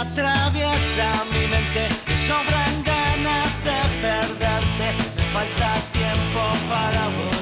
Atraviesa 0.03 1.07
mi 1.31 1.47
mente, 1.47 1.87
me 2.07 2.17
sobran 2.17 2.75
ganas 2.83 3.63
de 3.63 3.79
perderte, 4.01 4.87
me 5.15 5.23
falta 5.33 5.75
tiempo 5.93 6.41
para 6.69 7.07
volar. 7.07 7.32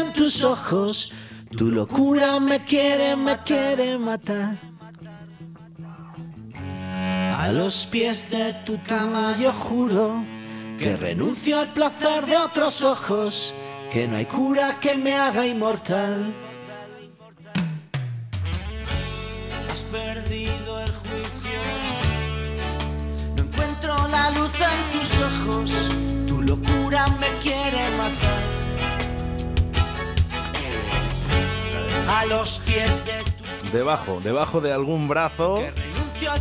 En 0.00 0.12
tus 0.12 0.42
ojos. 0.44 1.12
Tu 1.56 1.66
locura 1.66 2.38
me 2.40 2.64
quiere, 2.64 3.16
me 3.16 3.38
quiere 3.38 3.98
matar. 3.98 4.58
A 7.36 7.48
los 7.52 7.86
pies 7.86 8.30
de 8.30 8.54
tu 8.64 8.80
cama 8.82 9.36
yo 9.40 9.52
juro 9.52 10.22
que 10.78 10.96
renuncio 10.96 11.58
al 11.58 11.72
placer 11.72 12.26
de 12.26 12.36
otros 12.36 12.82
ojos, 12.82 13.52
que 13.92 14.06
no 14.06 14.16
hay 14.16 14.26
cura 14.26 14.78
que 14.80 14.96
me 14.96 15.14
haga 15.14 15.46
inmortal. 15.46 16.34
A 32.20 32.26
los 32.26 32.60
pies 32.60 33.02
de 33.06 33.12
tu 33.22 33.72
Debajo, 33.72 34.20
debajo 34.22 34.60
de 34.60 34.74
algún 34.74 35.08
brazo. 35.08 35.64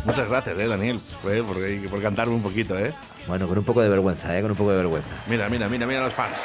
Muchas 0.03 0.27
gracias, 0.27 0.59
eh, 0.59 0.67
Daniel, 0.67 0.99
eh, 1.29 1.41
por, 1.47 1.55
por 1.89 2.01
cantarme 2.01 2.33
un 2.33 2.43
poquito, 2.43 2.77
¿eh? 2.77 2.93
Bueno, 3.27 3.47
con 3.47 3.57
un 3.57 3.63
poco 3.63 3.81
de 3.81 3.87
vergüenza, 3.87 4.37
¿eh? 4.37 4.41
Con 4.41 4.51
un 4.51 4.57
poco 4.57 4.71
de 4.71 4.77
vergüenza. 4.77 5.07
Mira, 5.27 5.47
mira, 5.47 5.69
mira, 5.69 5.87
mira 5.87 6.01
los 6.01 6.13
fans. 6.13 6.37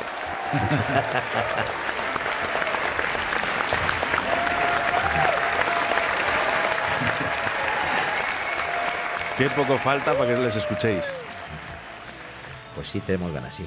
Qué 9.36 9.50
poco 9.50 9.76
falta 9.78 10.12
para 10.12 10.30
que 10.30 10.36
les 10.36 10.54
escuchéis. 10.54 11.06
Pues 12.76 12.88
sí, 12.88 13.00
tenemos 13.00 13.32
ganas, 13.32 13.52
sí. 13.52 13.66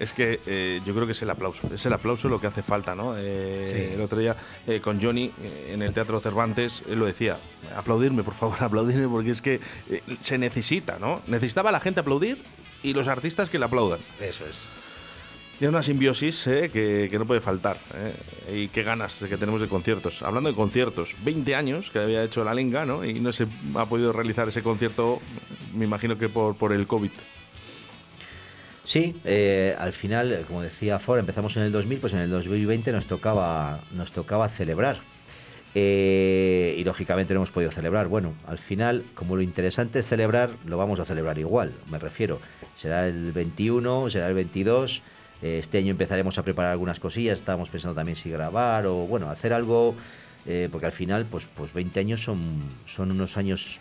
Es 0.00 0.14
que 0.14 0.40
eh, 0.46 0.80
yo 0.86 0.94
creo 0.94 1.04
que 1.06 1.12
es 1.12 1.22
el 1.22 1.28
aplauso, 1.30 1.66
es 1.72 1.84
el 1.84 1.92
aplauso 1.92 2.28
lo 2.28 2.40
que 2.40 2.46
hace 2.46 2.62
falta, 2.62 2.94
¿no? 2.94 3.14
Eh, 3.16 3.66
Sí. 3.70 3.94
El 3.94 4.00
otro 4.00 4.18
día 4.18 4.34
eh, 4.66 4.80
con 4.80 5.00
Johnny 5.00 5.30
en 5.68 5.82
el 5.82 5.92
Teatro 5.92 6.18
Cervantes, 6.20 6.82
él 6.88 6.98
lo 6.98 7.06
decía, 7.06 7.38
aplaudirme, 7.76 8.22
por 8.22 8.34
favor, 8.34 8.56
aplaudirme, 8.64 9.06
porque 9.08 9.30
es 9.30 9.42
que 9.42 9.60
se 10.22 10.38
necesita, 10.38 10.98
¿no? 10.98 11.20
Necesitaba 11.26 11.70
la 11.70 11.80
gente 11.80 12.00
aplaudir 12.00 12.42
y 12.82 12.94
los 12.94 13.08
artistas 13.08 13.50
que 13.50 13.58
le 13.58 13.66
aplaudan. 13.66 14.00
Eso 14.18 14.46
es. 14.46 14.56
Y 15.60 15.66
una 15.66 15.82
simbiosis 15.82 16.44
que, 16.44 17.08
que 17.10 17.18
no 17.18 17.26
puede 17.26 17.42
faltar. 17.42 17.78
Y 18.50 18.68
qué 18.68 18.82
ganas 18.82 19.22
que 19.28 19.36
tenemos 19.36 19.60
de 19.60 19.68
conciertos. 19.68 20.22
Hablando 20.22 20.48
de 20.48 20.56
conciertos, 20.56 21.14
20 21.22 21.54
años 21.54 21.90
que 21.90 21.98
había 21.98 22.24
hecho 22.24 22.42
la 22.44 22.54
Linga, 22.54 22.86
¿no? 22.86 23.04
Y 23.04 23.20
no 23.20 23.30
se 23.34 23.46
ha 23.74 23.84
podido 23.84 24.14
realizar 24.14 24.48
ese 24.48 24.62
concierto, 24.62 25.20
me 25.74 25.84
imagino 25.84 26.16
que 26.16 26.30
por, 26.30 26.56
por 26.56 26.72
el 26.72 26.86
COVID. 26.86 27.10
Sí, 28.90 29.20
eh, 29.24 29.76
al 29.78 29.92
final, 29.92 30.42
como 30.48 30.62
decía 30.62 30.98
Ford, 30.98 31.20
empezamos 31.20 31.56
en 31.56 31.62
el 31.62 31.70
2000, 31.70 32.00
pues 32.00 32.12
en 32.12 32.18
el 32.18 32.30
2020 32.30 32.90
nos 32.90 33.06
tocaba, 33.06 33.78
nos 33.92 34.10
tocaba 34.10 34.48
celebrar. 34.48 34.96
Eh, 35.76 36.74
y 36.76 36.82
lógicamente 36.82 37.32
no 37.32 37.38
hemos 37.38 37.52
podido 37.52 37.70
celebrar. 37.70 38.08
Bueno, 38.08 38.34
al 38.48 38.58
final, 38.58 39.04
como 39.14 39.36
lo 39.36 39.42
interesante 39.42 40.00
es 40.00 40.08
celebrar, 40.08 40.50
lo 40.66 40.76
vamos 40.76 40.98
a 40.98 41.04
celebrar 41.04 41.38
igual, 41.38 41.72
me 41.88 42.00
refiero. 42.00 42.40
Será 42.74 43.06
el 43.06 43.30
21, 43.30 44.10
será 44.10 44.26
el 44.26 44.34
22. 44.34 45.02
eh, 45.42 45.58
Este 45.60 45.78
año 45.78 45.92
empezaremos 45.92 46.36
a 46.38 46.42
preparar 46.42 46.72
algunas 46.72 46.98
cosillas. 46.98 47.38
Estábamos 47.38 47.70
pensando 47.70 47.94
también 47.94 48.16
si 48.16 48.28
grabar 48.28 48.86
o, 48.88 49.06
bueno, 49.06 49.30
hacer 49.30 49.52
algo. 49.52 49.94
eh, 50.46 50.68
porque 50.72 50.86
al 50.86 50.92
final, 50.92 51.26
pues, 51.30 51.46
pues 51.54 51.72
20 51.72 52.00
años 52.00 52.24
son, 52.24 52.64
son 52.86 53.12
unos 53.12 53.36
años 53.36 53.78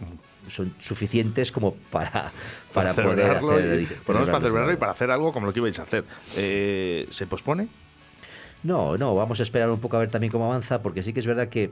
son 0.50 0.74
suficientes 0.80 1.52
como 1.52 1.74
para, 1.92 2.32
para, 2.74 2.94
poder 2.94 3.10
celebrarlo, 3.18 3.52
hacer- 3.54 3.82
y, 3.82 3.86
por 3.86 4.16
lo 4.16 4.22
menos 4.22 4.30
para 4.30 4.40
celebrarlo. 4.42 4.74
y 4.74 4.78
para 4.78 4.92
hacer 4.92 5.12
algo 5.12 5.32
como 5.32 5.46
lo 5.48 5.54
que 5.54 5.60
ibais 5.60 5.80
a 5.80 5.84
hacer. 5.84 6.04
Eh, 6.36 7.08
¿Se 7.12 7.28
pospone? 7.28 7.68
No, 8.64 8.98
no, 8.98 9.16
vamos 9.16 9.40
a 9.40 9.44
esperar 9.44 9.70
un 9.70 9.80
poco 9.80 9.96
a 9.98 10.00
ver 10.02 10.10
también 10.10 10.32
cómo 10.32 10.46
avanza, 10.46 10.82
porque 10.82 11.02
sí 11.04 11.14
que 11.14 11.22
es 11.22 11.26
verdad 11.26 11.48
que 11.48 11.72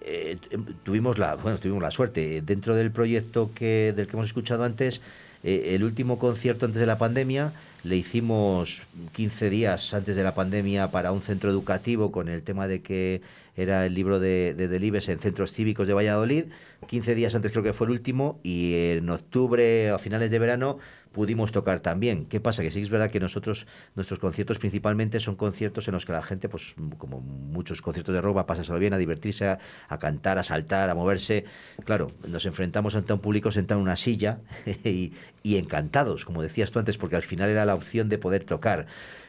eh, 0.00 0.36
tuvimos 0.82 1.16
la, 1.18 1.36
bueno, 1.36 1.58
tuvimos 1.58 1.82
la 1.82 1.90
suerte 1.90 2.42
dentro 2.42 2.74
del 2.74 2.90
proyecto 2.90 3.50
que 3.54 3.92
del 3.94 4.06
que 4.06 4.12
hemos 4.16 4.26
escuchado 4.26 4.64
antes. 4.64 5.00
eh, 5.44 5.74
el 5.74 5.84
último 5.84 6.18
concierto 6.18 6.66
antes 6.66 6.80
de 6.80 6.86
la 6.86 6.98
pandemia 6.98 7.52
le 7.84 7.96
hicimos 7.96 8.82
15 9.12 9.50
días 9.50 9.92
antes 9.94 10.16
de 10.16 10.22
la 10.22 10.34
pandemia 10.34 10.90
para 10.90 11.12
un 11.12 11.20
centro 11.20 11.50
educativo 11.50 12.10
con 12.10 12.28
el 12.28 12.42
tema 12.42 12.66
de 12.66 12.80
que 12.80 13.20
era 13.56 13.86
el 13.86 13.94
libro 13.94 14.18
de, 14.18 14.54
de 14.54 14.68
Delibes 14.68 15.08
en 15.08 15.20
centros 15.20 15.52
cívicos 15.52 15.86
de 15.86 15.92
Valladolid. 15.92 16.46
15 16.88 17.14
días 17.14 17.34
antes 17.34 17.52
creo 17.52 17.62
que 17.62 17.72
fue 17.72 17.86
el 17.86 17.92
último 17.92 18.40
y 18.42 18.74
en 18.74 19.08
octubre, 19.10 19.90
a 19.90 19.98
finales 19.98 20.30
de 20.30 20.38
verano, 20.38 20.78
pudimos 21.14 21.52
tocar 21.52 21.80
también. 21.80 22.26
¿Qué 22.26 22.40
pasa? 22.40 22.62
Que 22.62 22.70
sí 22.70 22.82
es 22.82 22.90
verdad 22.90 23.10
que 23.10 23.20
nosotros, 23.20 23.66
nuestros 23.94 24.18
conciertos 24.18 24.58
principalmente 24.58 25.20
son 25.20 25.36
conciertos 25.36 25.88
en 25.88 25.94
los 25.94 26.04
que 26.04 26.12
la 26.12 26.22
gente, 26.22 26.50
pues 26.50 26.74
como 26.98 27.20
muchos 27.20 27.80
conciertos 27.80 28.14
de 28.14 28.20
rock, 28.20 28.36
va 28.36 28.46
a 28.46 28.78
bien, 28.78 28.92
a 28.92 28.98
divertirse, 28.98 29.46
a, 29.46 29.58
a 29.88 29.98
cantar, 29.98 30.38
a 30.38 30.42
saltar, 30.42 30.90
a 30.90 30.94
moverse. 30.94 31.44
Claro, 31.84 32.10
nos 32.28 32.44
enfrentamos 32.44 32.96
ante 32.96 33.14
un 33.14 33.20
público 33.20 33.50
sentado 33.50 33.80
en 33.80 33.84
una 33.84 33.96
silla 33.96 34.40
y, 34.84 35.12
y 35.42 35.56
encantados, 35.56 36.24
como 36.24 36.42
decías 36.42 36.72
tú 36.72 36.80
antes, 36.80 36.98
porque 36.98 37.16
al 37.16 37.22
final 37.22 37.48
era 37.48 37.64
la 37.64 37.74
opción 37.74 38.08
de 38.08 38.18
poder 38.18 38.44
tocar. 38.44 38.86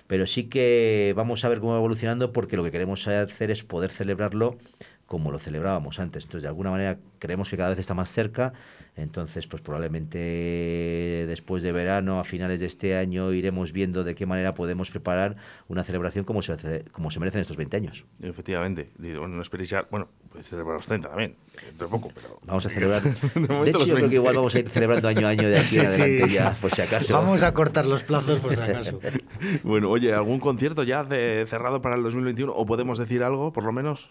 Pero 0.07 0.27
sí 0.27 0.45
que 0.45 1.13
vamos 1.15 1.45
a 1.45 1.49
ver 1.49 1.59
cómo 1.59 1.71
va 1.73 1.77
evolucionando 1.77 2.33
porque 2.33 2.57
lo 2.57 2.63
que 2.63 2.71
queremos 2.71 3.07
hacer 3.07 3.51
es 3.51 3.63
poder 3.63 3.91
celebrarlo 3.91 4.57
como 5.05 5.31
lo 5.31 5.39
celebrábamos 5.39 5.99
antes. 5.99 6.23
Entonces, 6.23 6.43
de 6.43 6.47
alguna 6.47 6.71
manera, 6.71 6.97
creemos 7.25 7.49
que 7.49 7.57
cada 7.57 7.69
vez 7.69 7.79
está 7.79 7.93
más 7.93 8.09
cerca. 8.11 8.53
Entonces, 8.95 9.45
pues 9.47 9.61
probablemente 9.61 11.25
después 11.27 11.63
de 11.63 11.71
verano, 11.71 12.19
a 12.19 12.23
finales 12.23 12.59
de 12.59 12.65
este 12.65 12.95
año, 12.95 13.31
iremos 13.33 13.71
viendo 13.71 14.03
de 14.03 14.15
qué 14.15 14.25
manera 14.25 14.53
podemos 14.53 14.89
preparar 14.89 15.35
una 15.67 15.83
celebración 15.83 16.23
como 16.25 16.41
se, 16.41 16.53
hace- 16.53 16.85
como 16.91 17.11
se 17.11 17.19
merecen 17.19 17.41
estos 17.41 17.57
20 17.57 17.77
años. 17.77 18.05
Efectivamente. 18.21 18.89
Bueno, 18.97 19.27
no 19.27 19.41
esperéis 19.41 19.69
ya. 19.69 19.85
Bueno, 19.91 20.07
podéis 20.29 20.47
celebrar 20.49 20.75
los 20.77 20.85
30 20.87 21.09
también. 21.09 21.35
Dentro 21.65 21.87
de 21.87 21.91
poco, 21.91 22.11
pero. 22.13 22.39
Vamos 22.45 22.65
a 22.65 22.69
celebrar. 22.69 23.01
De 23.01 23.11
De, 23.41 23.47
momento 23.53 23.77
hecho, 23.79 23.79
yo 23.79 23.93
creo 23.95 23.95
20. 23.95 24.09
que 24.09 24.15
igual 24.15 24.35
vamos 24.35 24.55
a 24.55 24.59
ir 24.59 24.69
celebrando 24.69 25.07
año 25.07 25.27
a 25.27 25.29
año 25.29 25.47
de 25.49 25.59
aquí 25.59 25.75
en 25.79 25.85
adelante 25.87 26.27
sí. 26.27 26.33
ya, 26.33 26.51
por 26.53 26.73
si 26.73 26.81
acaso. 26.81 27.13
Vamos 27.13 27.43
a 27.43 27.53
cortar 27.53 27.85
los 27.85 28.03
plazos 28.03 28.39
por 28.39 28.55
si 28.55 28.61
acaso. 28.61 28.99
Bueno, 29.63 29.89
oye, 29.89 30.13
¿algún 30.13 30.39
concierto 30.39 30.83
ya 30.83 31.03
de- 31.03 31.43
cerrado 31.47 31.81
para 31.81 31.95
el 31.97 32.03
2021? 32.03 32.53
¿O 32.55 32.65
podemos 32.65 32.97
decir 32.97 33.21
algo, 33.21 33.51
por 33.51 33.65
lo 33.65 33.73
menos? 33.73 34.09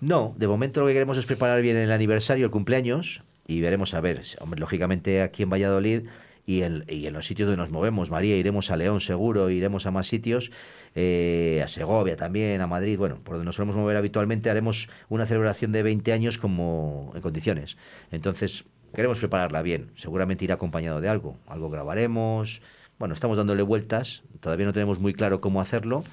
No, 0.00 0.34
de 0.36 0.48
momento 0.48 0.80
lo 0.80 0.88
que 0.88 0.92
queremos 0.92 1.16
es 1.18 1.24
preparar 1.24 1.62
bien 1.62 1.76
el 1.76 1.92
aniversario, 1.92 2.45
el 2.46 2.50
cumpleaños, 2.50 3.22
y 3.46 3.60
veremos 3.60 3.94
a 3.94 4.00
ver. 4.00 4.22
Lógicamente 4.56 5.22
aquí 5.22 5.42
en 5.42 5.50
Valladolid 5.50 6.02
y 6.46 6.62
en, 6.62 6.84
y 6.88 7.06
en 7.06 7.12
los 7.12 7.26
sitios 7.26 7.46
donde 7.48 7.60
nos 7.60 7.70
movemos, 7.70 8.10
María, 8.10 8.36
iremos 8.36 8.70
a 8.70 8.76
León 8.76 9.00
seguro, 9.00 9.50
iremos 9.50 9.84
a 9.86 9.90
más 9.90 10.06
sitios, 10.06 10.50
eh, 10.94 11.60
a 11.64 11.68
Segovia 11.68 12.16
también, 12.16 12.60
a 12.60 12.66
Madrid, 12.66 12.96
bueno, 12.98 13.16
por 13.22 13.34
donde 13.34 13.44
nos 13.46 13.56
solemos 13.56 13.76
mover 13.76 13.96
habitualmente, 13.96 14.48
haremos 14.48 14.88
una 15.08 15.26
celebración 15.26 15.72
de 15.72 15.82
20 15.82 16.12
años 16.12 16.38
como 16.38 17.12
en 17.14 17.20
condiciones. 17.20 17.76
Entonces, 18.12 18.64
queremos 18.94 19.18
prepararla 19.18 19.62
bien, 19.62 19.90
seguramente 19.96 20.44
irá 20.44 20.54
acompañado 20.54 21.00
de 21.00 21.08
algo, 21.08 21.36
algo 21.46 21.68
grabaremos, 21.68 22.62
bueno, 22.98 23.12
estamos 23.14 23.36
dándole 23.36 23.62
vueltas, 23.62 24.22
todavía 24.40 24.66
no 24.66 24.72
tenemos 24.72 25.00
muy 25.00 25.12
claro 25.14 25.40
cómo 25.40 25.60
hacerlo. 25.60 26.04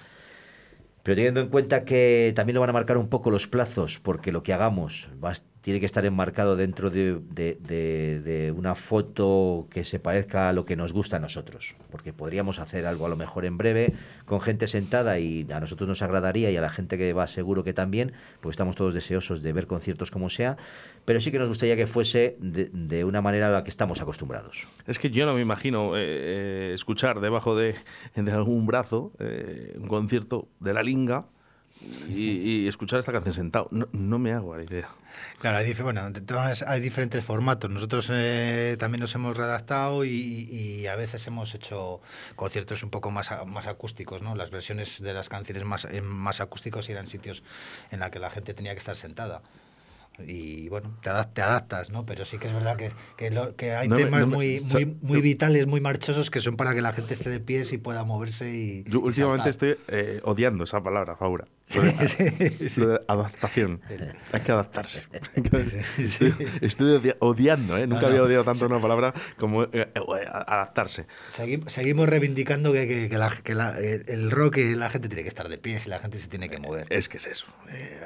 Pero 1.04 1.16
teniendo 1.16 1.42
en 1.42 1.50
cuenta 1.50 1.84
que 1.86 2.32
también 2.36 2.56
lo 2.56 2.62
van 2.62 2.70
a 2.70 2.74
marcar 2.74 2.98
un 2.98 3.10
poco 3.10 3.30
los 3.30 3.48
plazos, 3.48 4.00
porque 4.00 4.32
lo 4.32 4.42
que 4.44 4.54
hagamos 4.54 5.10
va 5.24 5.32
a- 5.32 5.53
tiene 5.64 5.80
que 5.80 5.86
estar 5.86 6.06
enmarcado 6.06 6.58
dentro 6.58 6.90
de, 6.90 7.20
de- 7.32 7.58
de- 8.20 8.52
una 8.52 8.76
foto 8.76 9.66
que 9.72 9.86
se 9.86 9.98
parezca 9.98 10.50
a 10.50 10.54
lo 10.54 10.66
que 10.66 10.76
nos 10.76 10.92
gusta 10.92 11.16
a 11.16 11.20
nosotros. 11.20 11.74
Porque 11.90 12.12
podríamos 12.12 12.60
hacer 12.60 12.86
algo 12.86 13.06
a 13.06 13.10
lo 13.10 13.16
mejor 13.16 13.46
en 13.46 13.58
breve, 13.58 13.94
con 14.26 14.42
gente 14.42 14.68
sentada 14.68 15.20
y 15.20 15.48
a 15.52 15.62
nosotros 15.62 15.88
nos 15.88 16.02
agradaría 16.02 16.52
y 16.52 16.58
a 16.58 16.62
la 16.62 16.70
gente 16.70 16.98
que 16.98 17.14
va 17.14 17.28
seguro 17.28 17.64
que 17.64 17.74
también, 17.74 18.12
porque 18.42 18.52
estamos 18.52 18.76
todos 18.76 18.94
deseosos 18.94 19.42
de 19.42 19.54
ver 19.54 19.66
conciertos 19.66 20.12
como 20.12 20.30
sea, 20.30 20.58
pero 21.06 21.22
sí 21.22 21.32
que 21.32 21.40
nos 21.40 21.48
gustaría 21.48 21.78
que 21.78 21.88
fuese 21.88 22.36
de, 22.42 23.06
una 23.06 23.22
manera 23.22 23.48
a 23.48 23.52
la 23.52 23.64
que 23.64 23.70
estamos 23.70 24.02
acostumbrados. 24.02 24.68
Es 24.86 25.00
que 25.00 25.12
yo 25.12 25.26
no 25.26 25.34
me 25.34 25.42
imagino 25.42 25.96
eh, 25.96 26.02
eh, 26.04 26.72
escuchar 26.76 27.22
debajo 27.22 27.56
de, 27.56 27.74
de 28.16 28.32
algún 28.34 28.66
brazo 28.66 29.14
eh, 29.20 29.78
un 29.80 29.88
concierto 29.88 30.50
de 30.60 30.74
la 30.74 30.84
linga 30.84 31.26
y, 32.08 32.64
y 32.64 32.68
escuchar 32.68 33.00
esta 33.00 33.12
canción 33.12 33.34
sentado. 33.34 33.68
No, 33.72 33.88
no 33.92 34.20
me 34.20 34.34
hago 34.34 34.56
la 34.56 34.64
idea. 34.64 34.90
Claro, 35.40 35.58
hay, 35.58 35.74
bueno, 35.74 36.10
hay 36.68 36.82
diferentes 36.82 37.24
formatos. 37.24 37.70
Nosotros 37.70 38.08
eh, 38.12 38.78
también 38.80 39.02
nos 39.02 39.14
hemos 39.16 39.36
redactado 39.38 40.06
y, 40.06 40.10
y 40.12 40.88
a 40.88 40.96
veces 40.96 41.26
hemos 41.28 41.54
hecho 41.54 42.02
conciertos 42.36 42.84
un 42.84 42.90
poco 42.90 43.12
más, 43.12 43.30
más 43.46 43.68
acústicos, 43.68 44.22
¿no? 44.22 44.36
Las 44.36 44.52
versiones 44.52 45.02
de 45.02 45.14
las 45.14 45.30
canciones 45.30 45.66
más, 45.66 45.88
más 46.02 46.42
acústicos 46.42 46.90
eran 46.90 47.08
sitios 47.08 47.44
en 47.92 48.00
la 48.00 48.10
que 48.10 48.20
la 48.20 48.30
gente 48.30 48.54
tenía 48.54 48.74
que 48.74 48.80
estar 48.80 48.96
sentada. 48.96 49.42
Y 50.20 50.70
bueno, 50.70 50.96
te, 51.02 51.10
adaptas, 51.10 51.90
¿no? 51.90 52.06
Pero 52.06 52.26
sí 52.26 52.38
que 52.38 52.48
es 52.48 52.54
verdad 52.54 52.78
que, 52.78 52.92
que, 53.58 53.72
hay 53.72 53.88
temas 53.88 54.28
muy, 54.28 54.62
muy, 54.62 54.86
muy 55.02 55.22
vitales, 55.22 55.66
muy 55.66 55.82
marchosos 55.82 56.30
que 56.30 56.40
son 56.40 56.56
para 56.56 56.76
que 56.76 56.82
la 56.82 56.94
gente 56.94 57.14
esté 57.14 57.30
de 57.30 57.40
pies 57.40 57.74
y 57.74 57.78
pueda 57.78 58.04
moverse 58.04 58.54
y... 58.54 58.84
Yo 58.88 59.00
últimamente 59.00 59.50
estoy 59.50 59.78
eh, 59.88 60.20
odiando 60.24 60.66
esa 60.66 60.82
palabra, 60.84 61.16
Faura. 61.16 61.46
de 61.74 63.00
adaptación. 63.08 63.82
Hay 64.32 64.42
que 64.42 64.52
adaptarse. 64.52 65.04
Estoy, 66.62 67.14
odiando, 67.20 67.78
¿eh? 67.78 67.88
Nunca 67.88 68.08
había 68.08 68.22
odiado 68.22 68.44
tanto 68.44 68.66
una 68.66 68.82
palabra 68.82 69.14
como 69.40 69.64
eh, 69.64 69.70
eh, 69.74 69.92
adaptarse. 70.30 71.08
Seguimos, 71.30 72.08
reivindicando 72.08 72.74
que, 72.74 73.06
el 73.06 74.32
rock 74.32 74.58
la 74.58 74.90
gente 74.90 75.08
tiene 75.08 75.24
que 75.24 75.30
estar 75.30 75.50
de 75.50 75.58
pies 75.58 75.88
y 75.88 75.90
la 75.90 76.00
gente 76.00 76.20
se 76.20 76.28
tiene 76.28 76.50
que 76.50 76.60
mover. 76.60 76.86
Es 76.90 77.10
que 77.10 77.18
es 77.18 77.26
eso. 77.26 77.48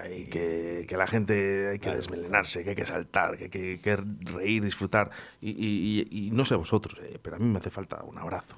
hay 0.01 0.25
que, 0.25 0.85
que 0.87 0.95
la 0.95 1.07
gente 1.07 1.69
hay 1.71 1.79
que 1.79 1.96
desmelenarse, 1.97 2.63
que 2.63 2.71
hay 2.71 2.75
que 2.75 2.85
saltar, 2.85 3.37
que 3.37 3.45
hay 3.45 3.77
que, 3.77 3.95
reír, 3.95 4.63
disfrutar. 4.63 5.11
Y, 5.41 6.29
no 6.31 6.45
sé 6.45 6.55
vosotros, 6.55 6.99
pero 7.21 7.35
a 7.35 7.39
mí 7.39 7.45
me 7.45 7.59
hace 7.59 7.69
falta 7.69 8.03
un 8.03 8.17
abrazo. 8.17 8.55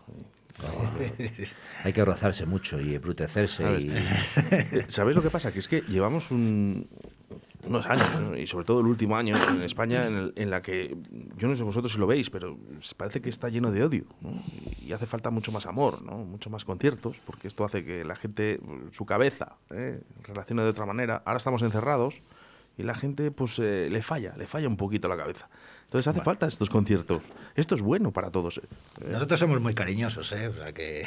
Hay 1.84 1.94
que 1.94 2.04
rozarse 2.04 2.46
mucho 2.46 2.80
y 2.80 2.96
embrutecerse. 2.96 3.64
Y... 3.80 3.92
Eh, 3.92 4.86
¿Sabéis 4.90 5.16
lo 5.16 5.24
que 5.24 5.30
pasa? 5.30 5.52
Que 5.52 5.60
es 5.60 5.68
que 5.68 5.82
llevamos 5.82 6.32
unos 6.32 7.86
años, 7.86 8.38
y 8.38 8.48
sobre 8.48 8.66
todo 8.66 8.80
el 8.82 8.88
último 8.88 9.16
año 9.16 9.36
en 9.50 9.62
España, 9.62 10.08
en, 10.08 10.50
la 10.50 10.62
que, 10.62 10.98
yo 11.38 11.48
no 11.48 11.56
sé 11.56 11.64
vosotros 11.64 11.92
si 11.92 12.00
lo 12.00 12.08
veis, 12.08 12.30
pero 12.30 12.58
parece 12.98 13.22
que 13.22 13.30
está 13.30 13.50
lleno 13.50 13.72
de 13.72 13.84
odio. 13.84 14.06
Y 14.82 14.92
hace 14.94 15.06
falta 15.06 15.30
mucho 15.30 15.52
más 15.52 15.66
amor, 15.66 16.02
¿no? 16.02 16.18
mucho 16.18 16.50
más 16.50 16.66
conciertos, 16.66 17.22
porque 17.26 17.48
esto 17.48 17.64
hace 17.64 17.84
que 17.84 18.04
la 18.06 18.16
gente, 18.16 18.60
su 18.92 19.06
cabeza, 19.06 19.58
¿eh? 19.72 20.02
relacione 20.24 20.64
de 20.64 20.70
otra 20.70 20.86
manera. 20.86 21.22
Ahora 21.26 21.38
estamos 21.38 21.62
encerrados 21.62 22.22
y 22.80 22.84
la 22.84 22.96
gente 22.96 23.30
pues 23.30 23.60
eh, 23.60 23.90
le 23.92 24.02
falla, 24.02 24.36
le 24.38 24.48
falla 24.48 24.70
un 24.70 24.78
poquito 24.78 25.10
la 25.10 25.18
cabeza. 25.18 25.50
Entonces 25.84 26.08
hace 26.08 26.22
falta 26.22 26.48
estos 26.48 26.70
conciertos. 26.70 27.26
Esto 27.56 27.76
es 27.76 27.82
bueno 27.82 28.14
para 28.14 28.32
todos. 28.32 28.60
¿eh? 28.60 29.08
Nosotros 29.12 29.40
somos 29.40 29.60
muy 29.60 29.74
cariñosos, 29.74 30.32
¿eh? 30.32 30.48
O 30.48 30.54
sea 30.54 30.72
que... 30.72 31.06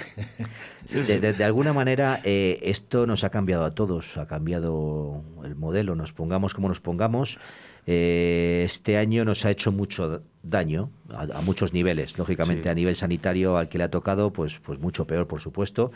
de, 1.39 1.45
alguna 1.45 1.73
manera 1.73 2.20
eh, 2.25 2.59
esto 2.62 3.07
nos 3.07 3.25
ha 3.25 3.31
cambiado 3.31 3.64
a 3.64 3.70
todos, 3.70 4.18
ha 4.18 4.27
cambiado 4.27 5.23
el 5.45 5.55
modelo, 5.55 5.95
nos 5.95 6.12
pongamos 6.12 6.53
como 6.53 6.68
nos 6.68 6.81
pongamos. 6.81 7.39
Eh, 7.87 8.62
este 8.64 8.97
año 8.97 9.25
nos 9.25 9.45
ha 9.45 9.51
hecho 9.51 9.73
mucho 9.73 10.23
daño 10.43 10.91
a, 11.09 11.41
muchos 11.41 11.73
niveles, 11.73 12.18
lógicamente 12.18 12.68
a 12.68 12.75
nivel 12.75 12.97
sanitario 12.97 13.57
al 13.57 13.68
que 13.68 13.79
le 13.79 13.85
ha 13.85 13.91
tocado, 13.91 14.33
pues, 14.33 14.59
pues 14.59 14.79
mucho 14.79 15.07
peor, 15.07 15.27
por 15.27 15.41
supuesto. 15.41 15.91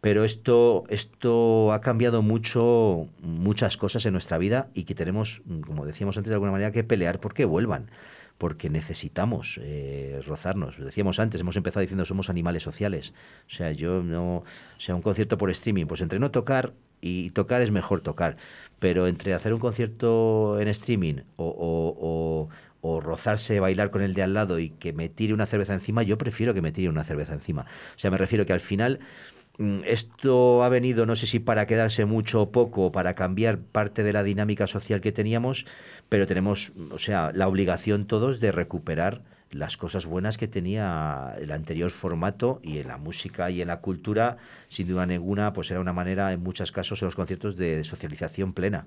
Pero 0.00 0.24
esto, 0.24 0.84
esto 0.88 1.72
ha 1.72 1.80
cambiado 1.80 2.22
mucho, 2.22 3.08
muchas 3.20 3.76
cosas 3.76 4.06
en 4.06 4.12
nuestra 4.12 4.38
vida 4.38 4.68
y 4.74 4.84
que 4.84 4.94
tenemos, 4.94 5.42
como 5.66 5.86
decíamos 5.86 6.16
antes, 6.16 6.28
de 6.28 6.34
alguna 6.34 6.52
manera 6.52 6.72
que 6.72 6.84
pelear 6.84 7.20
porque 7.20 7.44
vuelvan 7.44 7.90
porque 8.38 8.68
necesitamos 8.68 9.58
eh, 9.62 10.20
rozarnos. 10.26 10.78
Lo 10.78 10.84
decíamos 10.84 11.18
antes, 11.18 11.40
hemos 11.40 11.56
empezado 11.56 11.80
diciendo 11.80 12.04
somos 12.04 12.28
animales 12.28 12.62
sociales. 12.62 13.14
O 13.46 13.50
sea, 13.50 13.72
yo 13.72 14.02
no, 14.02 14.38
o 14.38 14.44
sea, 14.78 14.94
un 14.94 15.02
concierto 15.02 15.38
por 15.38 15.50
streaming, 15.50 15.86
pues 15.86 16.00
entre 16.00 16.18
no 16.18 16.30
tocar 16.30 16.74
y 17.00 17.30
tocar 17.30 17.62
es 17.62 17.70
mejor 17.70 18.00
tocar, 18.00 18.36
pero 18.78 19.06
entre 19.06 19.34
hacer 19.34 19.54
un 19.54 19.60
concierto 19.60 20.58
en 20.60 20.68
streaming 20.68 21.22
o, 21.36 21.46
o, 21.46 22.48
o, 22.80 23.00
rozarse, 23.00 23.60
bailar 23.60 23.90
con 23.90 24.02
el 24.02 24.14
de 24.14 24.22
al 24.22 24.34
lado 24.34 24.58
y 24.58 24.70
que 24.70 24.92
me 24.92 25.08
tire 25.08 25.34
una 25.34 25.46
cerveza 25.46 25.74
encima, 25.74 26.02
yo 26.02 26.18
prefiero 26.18 26.54
que 26.54 26.62
me 26.62 26.72
tire 26.72 26.88
una 26.88 27.04
cerveza 27.04 27.34
encima. 27.34 27.66
O 27.96 27.98
sea, 27.98 28.10
me 28.10 28.18
refiero 28.18 28.46
que 28.46 28.52
al 28.52 28.60
final 28.60 29.00
mm, 29.00 29.35
esto 29.84 30.62
ha 30.62 30.68
venido, 30.68 31.06
no 31.06 31.16
sé 31.16 31.26
si 31.26 31.38
para 31.38 31.66
quedarse 31.66 32.04
mucho 32.04 32.42
o 32.42 32.50
poco, 32.50 32.92
para 32.92 33.14
cambiar 33.14 33.58
parte 33.58 34.02
de 34.02 34.12
la 34.12 34.22
dinámica 34.22 34.66
social 34.66 35.00
que 35.00 35.12
teníamos, 35.12 35.66
pero 36.08 36.26
tenemos, 36.26 36.72
o 36.90 36.98
sea, 36.98 37.32
la 37.32 37.48
obligación 37.48 38.06
todos 38.06 38.40
de 38.40 38.52
recuperar 38.52 39.22
las 39.50 39.76
cosas 39.76 40.06
buenas 40.06 40.38
que 40.38 40.48
tenía 40.48 41.34
el 41.40 41.52
anterior 41.52 41.90
formato 41.90 42.60
y 42.62 42.78
en 42.78 42.88
la 42.88 42.98
música 42.98 43.50
y 43.50 43.62
en 43.62 43.68
la 43.68 43.80
cultura, 43.80 44.38
sin 44.68 44.88
duda 44.88 45.06
ninguna, 45.06 45.52
pues 45.52 45.70
era 45.70 45.80
una 45.80 45.92
manera, 45.92 46.32
en 46.32 46.42
muchos 46.42 46.72
casos, 46.72 47.00
en 47.00 47.06
los 47.06 47.16
conciertos, 47.16 47.56
de 47.56 47.84
socialización 47.84 48.52
plena. 48.52 48.86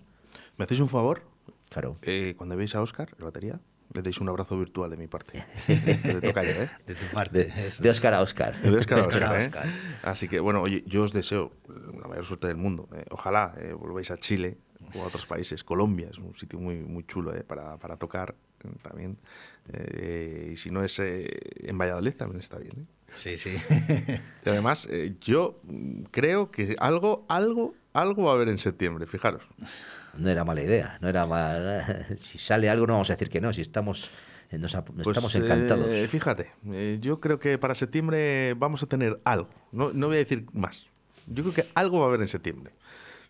¿Me 0.58 0.66
hacéis 0.66 0.82
un 0.82 0.90
favor? 0.90 1.24
Claro. 1.70 1.98
Eh, 2.02 2.34
cuando 2.38 2.58
veis 2.58 2.76
a 2.76 2.82
Oscar, 2.82 3.10
la 3.18 3.26
batería, 3.26 3.60
le 3.94 4.02
deis 4.02 4.20
un 4.22 4.30
abrazo 4.30 4.58
virtual 4.58 4.92
de 4.92 4.98
mi 4.98 5.08
parte. 5.08 5.44
le 5.68 6.22
toca 6.22 6.44
ya, 6.44 6.64
¿eh? 6.64 6.70
De 6.86 6.96
tu 6.96 7.06
parte. 7.14 7.54
De, 7.80 7.90
Oscar 7.90 8.14
a 8.14 8.22
Oscar. 8.22 8.62
De 8.62 8.78
Oscar 8.78 9.00
a 9.00 9.08
Oscar, 9.08 9.42
¿eh? 9.42 9.52
Así 10.04 10.28
que, 10.28 10.40
bueno, 10.40 10.62
oye, 10.62 10.84
yo 10.86 11.04
os 11.04 11.14
deseo 11.14 11.52
la 12.00 12.08
mayor 12.08 12.26
suerte 12.26 12.48
del 12.48 12.58
mundo. 12.58 12.88
¿eh? 12.94 13.06
Ojalá 13.10 13.54
eh, 13.58 13.74
volváis 13.74 14.12
a 14.12 14.18
Chile 14.18 14.58
o 14.96 15.04
a 15.04 15.08
otros 15.08 15.26
países. 15.26 15.64
Colombia 15.64 16.10
es 16.12 16.18
un 16.18 16.34
sitio 16.34 16.60
muy, 16.60 16.78
muy 16.78 17.04
chulo 17.04 17.36
¿eh? 17.36 17.44
para, 17.44 17.78
para 17.78 17.98
tocar 17.98 18.36
también. 18.82 19.18
Eh, 19.72 20.52
y 20.54 20.58
si 20.58 20.72
no 20.72 20.84
es 20.84 21.00
eh, 21.00 21.30
en 21.56 21.78
Valladolid, 21.78 22.14
también 22.14 22.40
está 22.40 22.58
bien. 22.58 22.88
Sí, 23.08 23.38
sí. 23.38 23.58
y 24.46 24.50
además, 24.50 24.88
yo 25.22 25.62
creo 26.12 26.52
que 26.52 26.76
algo, 26.80 27.26
algo, 27.28 27.76
algo 27.94 28.24
va 28.24 28.32
a 28.32 28.36
haber 28.36 28.50
en 28.50 28.58
septiembre, 28.58 29.08
fijaros. 29.08 29.48
No 30.18 30.30
era 30.30 30.44
mala 30.44 30.64
idea, 30.64 30.98
no 31.02 31.10
era 31.10 32.08
Si 32.18 32.38
sale 32.38 32.70
algo 32.70 32.88
no 32.88 32.94
vamos 32.94 33.10
a 33.10 33.14
decir 33.14 33.30
que 33.30 33.42
no, 33.42 33.54
si 33.54 33.62
estamos... 33.62 34.10
Nos, 34.52 34.76
pues, 34.96 35.08
estamos 35.08 35.36
encantados. 35.36 35.88
fíjate, 36.10 36.52
yo 37.00 37.20
creo 37.20 37.40
que 37.40 37.60
para 37.60 37.76
septiembre 37.76 38.56
vamos 38.56 38.82
a 38.82 38.88
tener 38.88 39.22
algo. 39.24 39.48
No, 39.72 39.94
no 39.94 40.08
voy 40.08 40.16
a 40.16 40.20
decir 40.20 40.48
más. 40.54 40.88
Yo 41.28 41.44
creo 41.44 41.54
que 41.54 41.68
algo 41.76 42.00
va 42.00 42.06
a 42.06 42.08
haber 42.08 42.22
en 42.22 42.28
septiembre. 42.28 42.74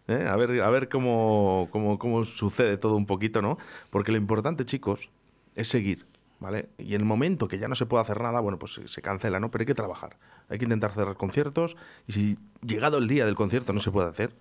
¿eh? 0.09 0.27
A 0.27 0.35
ver, 0.35 0.61
a 0.61 0.69
ver 0.69 0.89
cómo, 0.89 1.67
cómo, 1.71 2.23
sucede 2.25 2.77
todo 2.77 2.95
un 2.95 3.05
poquito, 3.05 3.41
¿no? 3.41 3.57
Porque 3.89 4.11
lo 4.11 4.17
importante, 4.17 4.65
chicos, 4.65 5.11
es 5.55 5.67
seguir. 5.67 6.07
¿Vale? 6.39 6.69
Y 6.77 6.95
en 6.95 7.01
el 7.01 7.05
momento 7.05 7.49
que 7.49 7.59
ya 7.59 7.67
no 7.67 7.75
se 7.75 7.85
puede 7.85 8.01
hacer 8.01 8.21
nada, 8.21 8.39
bueno, 8.39 8.57
pues 8.57 8.79
se 8.85 9.01
cancela, 9.01 9.41
¿no? 9.41 9.51
Pero 9.51 9.63
hay 9.63 9.65
que 9.65 9.73
trabajar. 9.73 10.17
Hay 10.47 10.57
que 10.57 10.63
intentar 10.63 10.93
cerrar 10.93 11.17
conciertos 11.17 11.75
y 12.07 12.13
si 12.13 12.37
llegado 12.65 12.97
el 12.97 13.09
día 13.09 13.25
del 13.25 13.35
concierto 13.35 13.73
no 13.73 13.81
se 13.81 13.91
puede 13.91 14.07
hacer, 14.07 14.33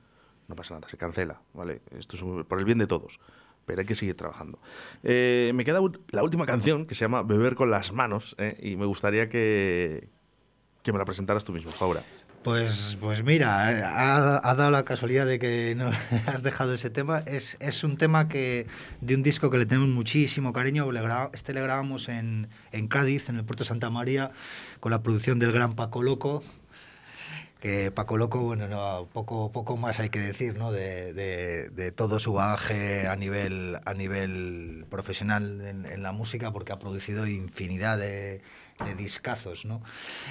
no 0.49 0.57
pasa 0.57 0.75
nada, 0.75 0.89
se 0.89 0.97
cancela, 0.97 1.41
¿vale? 1.53 1.83
Esto 1.97 2.17
es 2.17 2.47
por 2.47 2.59
el 2.59 2.65
bien 2.65 2.79
de 2.79 2.87
todos, 2.87 3.21
pero 3.67 3.81
hay 3.81 3.87
que 3.87 3.95
seguir 3.95 4.15
trabajando. 4.17 4.59
Eh, 5.05 5.53
me 5.55 5.65
queda 5.65 5.81
la 6.11 6.23
última 6.23 6.47
canción 6.47 6.87
que 6.87 6.95
se 6.95 7.05
llama 7.05 7.23
Beber 7.23 7.55
con 7.55 7.71
las 7.71 7.93
manos 7.93 8.35
¿eh? 8.39 8.59
y 8.63 8.77
me 8.77 8.87
gustaría 8.87 9.29
que, 9.29 10.09
que 10.83 10.93
me 10.93 10.99
la 10.99 11.05
presentaras 11.05 11.45
tú 11.45 11.53
mismo, 11.53 11.71
Faura. 11.71 12.03
Pues, 12.43 12.97
pues 13.01 13.25
mira, 13.25 13.73
eh, 13.73 13.83
ha, 13.85 14.55
dado 14.55 14.71
la 14.71 14.85
casualidad 14.85 15.27
de 15.27 15.39
que 15.39 15.75
no 15.77 15.91
has 16.27 16.43
dejado 16.43 16.73
ese 16.73 16.89
tema. 16.89 17.19
Es, 17.27 17.59
es, 17.61 17.85
un 17.85 17.99
tema 17.99 18.29
que 18.29 18.67
de 19.03 19.17
un 19.17 19.23
disco 19.23 19.51
que 19.51 19.59
le 19.59 19.67
tenemos 19.67 19.91
muchísimo 19.91 20.55
cariño. 20.55 20.89
este 21.35 21.53
le 21.53 21.61
grabamos 21.61 22.09
en, 22.09 22.49
en, 22.73 22.89
Cádiz, 22.89 23.29
en 23.29 23.37
el 23.37 23.45
puerto 23.45 23.65
Santa 23.65 23.91
María, 23.91 24.31
con 24.81 24.93
la 24.93 25.03
producción 25.03 25.39
del 25.39 25.53
gran 25.53 25.75
Paco 25.75 26.03
Loco. 26.03 26.43
Que 27.61 27.91
Paco 27.91 28.17
Loco, 28.17 28.41
bueno, 28.41 28.69
no, 28.69 29.09
poco, 29.13 29.51
poco 29.51 29.77
más 29.77 29.99
hay 29.99 30.11
que 30.11 30.21
decir, 30.21 30.57
¿no? 30.57 30.71
De, 30.71 31.13
de, 31.13 31.71
de 31.71 31.93
todo 31.93 32.21
su 32.21 32.33
bagaje 32.33 33.09
a 33.09 33.17
nivel, 33.17 33.79
a 33.85 33.95
nivel 33.95 34.87
profesional 34.89 35.61
en, 35.63 35.85
en 35.85 36.03
la 36.03 36.13
música, 36.13 36.53
porque 36.53 36.73
ha 36.73 36.79
producido 36.79 37.27
infinidad 37.27 37.99
de 37.99 38.43
de 38.85 38.95
discazos, 38.95 39.65
¿no? 39.65 39.83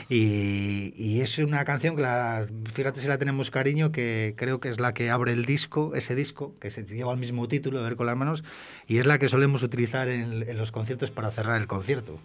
Y, 0.09 1.19
es 1.21 1.37
una 1.39 1.65
canción 1.65 1.95
que, 1.95 2.01
la, 2.01 2.47
fíjate 2.73 3.01
si 3.01 3.07
la 3.07 3.17
tenemos 3.17 3.51
cariño, 3.51 3.91
que 3.91 4.33
creo 4.37 4.59
que 4.59 4.69
es 4.69 4.79
la 4.79 4.93
que 4.93 5.09
abre 5.09 5.33
el 5.33 5.45
disco, 5.45 5.93
ese 5.95 6.15
disco, 6.15 6.53
que 6.59 6.69
se 6.69 6.85
lleva 6.85 7.11
el 7.11 7.19
mismo 7.19 7.47
título, 7.47 7.83
Ver 7.83 7.95
con 7.95 8.05
las 8.05 8.15
manos, 8.15 8.43
y 8.87 8.99
es 8.99 9.05
la 9.05 9.19
que 9.19 9.29
solemos 9.29 9.63
utilizar 9.63 10.07
en, 10.07 10.57
los 10.57 10.71
conciertos 10.71 11.11
para 11.11 11.31
cerrar 11.31 11.59
el 11.61 11.67
concierto. 11.67 12.19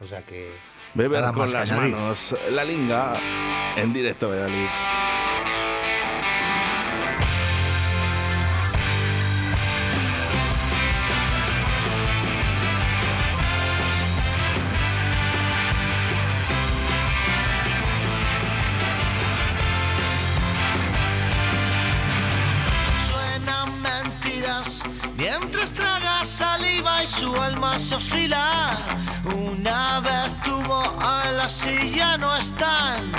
O 0.00 0.06
sea 0.06 0.22
que... 0.22 0.48
Beber 0.94 1.32
con 1.32 1.52
las 1.52 1.70
manos, 1.70 2.36
la 2.50 2.64
linga, 2.64 3.14
en 3.76 3.92
directo, 3.92 4.28
Valladolid. 4.28 4.68
saliva 26.24 27.02
y 27.02 27.06
su 27.06 27.34
alma 27.36 27.78
se 27.78 27.94
afila. 27.94 28.76
Una 29.34 30.00
vez 30.00 30.28
tuvo 30.42 30.69
alas 31.40 31.52
si 31.52 31.90
ya 31.90 32.18
no 32.18 32.36
están. 32.36 33.10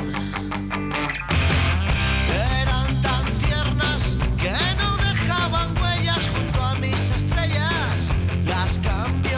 Eran 2.62 3.02
tan 3.02 3.26
tiernas 3.40 4.18
que 4.38 4.54
no 4.78 4.98
dejaban 4.98 5.76
huellas 5.82 6.28
junto 6.28 6.62
a 6.62 6.76
mis 6.76 7.12
estrellas. 7.12 8.16
Las 8.46 8.78
cambié. 8.78 9.31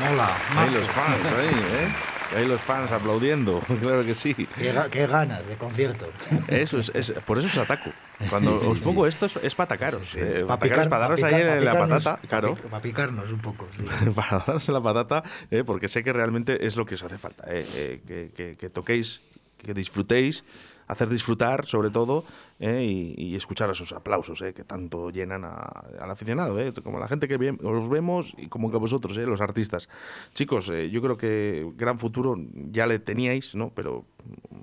Mola. 0.00 0.36
Ahí 0.56 0.70
los 0.70 0.86
fans, 0.88 1.26
ahí, 1.32 1.46
¿eh? 1.48 1.88
Ahí 2.36 2.46
los 2.46 2.60
fans 2.60 2.90
aplaudiendo, 2.90 3.60
claro 3.80 4.04
que 4.04 4.14
sí. 4.14 4.34
Qué, 4.34 4.74
ga- 4.74 4.90
qué 4.90 5.06
ganas 5.06 5.46
de 5.46 5.56
concierto. 5.56 6.06
Eso 6.48 6.78
es, 6.78 6.90
es- 6.94 7.12
por 7.24 7.38
eso 7.38 7.46
os 7.46 7.56
ataco. 7.58 7.90
Cuando 8.28 8.58
Sí, 8.60 8.66
os 8.66 8.78
sí, 8.78 8.84
pongo 8.84 9.06
esto 9.06 9.26
es, 9.26 9.36
es 9.42 9.54
para 9.54 9.66
atacaros. 9.66 10.14
eh, 10.16 10.44
Pa' 10.46 10.58
para 10.58 10.74
picar- 10.74 10.88
para 10.88 11.02
daros 11.02 11.20
pa' 11.20 11.26
ahí 11.28 11.34
en 11.40 11.64
la 11.64 11.78
patata, 11.78 12.18
claro. 12.28 12.54
Para 12.56 12.82
picarnos 12.82 13.30
un 13.30 13.38
poco. 13.38 13.68
sí. 13.76 13.84
para 14.14 14.38
daros 14.46 14.68
en 14.68 14.74
la 14.74 14.82
patata, 14.82 15.22
eh, 15.50 15.62
porque 15.64 15.88
sé 15.88 16.02
que 16.02 16.12
realmente 16.12 16.66
es 16.66 16.76
lo 16.76 16.84
que 16.84 16.96
os 16.96 17.02
hace 17.02 17.16
falta. 17.18 17.44
eh, 17.48 17.66
eh, 17.74 18.00
que, 18.06 18.30
que- 18.36 18.56
que 18.56 18.68
toquéis, 18.70 19.20
que 19.64 19.72
disfrutéis, 19.72 20.44
hacer 20.88 21.08
disfrutar 21.08 21.66
sobre 21.66 21.90
todo 21.90 22.24
eh, 22.60 22.82
y, 22.84 23.14
y 23.20 23.36
escuchar 23.36 23.70
esos 23.70 23.92
aplausos 23.92 24.40
eh, 24.42 24.54
que 24.54 24.64
tanto 24.64 25.10
llenan 25.10 25.44
a- 25.44 25.84
al 26.00 26.10
aficionado, 26.10 26.58
eh, 26.60 26.72
como 26.82 26.98
la 26.98 27.08
gente 27.08 27.26
que 27.28 27.36
ve- 27.36 27.58
os 27.62 27.88
vemos 27.88 28.34
y 28.38 28.48
como 28.48 28.70
que 28.70 28.76
vosotros, 28.78 29.16
eh, 29.16 29.26
los 29.26 29.40
artistas. 29.40 29.88
Chicos, 30.34 30.68
eh, 30.70 30.88
yo 30.90 31.02
creo 31.02 31.16
que 31.16 31.70
gran 31.76 31.98
futuro 31.98 32.36
ya 32.70 32.86
le 32.86 32.98
teníais, 32.98 33.54
¿no? 33.54 33.70
pero 33.74 34.04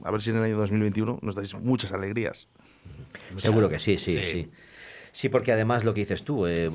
a 0.04 0.12
ver 0.12 0.22
si 0.22 0.30
en 0.32 0.38
el 0.38 0.44
año 0.44 0.58
2021 0.58 1.20
nos 1.22 1.36
dais 1.36 1.54
muchas 1.56 1.92
alegrías. 1.92 2.48
Seguro 3.38 3.70
que 3.70 3.80
sí, 3.80 3.98
sí, 3.98 4.18
Sí. 4.24 4.32
sí. 4.32 4.52
Sí, 5.14 5.30
porque 5.30 5.52
además 5.52 5.84
lo 5.86 5.94
que 5.94 6.02
dices 6.02 6.24
tú, 6.24 6.48
eh, 6.48 6.72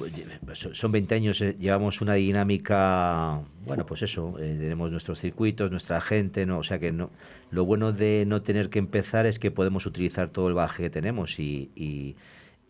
son 0.52 0.72
son 0.72 0.92
20 0.92 1.12
años, 1.12 1.40
eh, 1.40 1.56
llevamos 1.58 2.00
una 2.00 2.14
dinámica, 2.14 3.40
bueno, 3.66 3.84
pues 3.84 4.02
eso, 4.02 4.36
eh, 4.38 4.56
tenemos 4.60 4.92
nuestros 4.92 5.18
circuitos, 5.20 5.72
nuestra 5.72 6.00
gente, 6.00 6.46
¿no? 6.46 6.58
o 6.58 6.62
sea 6.62 6.78
que 6.78 6.92
no, 6.92 7.10
lo 7.50 7.64
bueno 7.64 7.92
de 7.92 8.24
no 8.28 8.40
tener 8.42 8.70
que 8.70 8.78
empezar 8.78 9.26
es 9.26 9.40
que 9.40 9.50
podemos 9.50 9.86
utilizar 9.86 10.28
todo 10.28 10.46
el 10.46 10.54
bagaje 10.54 10.84
que 10.84 10.90
tenemos 10.90 11.40
y, 11.40 12.14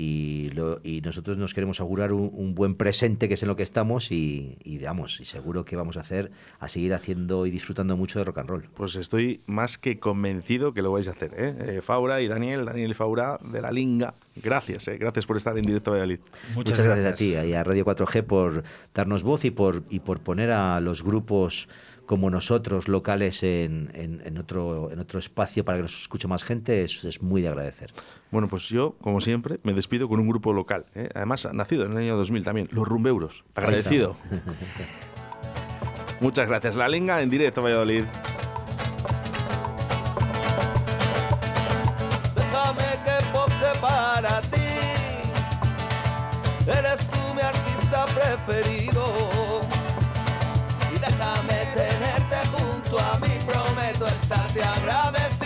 y, 0.01 0.51
lo- 0.51 0.81
y 0.85 1.01
nosotros 1.01 1.37
nos 1.39 1.53
queremos 1.55 1.81
augurar 1.81 2.13
un, 2.13 2.31
un 2.33 2.55
buen 2.55 2.77
presente, 2.77 3.27
que 3.27 3.35
es 3.35 3.43
en 3.43 3.49
lo 3.49 3.57
que 3.57 3.65
estamos, 3.65 4.13
y, 4.13 4.57
y 4.63 4.79
digamos, 4.79 5.21
y 5.21 5.25
seguro 5.25 5.65
que 5.65 5.75
vamos 5.75 5.97
a 5.97 6.01
hacer, 6.01 6.31
a 6.61 6.69
seguir 6.69 6.95
haciendo 6.95 7.47
y 7.47 7.51
disfrutando 7.51 7.97
mucho 7.97 8.21
de 8.21 8.25
rock 8.25 8.39
and 8.39 8.49
roll. 8.49 8.63
Pues 8.75 8.95
estoy 8.95 9.41
más 9.47 9.77
que 9.77 9.99
convencido 9.99 10.73
que 10.73 10.83
lo 10.83 10.93
vais 10.93 11.09
a 11.09 11.11
hacer. 11.11 11.33
¿eh? 11.37 11.55
Eh, 11.79 11.83
Faura 11.83 12.21
y 12.23 12.29
Daniel, 12.29 12.65
Daniel 12.65 12.93
y 12.93 12.95
Faura 12.95 13.39
de 13.43 13.61
la 13.61 13.73
Linga, 13.73 14.15
gracias, 14.37 14.87
¿eh? 14.87 14.99
gracias 14.99 15.27
por 15.27 15.37
estar 15.37 15.59
en 15.59 15.65
directo 15.65 15.91
a 15.91 15.95
Valladolid. 15.95 16.21
Muchas, 16.55 16.79
gracias. 16.81 17.13
a 17.13 17.17
ti 17.17 17.35
y 17.35 17.53
a 17.55 17.65
Radio 17.65 17.85
4G 17.85 18.23
por 18.23 18.63
darnos 18.95 19.25
voz 19.25 19.45
y 19.45 19.51
por, 19.51 19.83
y 19.91 19.99
por 19.99 20.21
poner 20.21 20.53
a 20.53 20.81
los 20.81 21.03
grupos 21.03 21.69
como 22.09 22.31
nosotros, 22.31 22.89
locales, 22.89 23.43
en, 23.43 23.91
en- 23.95 24.23
en 24.25 24.39
otro, 24.39 24.91
en 24.91 24.99
otro 24.99 25.19
espacio 25.19 25.63
para 25.65 25.77
que 25.79 25.83
nos 25.83 26.01
escuche 26.01 26.27
más 26.27 26.43
gente, 26.43 26.83
es, 26.83 27.05
es 27.05 27.21
muy 27.23 27.43
de 27.43 27.49
agradecer. 27.49 27.93
Bueno, 28.31 28.49
pues 28.49 28.69
yo, 28.71 28.97
como 29.03 29.21
siempre, 29.21 29.61
me 29.63 29.75
despido 29.75 30.09
con 30.09 30.19
un 30.19 30.27
grupo 30.27 30.55
local. 30.55 30.87
¿eh? 30.95 31.11
Además, 31.15 31.47
nacido 31.53 31.85
en 31.85 31.93
el 31.93 31.99
año 31.99 32.17
2000 32.17 32.43
también, 32.45 32.69
los 32.73 32.89
Rumbeuros. 32.89 33.45
Agradecido. 33.55 34.17
Muchas 36.21 36.49
gracias. 36.49 36.75
La 36.77 36.89
Linga 36.89 37.21
en 37.23 37.29
directo 37.31 37.61
a 37.61 37.65
Valladolid. 37.65 38.05
Déjame 42.35 42.89
que 43.05 43.25
pose 43.33 43.81
para 43.81 44.41
ti. 44.43 44.71
Eres 46.67 47.07
tú 47.11 47.35
mi 47.35 47.43
artista 47.43 48.07
preferido. 48.07 49.05
Y 54.49 54.55
déjame 54.55 55.38